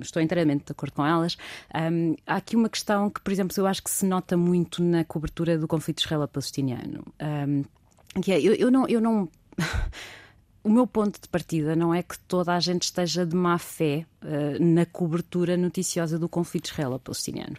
estou 0.02 0.22
inteiramente 0.22 0.66
de 0.66 0.72
acordo 0.72 0.94
com 0.94 1.06
elas. 1.06 1.38
Um, 1.74 2.16
há 2.28 2.36
aqui 2.36 2.56
uma 2.56 2.70
questão 2.70 3.10
que, 3.10 3.22
por 3.22 3.32
exemplo, 3.32 3.54
eu 3.58 3.66
acho 3.66 3.82
que 3.82 3.90
se 3.90 4.06
nota 4.06 4.36
muito 4.36 4.84
na 4.84 5.06
cobertura 5.06 5.58
do 5.58 5.68
conflito 5.68 6.00
israelo-palestiniano, 6.00 7.06
um, 7.48 7.64
que 8.22 8.32
é, 8.32 8.42
eu, 8.42 8.54
eu 8.56 8.70
não. 8.70 8.88
Eu 8.88 9.00
não 9.00 9.30
o 10.64 10.70
meu 10.70 10.88
ponto 10.88 11.20
de 11.20 11.28
partida 11.28 11.76
não 11.76 11.94
é 11.94 12.02
que 12.02 12.18
toda 12.20 12.54
a 12.54 12.60
gente 12.60 12.84
esteja 12.84 13.26
de 13.26 13.36
má 13.36 13.58
fé 13.58 14.06
uh, 14.22 14.64
na 14.64 14.86
cobertura 14.86 15.58
noticiosa 15.58 16.18
do 16.18 16.30
conflito 16.30 16.72
israelo-palestiniano. 16.72 17.58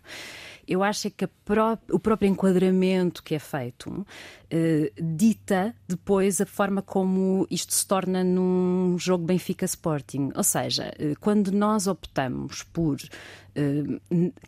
Eu 0.67 0.83
acho 0.83 1.11
que 1.11 1.27
pró 1.45 1.79
o 1.91 1.99
próprio 1.99 2.29
enquadramento 2.29 3.23
que 3.23 3.35
é 3.35 3.39
feito 3.39 3.91
uh, 3.91 5.03
dita 5.03 5.75
depois 5.87 6.41
a 6.41 6.47
forma 6.47 6.83
como 6.83 7.47
isto 7.51 7.75
se 7.75 7.87
torna 7.87 8.23
num 8.25 8.97
jogo 8.99 9.25
Benfica 9.25 9.65
Sporting. 9.65 10.31
Ou 10.35 10.45
seja, 10.45 10.93
uh, 10.99 11.19
quando 11.21 11.51
nós 11.53 11.87
optamos 11.87 12.63
por 12.63 12.97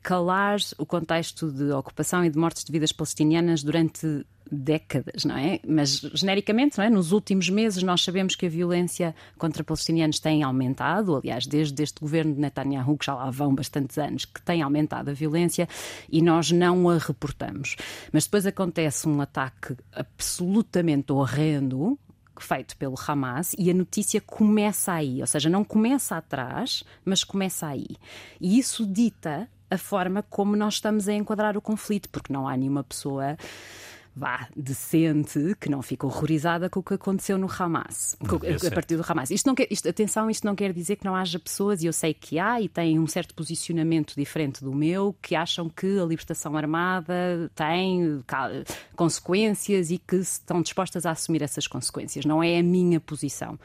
calar 0.02 0.58
o 0.78 0.86
contexto 0.86 1.50
de 1.50 1.70
ocupação 1.70 2.24
e 2.24 2.30
de 2.30 2.38
mortes 2.38 2.64
de 2.64 2.72
vidas 2.72 2.92
palestinianas 2.92 3.62
durante 3.62 4.24
décadas, 4.50 5.24
não 5.24 5.36
é? 5.36 5.60
Mas 5.66 5.98
genericamente, 6.14 6.78
não 6.78 6.84
é? 6.84 6.90
Nos 6.90 7.12
últimos 7.12 7.48
meses 7.48 7.82
nós 7.82 8.02
sabemos 8.02 8.36
que 8.36 8.46
a 8.46 8.48
violência 8.48 9.14
contra 9.36 9.64
palestinianos 9.64 10.20
tem 10.20 10.42
aumentado, 10.42 11.16
aliás, 11.16 11.46
desde 11.46 11.82
este 11.82 12.00
governo 12.00 12.34
de 12.34 12.40
Netanyahu, 12.40 12.96
que 12.96 13.06
já 13.06 13.14
lá 13.14 13.30
vão 13.30 13.54
bastantes 13.54 13.98
anos, 13.98 14.24
que 14.24 14.40
tem 14.42 14.62
aumentado 14.62 15.10
a 15.10 15.14
violência 15.14 15.68
e 16.10 16.22
nós 16.22 16.50
não 16.52 16.88
a 16.88 16.98
reportamos. 16.98 17.76
Mas 18.12 18.24
depois 18.24 18.46
acontece 18.46 19.08
um 19.08 19.20
ataque 19.20 19.76
absolutamente 19.92 21.12
horrendo, 21.12 21.98
feito 22.42 22.76
pelo 22.76 22.94
Hamas 23.06 23.54
e 23.58 23.70
a 23.70 23.74
notícia 23.74 24.20
começa 24.20 24.92
aí, 24.92 25.20
ou 25.20 25.26
seja, 25.26 25.48
não 25.48 25.64
começa 25.64 26.16
atrás, 26.16 26.82
mas 27.04 27.24
começa 27.24 27.66
aí. 27.66 27.96
E 28.40 28.58
isso 28.58 28.86
dita 28.86 29.48
a 29.70 29.78
forma 29.78 30.22
como 30.22 30.56
nós 30.56 30.74
estamos 30.74 31.08
a 31.08 31.14
enquadrar 31.14 31.56
o 31.56 31.60
conflito, 31.60 32.08
porque 32.10 32.32
não 32.32 32.46
há 32.46 32.56
nenhuma 32.56 32.84
pessoa 32.84 33.36
vá, 34.16 34.48
decente, 34.56 35.54
que 35.60 35.68
não 35.68 35.82
fica 35.82 36.06
horrorizada 36.06 36.70
com 36.70 36.80
o 36.80 36.82
que 36.82 36.94
aconteceu 36.94 37.36
no 37.36 37.46
Hamas, 37.46 38.16
com, 38.26 38.36
a 38.36 38.70
partir 38.70 38.96
do 38.96 39.04
Hamas. 39.06 39.30
Isto 39.30 39.46
não 39.46 39.54
quer, 39.54 39.68
isto, 39.70 39.86
atenção, 39.86 40.30
isto 40.30 40.46
não 40.46 40.56
quer 40.56 40.72
dizer 40.72 40.96
que 40.96 41.04
não 41.04 41.14
haja 41.14 41.38
pessoas, 41.38 41.82
e 41.82 41.86
eu 41.86 41.92
sei 41.92 42.14
que 42.14 42.38
há, 42.38 42.58
e 42.58 42.66
têm 42.66 42.98
um 42.98 43.06
certo 43.06 43.34
posicionamento 43.34 44.14
diferente 44.16 44.64
do 44.64 44.74
meu, 44.74 45.14
que 45.20 45.34
acham 45.34 45.68
que 45.68 46.00
a 46.00 46.04
libertação 46.06 46.56
armada 46.56 47.50
tem 47.54 48.24
consequências 48.96 49.90
e 49.90 49.98
que 49.98 50.16
estão 50.16 50.62
dispostas 50.62 51.04
a 51.04 51.10
assumir 51.10 51.42
essas 51.42 51.66
consequências. 51.66 52.24
Não 52.24 52.42
é 52.42 52.58
a 52.58 52.62
minha 52.62 52.98
posição. 52.98 53.58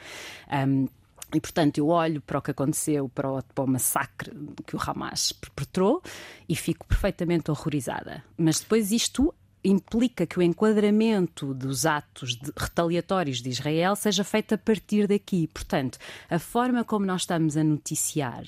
Um, 0.68 0.86
e, 1.34 1.40
portanto, 1.40 1.78
eu 1.78 1.88
olho 1.88 2.20
para 2.20 2.40
o 2.40 2.42
que 2.42 2.52
aconteceu, 2.52 3.08
para 3.08 3.32
o, 3.32 3.42
para 3.42 3.64
o, 3.64 3.68
massacre 3.68 4.32
que 4.68 4.76
o 4.76 4.80
Hamas 4.86 5.32
perpetrou 5.32 6.04
e 6.50 6.58
fico 6.58 6.86
perfeitamente 6.86 7.50
horrorizada. 7.50 8.22
Mas 8.38 8.60
depois 8.60 8.92
isto 8.92 9.34
implica 9.64 10.26
que 10.26 10.40
o 10.40 10.42
enquadramento 10.42 11.54
dos 11.54 11.86
atos 11.86 12.36
de, 12.36 12.52
retaliatórios 12.58 13.42
de 13.42 13.50
Israel 13.50 13.96
seja 13.96 14.24
feito 14.24 14.56
a 14.56 14.58
partir 14.58 15.08
daqui. 15.08 15.48
Portanto, 15.48 15.98
a 16.30 16.40
forma 16.40 16.84
como 16.84 17.06
nós 17.06 17.22
estamos 17.22 17.56
a 17.58 17.64
noticiar 17.64 18.44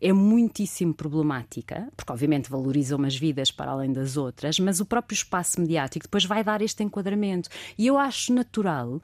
é 0.00 0.12
muitíssimo 0.12 0.92
problemática, 0.92 1.88
porque 1.96 2.12
obviamente 2.12 2.50
valoriza 2.50 2.96
umas 2.96 3.16
vidas 3.16 3.50
para 3.50 3.70
além 3.70 3.92
das 3.92 4.16
outras, 4.16 4.58
mas 4.58 4.80
o 4.80 4.84
próprio 4.84 5.14
espaço 5.14 5.60
mediático 5.60 6.04
depois 6.04 6.24
vai 6.24 6.44
dar 6.44 6.60
este 6.60 6.82
enquadramento. 6.82 7.48
E 7.78 7.86
eu 7.86 7.96
acho 7.96 8.32
natural 8.32 9.00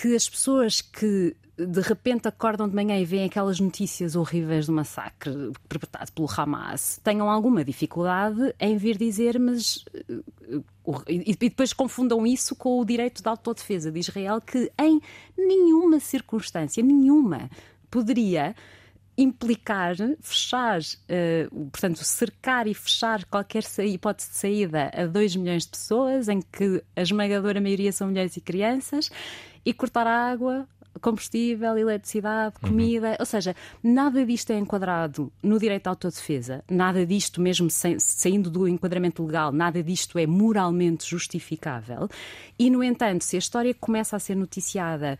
que 0.00 0.16
as 0.16 0.26
pessoas 0.26 0.80
que 0.80 1.36
de 1.58 1.80
repente 1.82 2.26
acordam 2.26 2.66
de 2.66 2.74
manhã 2.74 2.98
e 2.98 3.04
veem 3.04 3.26
aquelas 3.26 3.60
notícias 3.60 4.16
horríveis 4.16 4.64
do 4.64 4.72
massacre 4.72 5.52
perpetrado 5.68 6.10
pelo 6.12 6.26
Hamas, 6.34 6.98
tenham 7.04 7.28
alguma 7.28 7.62
dificuldade 7.62 8.54
em 8.58 8.78
vir 8.78 8.96
dizer, 8.96 9.38
mas. 9.38 9.84
Eh, 9.94 11.02
e 11.06 11.36
depois 11.36 11.74
confundam 11.74 12.26
isso 12.26 12.56
com 12.56 12.80
o 12.80 12.84
direito 12.84 13.22
de 13.22 13.28
autodefesa 13.28 13.92
de 13.92 14.00
Israel, 14.00 14.40
que 14.40 14.72
em 14.80 15.02
nenhuma 15.36 16.00
circunstância, 16.00 16.82
nenhuma, 16.82 17.50
poderia 17.90 18.56
implicar 19.22 19.94
fechar, 20.20 20.80
uh, 20.80 21.66
portanto, 21.70 22.02
cercar 22.04 22.66
e 22.66 22.74
fechar 22.74 23.24
qualquer 23.26 23.62
hipótese 23.78 24.30
de 24.30 24.36
saída 24.36 24.90
a 24.94 25.06
2 25.06 25.36
milhões 25.36 25.64
de 25.64 25.70
pessoas, 25.70 26.28
em 26.28 26.40
que 26.40 26.82
a 26.96 27.02
esmagadora 27.02 27.60
maioria 27.60 27.92
são 27.92 28.08
mulheres 28.08 28.36
e 28.36 28.40
crianças, 28.40 29.10
e 29.64 29.74
cortar 29.74 30.06
a 30.06 30.30
água 30.30 30.66
combustível, 31.00 31.78
eletricidade, 31.78 32.56
uhum. 32.62 32.70
comida, 32.70 33.10
uhum. 33.10 33.16
ou 33.20 33.26
seja, 33.26 33.54
nada 33.82 34.24
disto 34.24 34.50
é 34.50 34.58
enquadrado 34.58 35.32
no 35.42 35.58
direito 35.58 35.86
à 35.86 35.90
autodefesa, 35.90 36.64
nada 36.68 37.06
disto, 37.06 37.40
mesmo 37.40 37.68
saindo 37.70 38.50
do 38.50 38.66
enquadramento 38.66 39.24
legal, 39.24 39.52
nada 39.52 39.82
disto 39.82 40.18
é 40.18 40.26
moralmente 40.26 41.08
justificável. 41.08 42.08
E, 42.58 42.68
no 42.70 42.82
entanto, 42.82 43.22
se 43.22 43.36
a 43.36 43.38
história 43.38 43.74
começa 43.74 44.16
a 44.16 44.18
ser 44.18 44.34
noticiada 44.34 45.18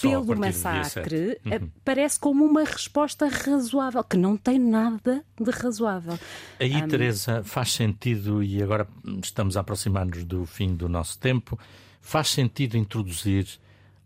pelo 0.00 0.36
massacre, 0.36 1.38
eh, 1.44 1.58
uhum. 1.58 1.70
parece 1.84 2.18
como 2.18 2.44
uma 2.44 2.64
resposta 2.64 3.26
razoável, 3.28 4.02
que 4.02 4.16
não 4.16 4.36
tem 4.36 4.58
nada 4.58 5.24
de 5.40 5.50
razoável. 5.50 6.18
Aí, 6.58 6.74
um... 6.76 6.88
Teresa, 6.88 7.42
faz 7.44 7.72
sentido, 7.72 8.42
e 8.42 8.62
agora 8.62 8.88
estamos 9.22 9.56
a 9.56 9.60
aproximar-nos 9.60 10.24
do 10.24 10.46
fim 10.46 10.74
do 10.74 10.88
nosso 10.88 11.18
tempo, 11.18 11.58
faz 12.00 12.28
sentido 12.28 12.76
introduzir 12.76 13.46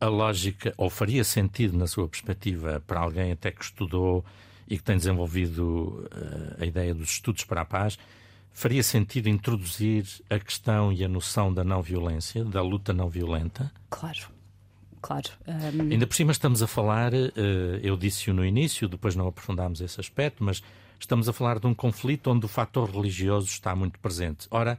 a 0.01 0.07
lógica, 0.07 0.72
ou 0.76 0.89
faria 0.89 1.24
sentido 1.24 1.76
na 1.76 1.87
sua 1.87 2.09
perspectiva, 2.09 2.83
para 2.87 3.01
alguém 3.01 3.33
até 3.33 3.51
que 3.51 3.64
estudou 3.64 4.24
e 4.68 4.76
que 4.76 4.83
tem 4.83 4.97
desenvolvido 4.97 6.07
uh, 6.12 6.62
a 6.62 6.66
ideia 6.66 6.95
dos 6.95 7.11
estudos 7.11 7.45
para 7.45 7.62
a 7.62 7.64
paz, 7.64 7.99
faria 8.53 8.83
sentido 8.83 9.29
introduzir 9.29 10.05
a 10.29 10.39
questão 10.39 10.93
e 10.93 11.05
a 11.05 11.09
noção 11.09 11.53
da 11.53 11.64
não 11.64 11.83
violência, 11.83 12.45
da 12.45 12.62
luta 12.62 12.93
não 12.93 13.09
violenta? 13.09 13.72
Claro. 13.91 14.38
Claro. 15.01 15.31
Um... 15.47 15.93
Ainda 15.93 16.07
por 16.07 16.15
cima 16.15 16.33
estamos 16.33 16.63
a 16.63 16.67
falar, 16.67 17.13
uh, 17.15 17.37
eu 17.83 17.97
disse-o 17.97 18.35
no 18.35 18.45
início, 18.45 18.89
depois 18.89 19.15
não 19.15 19.27
aprofundámos 19.29 19.81
esse 19.81 20.01
aspecto, 20.01 20.45
mas 20.45 20.63
estamos 20.99 21.29
a 21.29 21.33
falar 21.33 21.59
de 21.59 21.67
um 21.67 21.75
conflito 21.75 22.31
onde 22.31 22.45
o 22.47 22.49
fator 22.49 22.91
religioso 22.91 23.47
está 23.47 23.75
muito 23.75 23.99
presente. 23.99 24.47
Ora, 24.51 24.79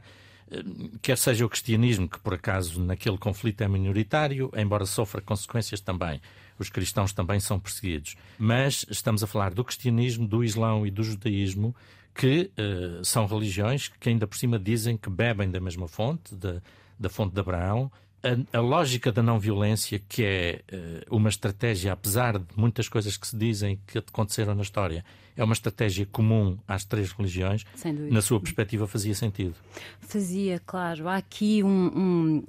quer 1.00 1.16
seja 1.16 1.46
o 1.46 1.48
cristianismo, 1.48 2.08
que 2.08 2.18
por 2.18 2.34
acaso 2.34 2.80
naquele 2.80 3.16
conflito 3.16 3.62
é 3.62 3.68
minoritário, 3.68 4.50
embora 4.56 4.84
sofra 4.84 5.20
consequências 5.20 5.80
também. 5.80 6.20
Os 6.58 6.68
cristãos 6.68 7.12
também 7.12 7.40
são 7.40 7.58
perseguidos. 7.58 8.16
Mas 8.38 8.84
estamos 8.90 9.22
a 9.22 9.26
falar 9.26 9.54
do 9.54 9.64
cristianismo, 9.64 10.26
do 10.26 10.44
islão 10.44 10.86
e 10.86 10.90
do 10.90 11.02
judaísmo, 11.02 11.74
que 12.14 12.50
uh, 12.58 13.04
são 13.04 13.26
religiões 13.26 13.88
que 13.88 14.08
ainda 14.08 14.26
por 14.26 14.36
cima 14.36 14.58
dizem 14.58 14.96
que 14.96 15.08
bebem 15.08 15.50
da 15.50 15.60
mesma 15.60 15.88
fonte, 15.88 16.34
da, 16.34 16.60
da 16.98 17.08
fonte 17.08 17.32
de 17.32 17.40
Abraão, 17.40 17.90
a, 18.22 18.58
a, 18.58 18.60
lógica 18.60 19.10
da 19.10 19.22
não 19.22 19.38
violência, 19.38 20.00
que 20.08 20.24
é 20.24 20.60
uh, 20.72 21.16
uma 21.16 21.28
estratégia, 21.28 21.92
apesar 21.92 22.38
de 22.38 22.46
muitas 22.56 22.88
coisas 22.88 23.16
que 23.16 23.26
se 23.26 23.36
dizem 23.36 23.80
que 23.86 23.98
aconteceram 23.98 24.54
na 24.54 24.62
história, 24.62 25.04
é 25.36 25.42
uma 25.42 25.54
estratégia 25.54 26.06
comum 26.06 26.58
às 26.68 26.84
três 26.84 27.12
religiões. 27.12 27.64
Na 28.10 28.20
sua 28.20 28.40
perspectiva, 28.40 28.86
fazia 28.86 29.14
sentido? 29.14 29.54
Fazia, 30.00 30.60
claro. 30.66 31.08
Há 31.08 31.16
aqui 31.16 31.62
um, 31.62 31.68
um, 31.68 32.44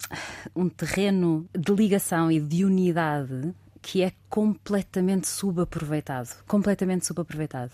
um 0.56 0.70
terreno 0.70 1.48
de 1.58 1.74
ligação 1.74 2.32
e 2.32 2.40
de 2.40 2.66
unidade 2.66 3.54
que 3.82 4.04
é 4.04 4.12
completamente 4.32 5.28
subaproveitado. 5.28 6.30
Completamente 6.48 7.06
subaproveitado. 7.06 7.74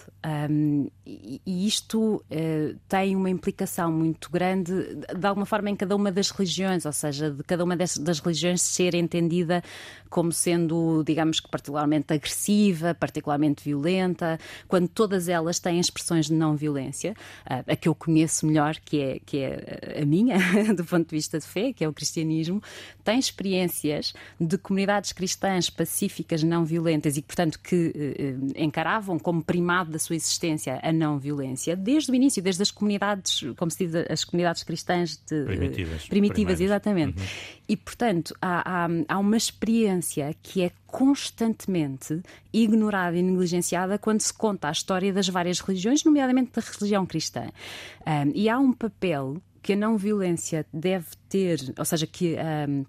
Um, 0.50 0.90
e, 1.06 1.40
e, 1.46 1.68
isto 1.68 2.16
uh, 2.16 2.76
tem 2.90 3.16
uma 3.16 3.30
implicação 3.30 3.92
muito 3.92 4.32
grande, 4.32 4.74
de 5.16 5.28
alguma 5.28 5.46
forma, 5.46 5.70
em 5.70 5.76
cada 5.76 5.96
uma 5.96 6.12
das 6.12 6.32
religiões, 6.32 6.84
ou 6.84 6.92
seja, 6.92 7.30
de 7.30 7.44
cada 7.44 7.64
uma 7.64 7.78
das, 7.78 7.96
das 7.96 8.20
religiões 8.20 8.64
ser 8.64 8.96
entendida 8.96 9.64
como 10.10 10.32
sendo, 10.32 11.04
digamos 11.06 11.40
que, 11.40 11.48
particularmente 11.48 12.12
agressiva, 12.12 12.96
particularmente 12.96 13.64
violenta, 13.64 14.40
quando 14.68 14.88
todas 14.88 15.30
elas 15.30 15.60
têm 15.60 15.80
expressões 15.80 16.26
de 16.26 16.34
não 16.34 16.56
violência. 16.56 17.14
Uh, 17.46 17.72
a 17.72 17.76
que 17.76 17.88
eu 17.88 17.94
conheço 17.94 18.48
melhor, 18.48 18.78
que 18.78 19.00
é, 19.00 19.20
que 19.24 19.38
é 19.38 20.00
a 20.02 20.06
minha, 20.06 20.40
do 20.76 20.84
ponto 20.84 21.08
de 21.08 21.16
vista 21.16 21.38
de 21.38 21.46
fé, 21.46 21.72
que 21.72 21.84
é 21.84 21.88
o 21.88 21.94
cristianismo, 21.94 22.64
tem 23.04 23.20
experiências 23.20 24.16
de 24.40 24.58
comunidades 24.58 25.12
cristãs 25.12 25.70
pacíficas 25.70 26.47
não 26.48 26.66
violentas 26.66 27.18
e, 27.18 27.22
portanto, 27.22 27.60
que 27.60 27.94
eh, 27.96 28.64
encaravam 28.64 29.20
como 29.20 29.44
primado 29.44 29.92
da 29.92 30.00
sua 30.00 30.16
existência 30.16 30.80
a 30.82 30.92
não 30.92 31.20
violência, 31.20 31.76
desde 31.76 32.12
o 32.12 32.16
início, 32.16 32.42
desde 32.42 32.64
as 32.64 32.72
comunidades, 32.72 33.44
como 33.58 33.70
se 33.70 33.86
diz, 33.86 33.96
as 34.10 34.24
comunidades 34.24 34.64
cristãs 34.64 35.22
de, 35.30 35.44
primitivas. 35.44 36.08
Primitivas, 36.08 36.62
exatamente. 36.62 37.20
Uhum. 37.20 37.28
E, 37.70 37.78
portanto, 37.78 38.36
há, 38.42 38.86
há, 38.86 38.88
há 39.08 39.20
uma 39.20 39.38
experiência 39.38 40.34
que 40.42 40.64
é 40.64 40.72
constantemente 40.86 42.22
ignorada 42.54 43.18
e 43.18 43.22
negligenciada 43.22 43.98
quando 44.00 44.22
se 44.22 44.34
conta 44.34 44.70
a 44.70 44.72
história 44.72 45.12
das 45.14 45.28
várias 45.28 45.60
religiões, 45.60 46.04
nomeadamente 46.04 46.52
da 46.54 46.62
religião 46.62 47.06
cristã. 47.06 47.50
Um, 48.06 48.32
e 48.34 48.50
há 48.50 48.58
um 48.58 48.72
papel 48.72 49.42
que 49.62 49.74
a 49.74 49.76
não 49.76 49.98
violência 49.98 50.66
deve 50.72 51.08
ter, 51.28 51.60
ou 51.78 51.84
seja, 51.84 52.08
que 52.08 52.38
um, 52.70 52.86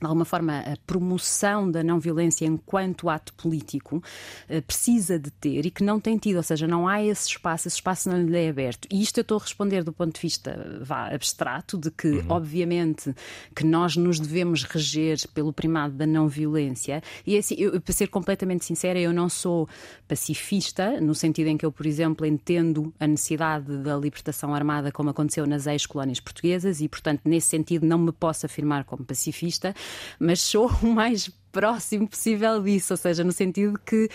de 0.00 0.06
alguma 0.06 0.24
forma, 0.24 0.60
a 0.60 0.76
promoção 0.86 1.70
da 1.70 1.84
não 1.84 2.00
violência 2.00 2.46
enquanto 2.46 3.10
ato 3.10 3.34
político 3.34 4.02
eh, 4.48 4.62
precisa 4.62 5.18
de 5.18 5.30
ter 5.30 5.66
e 5.66 5.70
que 5.70 5.84
não 5.84 6.00
tem 6.00 6.16
tido, 6.16 6.38
ou 6.38 6.42
seja, 6.42 6.66
não 6.66 6.88
há 6.88 7.04
esse 7.04 7.28
espaço, 7.28 7.68
esse 7.68 7.76
espaço 7.76 8.08
não 8.08 8.22
lhe 8.22 8.38
é 8.38 8.48
aberto. 8.48 8.88
E 8.90 9.02
isto 9.02 9.18
eu 9.18 9.22
estou 9.22 9.36
a 9.36 9.40
responder 9.40 9.84
do 9.84 9.92
ponto 9.92 10.14
de 10.14 10.20
vista 10.20 10.80
vá, 10.80 11.08
abstrato, 11.08 11.76
de 11.76 11.90
que, 11.90 12.08
uhum. 12.08 12.24
obviamente, 12.30 13.14
que 13.54 13.62
nós 13.62 13.94
nos 13.94 14.18
devemos 14.18 14.64
reger 14.64 15.18
pelo 15.34 15.52
primado 15.52 15.94
da 15.94 16.06
não 16.06 16.26
violência. 16.28 17.02
E 17.26 17.36
assim, 17.36 17.56
eu, 17.58 17.78
para 17.78 17.92
ser 17.92 18.06
completamente 18.06 18.64
sincera, 18.64 18.98
eu 18.98 19.12
não 19.12 19.28
sou 19.28 19.68
pacifista, 20.08 20.98
no 20.98 21.14
sentido 21.14 21.48
em 21.48 21.58
que 21.58 21.66
eu, 21.66 21.70
por 21.70 21.84
exemplo, 21.84 22.24
entendo 22.24 22.90
a 22.98 23.06
necessidade 23.06 23.76
da 23.78 23.98
libertação 23.98 24.54
armada, 24.54 24.90
como 24.90 25.10
aconteceu 25.10 25.46
nas 25.46 25.66
ex-colónias 25.66 26.20
portuguesas, 26.20 26.80
e, 26.80 26.88
portanto, 26.88 27.20
nesse 27.26 27.48
sentido, 27.48 27.84
não 27.84 27.98
me 27.98 28.12
posso 28.12 28.46
afirmar 28.46 28.84
como 28.84 29.04
pacifista 29.04 29.74
mas 30.18 30.40
sou 30.40 30.70
o 30.82 30.86
mais 30.86 31.30
próximo 31.50 32.08
possível 32.08 32.62
disso, 32.62 32.92
ou 32.92 32.96
seja, 32.96 33.24
no 33.24 33.32
sentido 33.32 33.78
que 33.84 34.08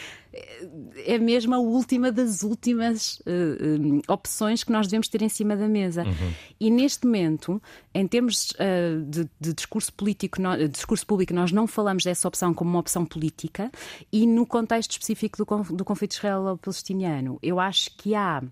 é 1.05 1.17
mesmo 1.17 1.53
a 1.55 1.59
última 1.59 2.11
das 2.11 2.43
últimas 2.43 3.19
uh, 3.19 4.01
opções 4.07 4.63
que 4.63 4.71
nós 4.71 4.87
devemos 4.87 5.07
ter 5.07 5.21
em 5.21 5.29
cima 5.29 5.55
da 5.55 5.67
mesa. 5.67 6.03
Uhum. 6.03 6.33
E 6.59 6.69
neste 6.69 7.05
momento, 7.05 7.61
em 7.93 8.07
termos 8.07 8.51
uh, 8.51 9.01
de, 9.05 9.29
de, 9.39 9.53
discurso 9.53 9.93
político, 9.93 10.41
no, 10.41 10.57
de 10.57 10.67
discurso 10.67 11.05
público, 11.05 11.33
nós 11.33 11.51
não 11.51 11.67
falamos 11.67 12.03
dessa 12.03 12.27
opção 12.27 12.53
como 12.53 12.69
uma 12.69 12.79
opção 12.79 13.05
política, 13.05 13.71
e 14.11 14.25
no 14.25 14.45
contexto 14.45 14.91
específico 14.91 15.37
do, 15.37 15.75
do 15.75 15.85
conflito 15.85 16.13
israelo-palestiniano, 16.13 17.37
eu 17.41 17.59
acho 17.59 17.91
que 17.97 18.15
há 18.15 18.43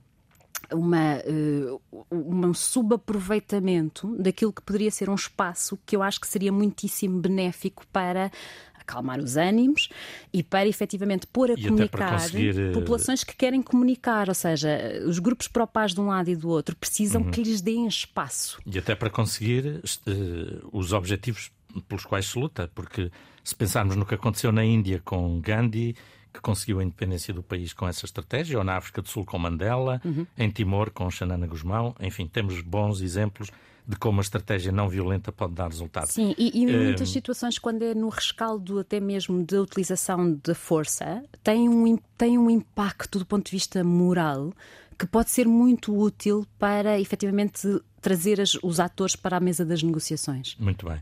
uma, 0.71 1.17
uh, 1.19 2.05
um 2.11 2.53
subaproveitamento 2.53 4.15
daquilo 4.17 4.53
que 4.53 4.61
poderia 4.61 4.91
ser 4.91 5.09
um 5.09 5.15
espaço 5.15 5.77
que 5.85 5.95
eu 5.95 6.03
acho 6.03 6.19
que 6.19 6.27
seria 6.27 6.51
muitíssimo 6.51 7.19
benéfico 7.19 7.85
para 7.87 8.31
acalmar 8.83 9.19
os 9.19 9.37
ânimos 9.37 9.89
e 10.31 10.43
para 10.43 10.67
efetivamente 10.67 11.25
pôr 11.25 11.51
a 11.51 11.53
e 11.53 11.63
comunicar 11.63 12.11
conseguir... 12.11 12.59
Eh, 12.59 12.71
populações 12.73 13.23
que 13.23 13.35
querem 13.35 13.61
comunicar, 13.61 14.27
ou 14.27 14.35
seja, 14.35 15.01
os 15.07 15.19
grupos 15.19 15.47
pró-paz 15.47 15.93
de 15.93 16.01
um 16.01 16.07
lado 16.07 16.29
e 16.29 16.35
do 16.35 16.49
outro 16.49 16.75
precisam 16.75 17.21
uhum. 17.21 17.31
que 17.31 17.41
lhes 17.41 17.61
deem 17.61 17.87
espaço. 17.87 18.59
E 18.65 18.77
até 18.77 18.93
para 18.93 19.09
conseguir 19.09 19.81
uh, 20.07 20.69
os 20.71 20.93
objetivos 20.93 21.49
pelos 21.87 22.05
quais 22.05 22.27
se 22.27 22.37
luta, 22.37 22.69
porque 22.75 23.09
se 23.43 23.55
pensarmos 23.55 23.95
no 23.95 24.05
que 24.05 24.13
aconteceu 24.13 24.51
na 24.51 24.63
Índia 24.63 25.01
com 25.03 25.39
Gandhi, 25.39 25.95
que 26.33 26.41
conseguiu 26.41 26.79
a 26.79 26.83
independência 26.83 27.33
do 27.33 27.43
país 27.43 27.73
com 27.73 27.87
essa 27.87 28.05
estratégia, 28.05 28.57
ou 28.57 28.63
na 28.63 28.75
África 28.75 29.01
do 29.01 29.07
Sul 29.07 29.23
com 29.23 29.37
Mandela, 29.37 30.01
uhum. 30.03 30.25
em 30.37 30.49
Timor 30.49 30.89
com 30.89 31.09
Xanana 31.09 31.45
Guzmão. 31.45 31.95
Enfim, 31.99 32.27
temos 32.27 32.59
bons 32.61 33.01
exemplos 33.01 33.49
de 33.85 33.97
como 33.97 34.19
a 34.19 34.23
estratégia 34.23 34.71
não 34.71 34.87
violenta 34.87 35.31
pode 35.31 35.53
dar 35.53 35.67
resultado. 35.67 36.07
Sim, 36.07 36.33
e, 36.37 36.57
e 36.57 36.63
em 36.63 36.83
muitas 36.85 37.09
situações, 37.09 37.59
quando 37.59 37.83
é 37.83 37.93
no 37.93 38.09
rescaldo 38.09 38.79
até 38.79 38.99
mesmo 38.99 39.43
da 39.43 39.61
utilização 39.61 40.39
da 40.43 40.55
força, 40.55 41.23
tem 41.43 41.67
um, 41.69 41.97
tem 42.17 42.37
um 42.37 42.49
impacto 42.49 43.19
do 43.19 43.25
ponto 43.25 43.45
de 43.45 43.51
vista 43.51 43.83
moral 43.83 44.53
que 44.97 45.05
pode 45.05 45.31
ser 45.31 45.47
muito 45.47 45.95
útil 45.95 46.47
para 46.57 46.99
efetivamente 46.99 47.81
trazer 47.99 48.39
as, 48.39 48.55
os 48.63 48.79
atores 48.79 49.15
para 49.15 49.37
a 49.37 49.39
mesa 49.39 49.65
das 49.65 49.83
negociações. 49.83 50.55
Muito 50.57 50.85
bem. 50.87 51.01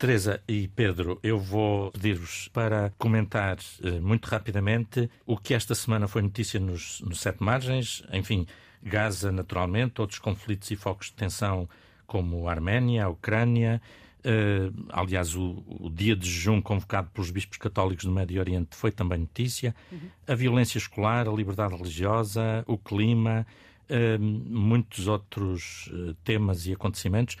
Teresa 0.00 0.42
e 0.48 0.66
Pedro, 0.66 1.20
eu 1.22 1.38
vou 1.38 1.90
pedir-vos 1.90 2.48
para 2.54 2.90
comentar 2.96 3.58
eh, 3.84 4.00
muito 4.00 4.24
rapidamente 4.28 5.10
o 5.26 5.36
que 5.36 5.52
esta 5.52 5.74
semana 5.74 6.08
foi 6.08 6.22
notícia 6.22 6.58
nos, 6.58 7.02
nos 7.02 7.20
Sete 7.20 7.42
Margens. 7.42 8.02
Enfim, 8.10 8.46
Gaza, 8.82 9.30
naturalmente, 9.30 10.00
outros 10.00 10.18
conflitos 10.18 10.70
e 10.70 10.76
focos 10.76 11.08
de 11.08 11.12
tensão 11.12 11.68
como 12.06 12.48
a 12.48 12.50
Arménia, 12.50 13.04
a 13.04 13.08
Ucrânia. 13.10 13.82
Uh, 14.20 14.72
aliás, 14.88 15.36
o, 15.36 15.62
o, 15.68 15.90
dia 15.90 16.16
de 16.16 16.26
jejum 16.26 16.62
convocado 16.62 17.10
pelos 17.10 17.30
bispos 17.30 17.58
católicos 17.58 18.06
do 18.06 18.10
Médio 18.10 18.40
Oriente 18.40 18.74
foi 18.76 18.90
também 18.90 19.18
notícia. 19.18 19.74
Uhum. 19.92 20.08
A 20.26 20.34
violência 20.34 20.78
escolar, 20.78 21.28
a 21.28 21.32
liberdade 21.32 21.76
religiosa, 21.76 22.64
o 22.66 22.78
clima, 22.78 23.46
uh, 23.90 24.18
muitos 24.18 25.06
outros 25.06 25.92
temas 26.24 26.66
e 26.66 26.72
acontecimentos. 26.72 27.36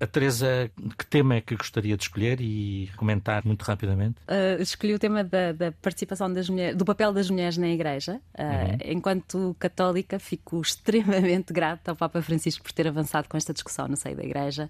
A 0.00 0.06
Teresa, 0.06 0.70
que 0.98 1.06
tema 1.06 1.36
é 1.36 1.40
que 1.40 1.54
gostaria 1.54 1.96
de 1.96 2.02
escolher 2.02 2.40
e 2.40 2.90
comentar 2.96 3.44
muito 3.44 3.62
rapidamente? 3.62 4.16
Uh, 4.28 4.60
escolhi 4.60 4.92
o 4.92 4.98
tema 4.98 5.22
da, 5.22 5.52
da, 5.52 5.72
participação 5.72 6.32
das 6.32 6.48
mulheres, 6.48 6.76
do 6.76 6.84
papel 6.84 7.12
das 7.12 7.30
mulheres 7.30 7.56
na 7.56 7.68
Igreja. 7.68 8.20
Uh, 8.36 8.42
uhum. 8.42 8.92
Enquanto 8.96 9.56
católica, 9.58 10.18
fico 10.18 10.60
extremamente 10.62 11.52
grata 11.52 11.92
ao 11.92 11.96
Papa 11.96 12.20
Francisco 12.20 12.64
por 12.64 12.72
ter 12.72 12.88
avançado 12.88 13.28
com 13.28 13.36
esta 13.36 13.52
discussão 13.52 13.86
no 13.86 13.96
seio 13.96 14.16
da 14.16 14.24
Igreja. 14.24 14.68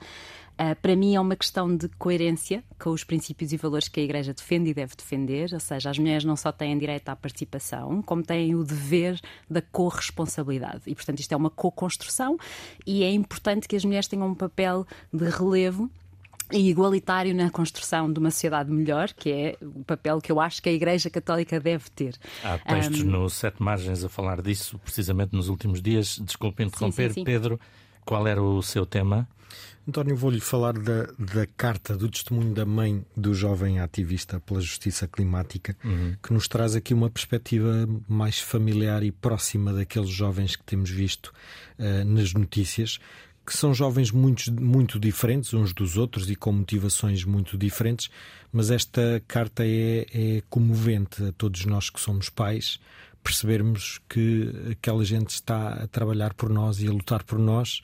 Uh, 0.54 0.80
para 0.80 0.94
mim 0.94 1.16
é 1.16 1.20
uma 1.20 1.34
questão 1.34 1.76
de 1.76 1.88
coerência 1.98 2.62
com 2.78 2.90
os 2.90 3.02
princípios 3.02 3.52
e 3.52 3.56
valores 3.56 3.88
que 3.88 3.98
a 3.98 4.02
Igreja 4.02 4.32
defende 4.32 4.70
e 4.70 4.74
deve 4.74 4.94
defender, 4.94 5.50
ou 5.52 5.58
seja, 5.58 5.90
as 5.90 5.98
mulheres 5.98 6.24
não 6.24 6.36
só 6.36 6.52
têm 6.52 6.78
direito 6.78 7.08
à 7.08 7.16
participação, 7.16 8.00
como 8.02 8.22
têm 8.22 8.54
o 8.54 8.62
dever 8.62 9.20
da 9.50 9.60
corresponsabilidade. 9.60 10.82
E, 10.86 10.94
portanto, 10.94 11.18
isto 11.18 11.32
é 11.32 11.36
uma 11.36 11.50
co-construção 11.50 12.36
e 12.86 13.02
é 13.02 13.10
importante 13.10 13.66
que 13.66 13.74
as 13.74 13.84
mulheres 13.84 14.06
tenham 14.06 14.28
um 14.28 14.34
papel 14.34 14.86
de 15.12 15.28
relevo 15.28 15.90
e 16.52 16.68
igualitário 16.68 17.34
na 17.34 17.50
construção 17.50 18.12
de 18.12 18.18
uma 18.20 18.30
sociedade 18.30 18.70
melhor, 18.70 19.12
que 19.12 19.32
é 19.32 19.56
o 19.60 19.82
papel 19.82 20.20
que 20.20 20.30
eu 20.30 20.38
acho 20.40 20.62
que 20.62 20.68
a 20.68 20.72
Igreja 20.72 21.10
Católica 21.10 21.58
deve 21.58 21.90
ter. 21.90 22.16
Há 22.42 22.58
textos 22.58 23.02
um... 23.02 23.06
no 23.06 23.30
Sete 23.30 23.62
Margens 23.62 24.04
a 24.04 24.08
falar 24.08 24.42
disso, 24.42 24.78
precisamente 24.78 25.34
nos 25.34 25.48
últimos 25.48 25.80
dias. 25.80 26.18
Desculpe 26.22 26.62
interromper, 26.62 27.08
sim, 27.08 27.14
sim, 27.14 27.20
sim. 27.20 27.24
Pedro, 27.24 27.58
qual 28.04 28.26
era 28.26 28.42
o 28.42 28.62
seu 28.62 28.84
tema? 28.86 29.28
António, 29.86 30.16
vou-lhe 30.16 30.40
falar 30.40 30.72
da, 30.72 31.06
da 31.18 31.46
carta 31.46 31.94
do 31.94 32.08
testemunho 32.08 32.54
da 32.54 32.64
mãe 32.64 33.04
do 33.14 33.34
jovem 33.34 33.80
ativista 33.80 34.40
pela 34.40 34.60
justiça 34.60 35.06
climática, 35.06 35.76
uhum. 35.84 36.16
que 36.22 36.32
nos 36.32 36.48
traz 36.48 36.74
aqui 36.74 36.94
uma 36.94 37.10
perspectiva 37.10 37.86
mais 38.08 38.40
familiar 38.40 39.02
e 39.02 39.12
próxima 39.12 39.74
daqueles 39.74 40.08
jovens 40.08 40.56
que 40.56 40.64
temos 40.64 40.88
visto 40.88 41.34
uh, 41.78 42.04
nas 42.06 42.32
notícias, 42.32 42.98
que 43.46 43.54
são 43.54 43.74
jovens 43.74 44.10
muito, 44.10 44.50
muito 44.52 44.98
diferentes 44.98 45.52
uns 45.52 45.74
dos 45.74 45.98
outros 45.98 46.30
e 46.30 46.34
com 46.34 46.50
motivações 46.50 47.22
muito 47.24 47.58
diferentes, 47.58 48.08
mas 48.50 48.70
esta 48.70 49.22
carta 49.28 49.66
é, 49.66 50.06
é 50.14 50.42
comovente 50.48 51.22
a 51.22 51.32
todos 51.32 51.66
nós 51.66 51.90
que 51.90 52.00
somos 52.00 52.30
pais, 52.30 52.80
percebermos 53.24 54.00
que 54.08 54.52
aquela 54.70 55.04
gente 55.04 55.30
está 55.30 55.70
a 55.70 55.86
trabalhar 55.88 56.34
por 56.34 56.48
nós 56.50 56.80
e 56.80 56.86
a 56.86 56.92
lutar 56.92 57.24
por 57.24 57.38
nós 57.38 57.80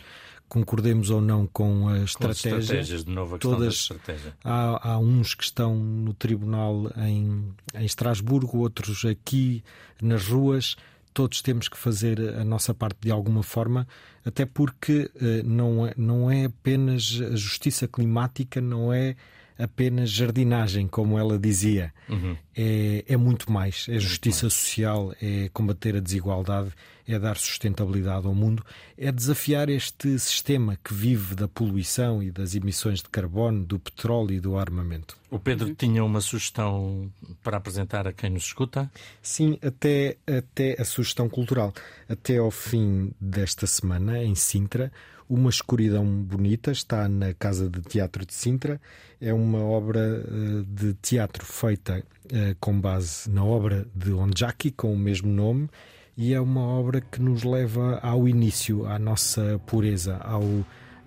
concordemos 0.50 1.10
ou 1.10 1.20
não 1.20 1.46
com 1.46 1.88
a 1.88 1.98
estratégia. 2.00 2.50
Com 2.50 2.58
estratégias, 2.58 3.04
de 3.04 3.10
novo, 3.12 3.36
a 3.36 3.38
todas, 3.38 3.60
da 3.60 3.68
estratégia. 3.68 4.34
Há, 4.44 4.90
há 4.90 4.98
uns 4.98 5.32
que 5.32 5.44
estão 5.44 5.76
no 5.76 6.12
tribunal 6.12 6.90
em, 6.96 7.54
em 7.72 7.84
Estrasburgo, 7.84 8.58
outros 8.58 9.04
aqui 9.04 9.62
nas 10.02 10.26
ruas. 10.26 10.76
Todos 11.14 11.40
temos 11.40 11.68
que 11.68 11.78
fazer 11.78 12.20
a 12.36 12.44
nossa 12.44 12.74
parte 12.74 12.98
de 13.00 13.10
alguma 13.12 13.42
forma, 13.42 13.86
até 14.24 14.44
porque 14.44 15.10
eh, 15.20 15.42
não, 15.44 15.86
é, 15.86 15.94
não 15.96 16.30
é 16.30 16.44
apenas 16.44 17.20
a 17.20 17.36
justiça 17.36 17.88
climática, 17.88 18.60
não 18.60 18.92
é 18.92 19.16
apenas 19.62 20.10
jardinagem, 20.10 20.86
como 20.86 21.18
ela 21.18 21.38
dizia. 21.38 21.92
Uhum. 22.08 22.36
É, 22.56 23.04
é 23.06 23.16
muito 23.16 23.50
mais. 23.50 23.86
É 23.88 23.98
justiça 23.98 24.46
mais. 24.46 24.54
social, 24.54 25.14
é 25.20 25.48
combater 25.52 25.96
a 25.96 26.00
desigualdade, 26.00 26.72
é 27.06 27.18
dar 27.18 27.36
sustentabilidade 27.36 28.26
ao 28.26 28.34
mundo, 28.34 28.64
é 28.96 29.10
desafiar 29.10 29.68
este 29.68 30.18
sistema 30.18 30.78
que 30.82 30.94
vive 30.94 31.34
da 31.34 31.48
poluição 31.48 32.22
e 32.22 32.30
das 32.30 32.54
emissões 32.54 33.02
de 33.02 33.08
carbono, 33.08 33.64
do 33.64 33.78
petróleo 33.78 34.32
e 34.32 34.40
do 34.40 34.56
armamento. 34.56 35.16
O 35.30 35.38
Pedro 35.38 35.68
uhum. 35.68 35.74
tinha 35.74 36.04
uma 36.04 36.20
sugestão 36.20 37.10
para 37.42 37.56
apresentar 37.56 38.06
a 38.06 38.12
quem 38.12 38.30
nos 38.30 38.44
escuta? 38.44 38.90
Sim, 39.22 39.58
até, 39.62 40.16
até 40.26 40.80
a 40.80 40.84
sugestão 40.84 41.28
cultural. 41.28 41.72
Até 42.08 42.38
ao 42.38 42.50
fim 42.50 43.12
desta 43.20 43.66
semana, 43.66 44.22
em 44.22 44.34
Sintra, 44.34 44.90
uma 45.30 45.48
Escuridão 45.48 46.04
Bonita 46.04 46.72
está 46.72 47.08
na 47.08 47.32
Casa 47.32 47.70
de 47.70 47.80
Teatro 47.82 48.26
de 48.26 48.34
Sintra. 48.34 48.80
É 49.20 49.32
uma 49.32 49.60
obra 49.60 50.00
eh, 50.00 50.64
de 50.66 50.94
teatro 50.94 51.46
feita 51.46 52.02
eh, 52.28 52.56
com 52.58 52.78
base 52.80 53.30
na 53.30 53.44
obra 53.44 53.86
de 53.94 54.12
Onjaki, 54.12 54.72
com 54.72 54.92
o 54.92 54.98
mesmo 54.98 55.32
nome, 55.32 55.70
e 56.16 56.34
é 56.34 56.40
uma 56.40 56.62
obra 56.62 57.00
que 57.00 57.22
nos 57.22 57.44
leva 57.44 58.00
ao 58.02 58.26
início, 58.26 58.84
à 58.86 58.98
nossa 58.98 59.60
pureza, 59.66 60.16
ao, 60.16 60.42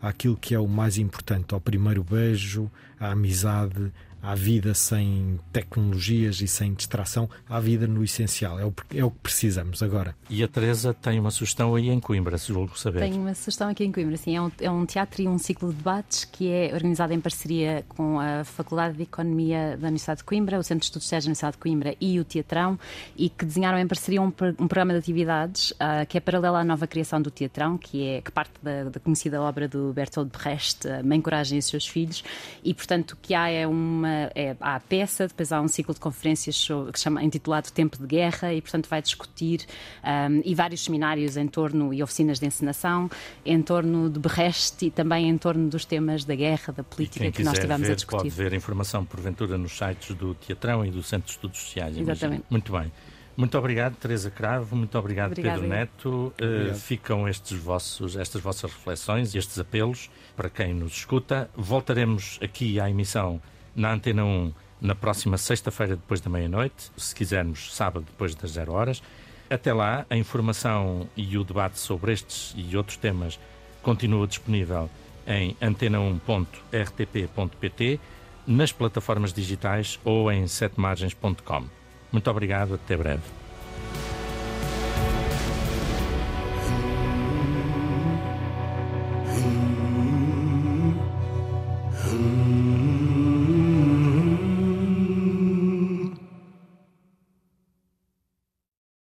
àquilo 0.02 0.38
que 0.38 0.56
é 0.56 0.60
o 0.60 0.70
mais 0.70 0.98
importante, 0.98 1.54
ao 1.54 1.60
primeiro 1.60 2.02
beijo, 2.02 2.72
à 2.98 3.12
amizade, 3.12 3.92
à 4.24 4.34
vida 4.34 4.74
sem 4.74 5.38
tecnologias 5.52 6.40
e 6.40 6.48
sem 6.48 6.74
distração, 6.74 7.30
à 7.48 7.60
vida 7.60 7.86
no 7.86 8.02
essencial. 8.04 8.58
É 8.58 8.66
o, 8.66 8.74
é 8.96 9.04
o 9.04 9.12
que 9.12 9.20
precisamos 9.20 9.84
agora. 9.84 10.16
E 10.30 10.42
a 10.42 10.48
Teresa 10.48 10.94
tem 10.94 11.20
uma 11.20 11.30
sugestão 11.30 11.76
aí 11.76 11.90
em 11.90 12.00
Coimbra, 12.00 12.38
se 12.38 12.48
julgo 12.48 12.80
saber. 12.80 13.00
Tenho 13.00 13.18
uma 13.18 13.34
sugestão 13.34 13.70
aqui 13.70 13.84
em 13.84 13.92
Coimbra, 13.92 14.16
sim. 14.16 14.38
É 14.38 14.42
um, 14.42 14.52
é 14.62 14.72
um 14.72 14.86
teatro 14.86 15.22
e 15.22 15.28
um 15.28 15.38
ciclo 15.38 15.72
de 15.72 15.76
debates 15.76 16.24
que 16.24 16.50
é 16.50 16.72
organizado 16.74 17.12
em 17.12 17.20
parceria 17.20 17.84
com 17.90 18.18
a 18.18 18.46
Faculdade 18.46 18.96
de 18.96 19.04
Economia 19.04 19.78
da 19.78 19.88
Universidade 19.88 20.20
de 20.20 20.24
Coimbra, 20.24 20.58
o 20.58 20.64
Centro 20.64 20.80
de 20.80 20.86
Estudos 20.86 21.08
Sérgio 21.08 21.28
da 21.28 21.30
Universidade 21.32 21.58
de 21.58 21.60
Coimbra 21.60 21.96
e 22.00 22.18
o 22.18 22.24
Teatrão, 22.24 22.80
e 23.18 23.30
que 23.30 23.44
desenharam 23.44 23.78
em 23.78 23.88
parceria 23.88 24.22
um, 24.22 24.28
um 24.28 24.68
programa 24.68 24.94
de 24.94 25.00
atividades 25.00 25.72
uh, 25.72 26.06
que 26.08 26.18
é 26.18 26.22
paralelo 26.22 26.56
à 26.56 26.64
nova 26.64 26.88
criação 26.88 27.22
do 27.22 27.30
Teatrão, 27.30 27.78
que 27.78 28.08
é 28.08 28.22
que 28.22 28.32
parte 28.32 28.54
da, 28.64 28.86
da 28.86 29.00
conhecida 29.02 29.42
obra 29.42 29.68
do 29.68 29.92
Bertolt 29.92 30.32
Brecht, 30.32 30.88
Mãe 31.04 31.20
Coragem 31.20 31.58
e 31.58 31.60
os 31.60 31.66
seus 31.66 31.86
filhos, 31.86 32.24
e 32.64 32.74
portanto 32.74 33.12
o 33.12 33.18
que 33.18 33.34
há 33.34 33.50
é 33.50 33.68
uma 34.14 34.32
é, 34.36 34.56
há 34.60 34.76
a 34.76 34.80
peça, 34.80 35.28
depois 35.28 35.52
há 35.52 35.60
um 35.60 35.68
ciclo 35.68 35.94
de 35.94 36.00
conferências 36.00 36.56
sobre, 36.56 36.92
que 36.92 37.00
chama 37.00 37.24
intitulado 37.24 37.72
Tempo 37.72 37.98
de 37.98 38.06
Guerra 38.06 38.54
e, 38.54 38.62
portanto, 38.62 38.88
vai 38.88 39.02
discutir 39.02 39.66
um, 40.04 40.42
e 40.46 40.54
vários 40.54 40.84
seminários 40.84 41.38
em 41.38 41.48
torno 41.48 41.94
e 41.94 42.04
oficinas 42.04 42.40
de 42.40 42.46
encenação 42.46 43.10
em 43.46 43.62
torno 43.62 44.10
de 44.10 44.20
Brecht 44.20 44.86
e 44.86 44.92
também 44.92 45.30
em 45.30 45.38
torno 45.38 45.70
dos 45.70 45.86
temas 45.86 46.24
da 46.24 46.36
guerra, 46.36 46.74
da 46.74 46.84
política 46.84 47.32
que 47.32 47.44
nós 47.44 47.58
tivemos 47.58 47.88
ver, 47.88 47.94
a 47.94 47.96
discutir. 47.96 48.24
Pode 48.24 48.30
ver 48.30 48.54
informação, 48.54 49.06
porventura, 49.06 49.58
nos 49.58 49.78
sites 49.78 50.16
do 50.16 50.36
Teatrão 50.36 50.86
e 50.86 50.92
do 50.92 51.02
Centro 51.02 51.26
de 51.26 51.32
Estudos 51.32 51.60
Sociais. 51.60 51.98
Exatamente. 51.98 52.24
Imagino. 52.24 52.46
Muito 52.50 52.72
bem. 52.72 52.92
Muito 53.36 53.58
obrigado, 53.58 53.96
Teresa 53.96 54.30
Cravo, 54.30 54.76
muito 54.76 54.96
obrigado, 54.96 55.32
Obrigada, 55.32 55.60
Pedro 55.60 55.76
Neto. 55.76 56.34
Uh, 56.40 56.76
ficam 56.76 57.28
estes 57.28 57.58
vossos, 57.58 58.16
estas 58.16 58.40
vossas 58.40 58.72
reflexões 58.72 59.34
e 59.34 59.40
estes 59.40 59.58
apelos 59.58 60.12
para 60.36 60.52
quem 60.52 60.72
nos 60.72 60.98
escuta. 60.98 61.50
Voltaremos 61.56 62.38
aqui 62.44 62.80
à 62.80 62.88
emissão 62.88 63.42
na 63.76 63.94
Antena 63.94 64.26
1 64.26 64.54
na 64.82 64.94
próxima 64.94 65.38
sexta-feira, 65.38 65.96
depois 65.96 66.20
da 66.20 66.30
meia-noite, 66.30 66.92
se 66.98 67.16
quisermos, 67.16 67.74
sábado, 67.74 68.06
depois 68.06 68.36
das 68.36 68.52
zero 68.52 68.74
horas. 68.74 69.02
Até 69.50 69.74
lá, 69.74 70.06
a 70.10 70.18
informação 70.18 71.08
e 71.16 71.38
o 71.38 71.44
debate 71.44 71.80
sobre 71.80 72.12
estes 72.12 72.54
e 72.58 72.76
outros 72.76 72.98
temas 72.98 73.40
continua 73.82 74.28
disponível 74.28 74.90
em 75.26 75.56
antena1.rtp.pt, 75.62 78.00
nas 78.46 78.74
plataformas 78.74 79.32
digitais 79.32 79.98
ou 80.04 80.30
em 80.32 80.48
setemargens.com. 80.48 81.64
Muito 82.12 82.30
obrigado, 82.30 82.74
até 82.74 82.98
breve. 82.98 83.24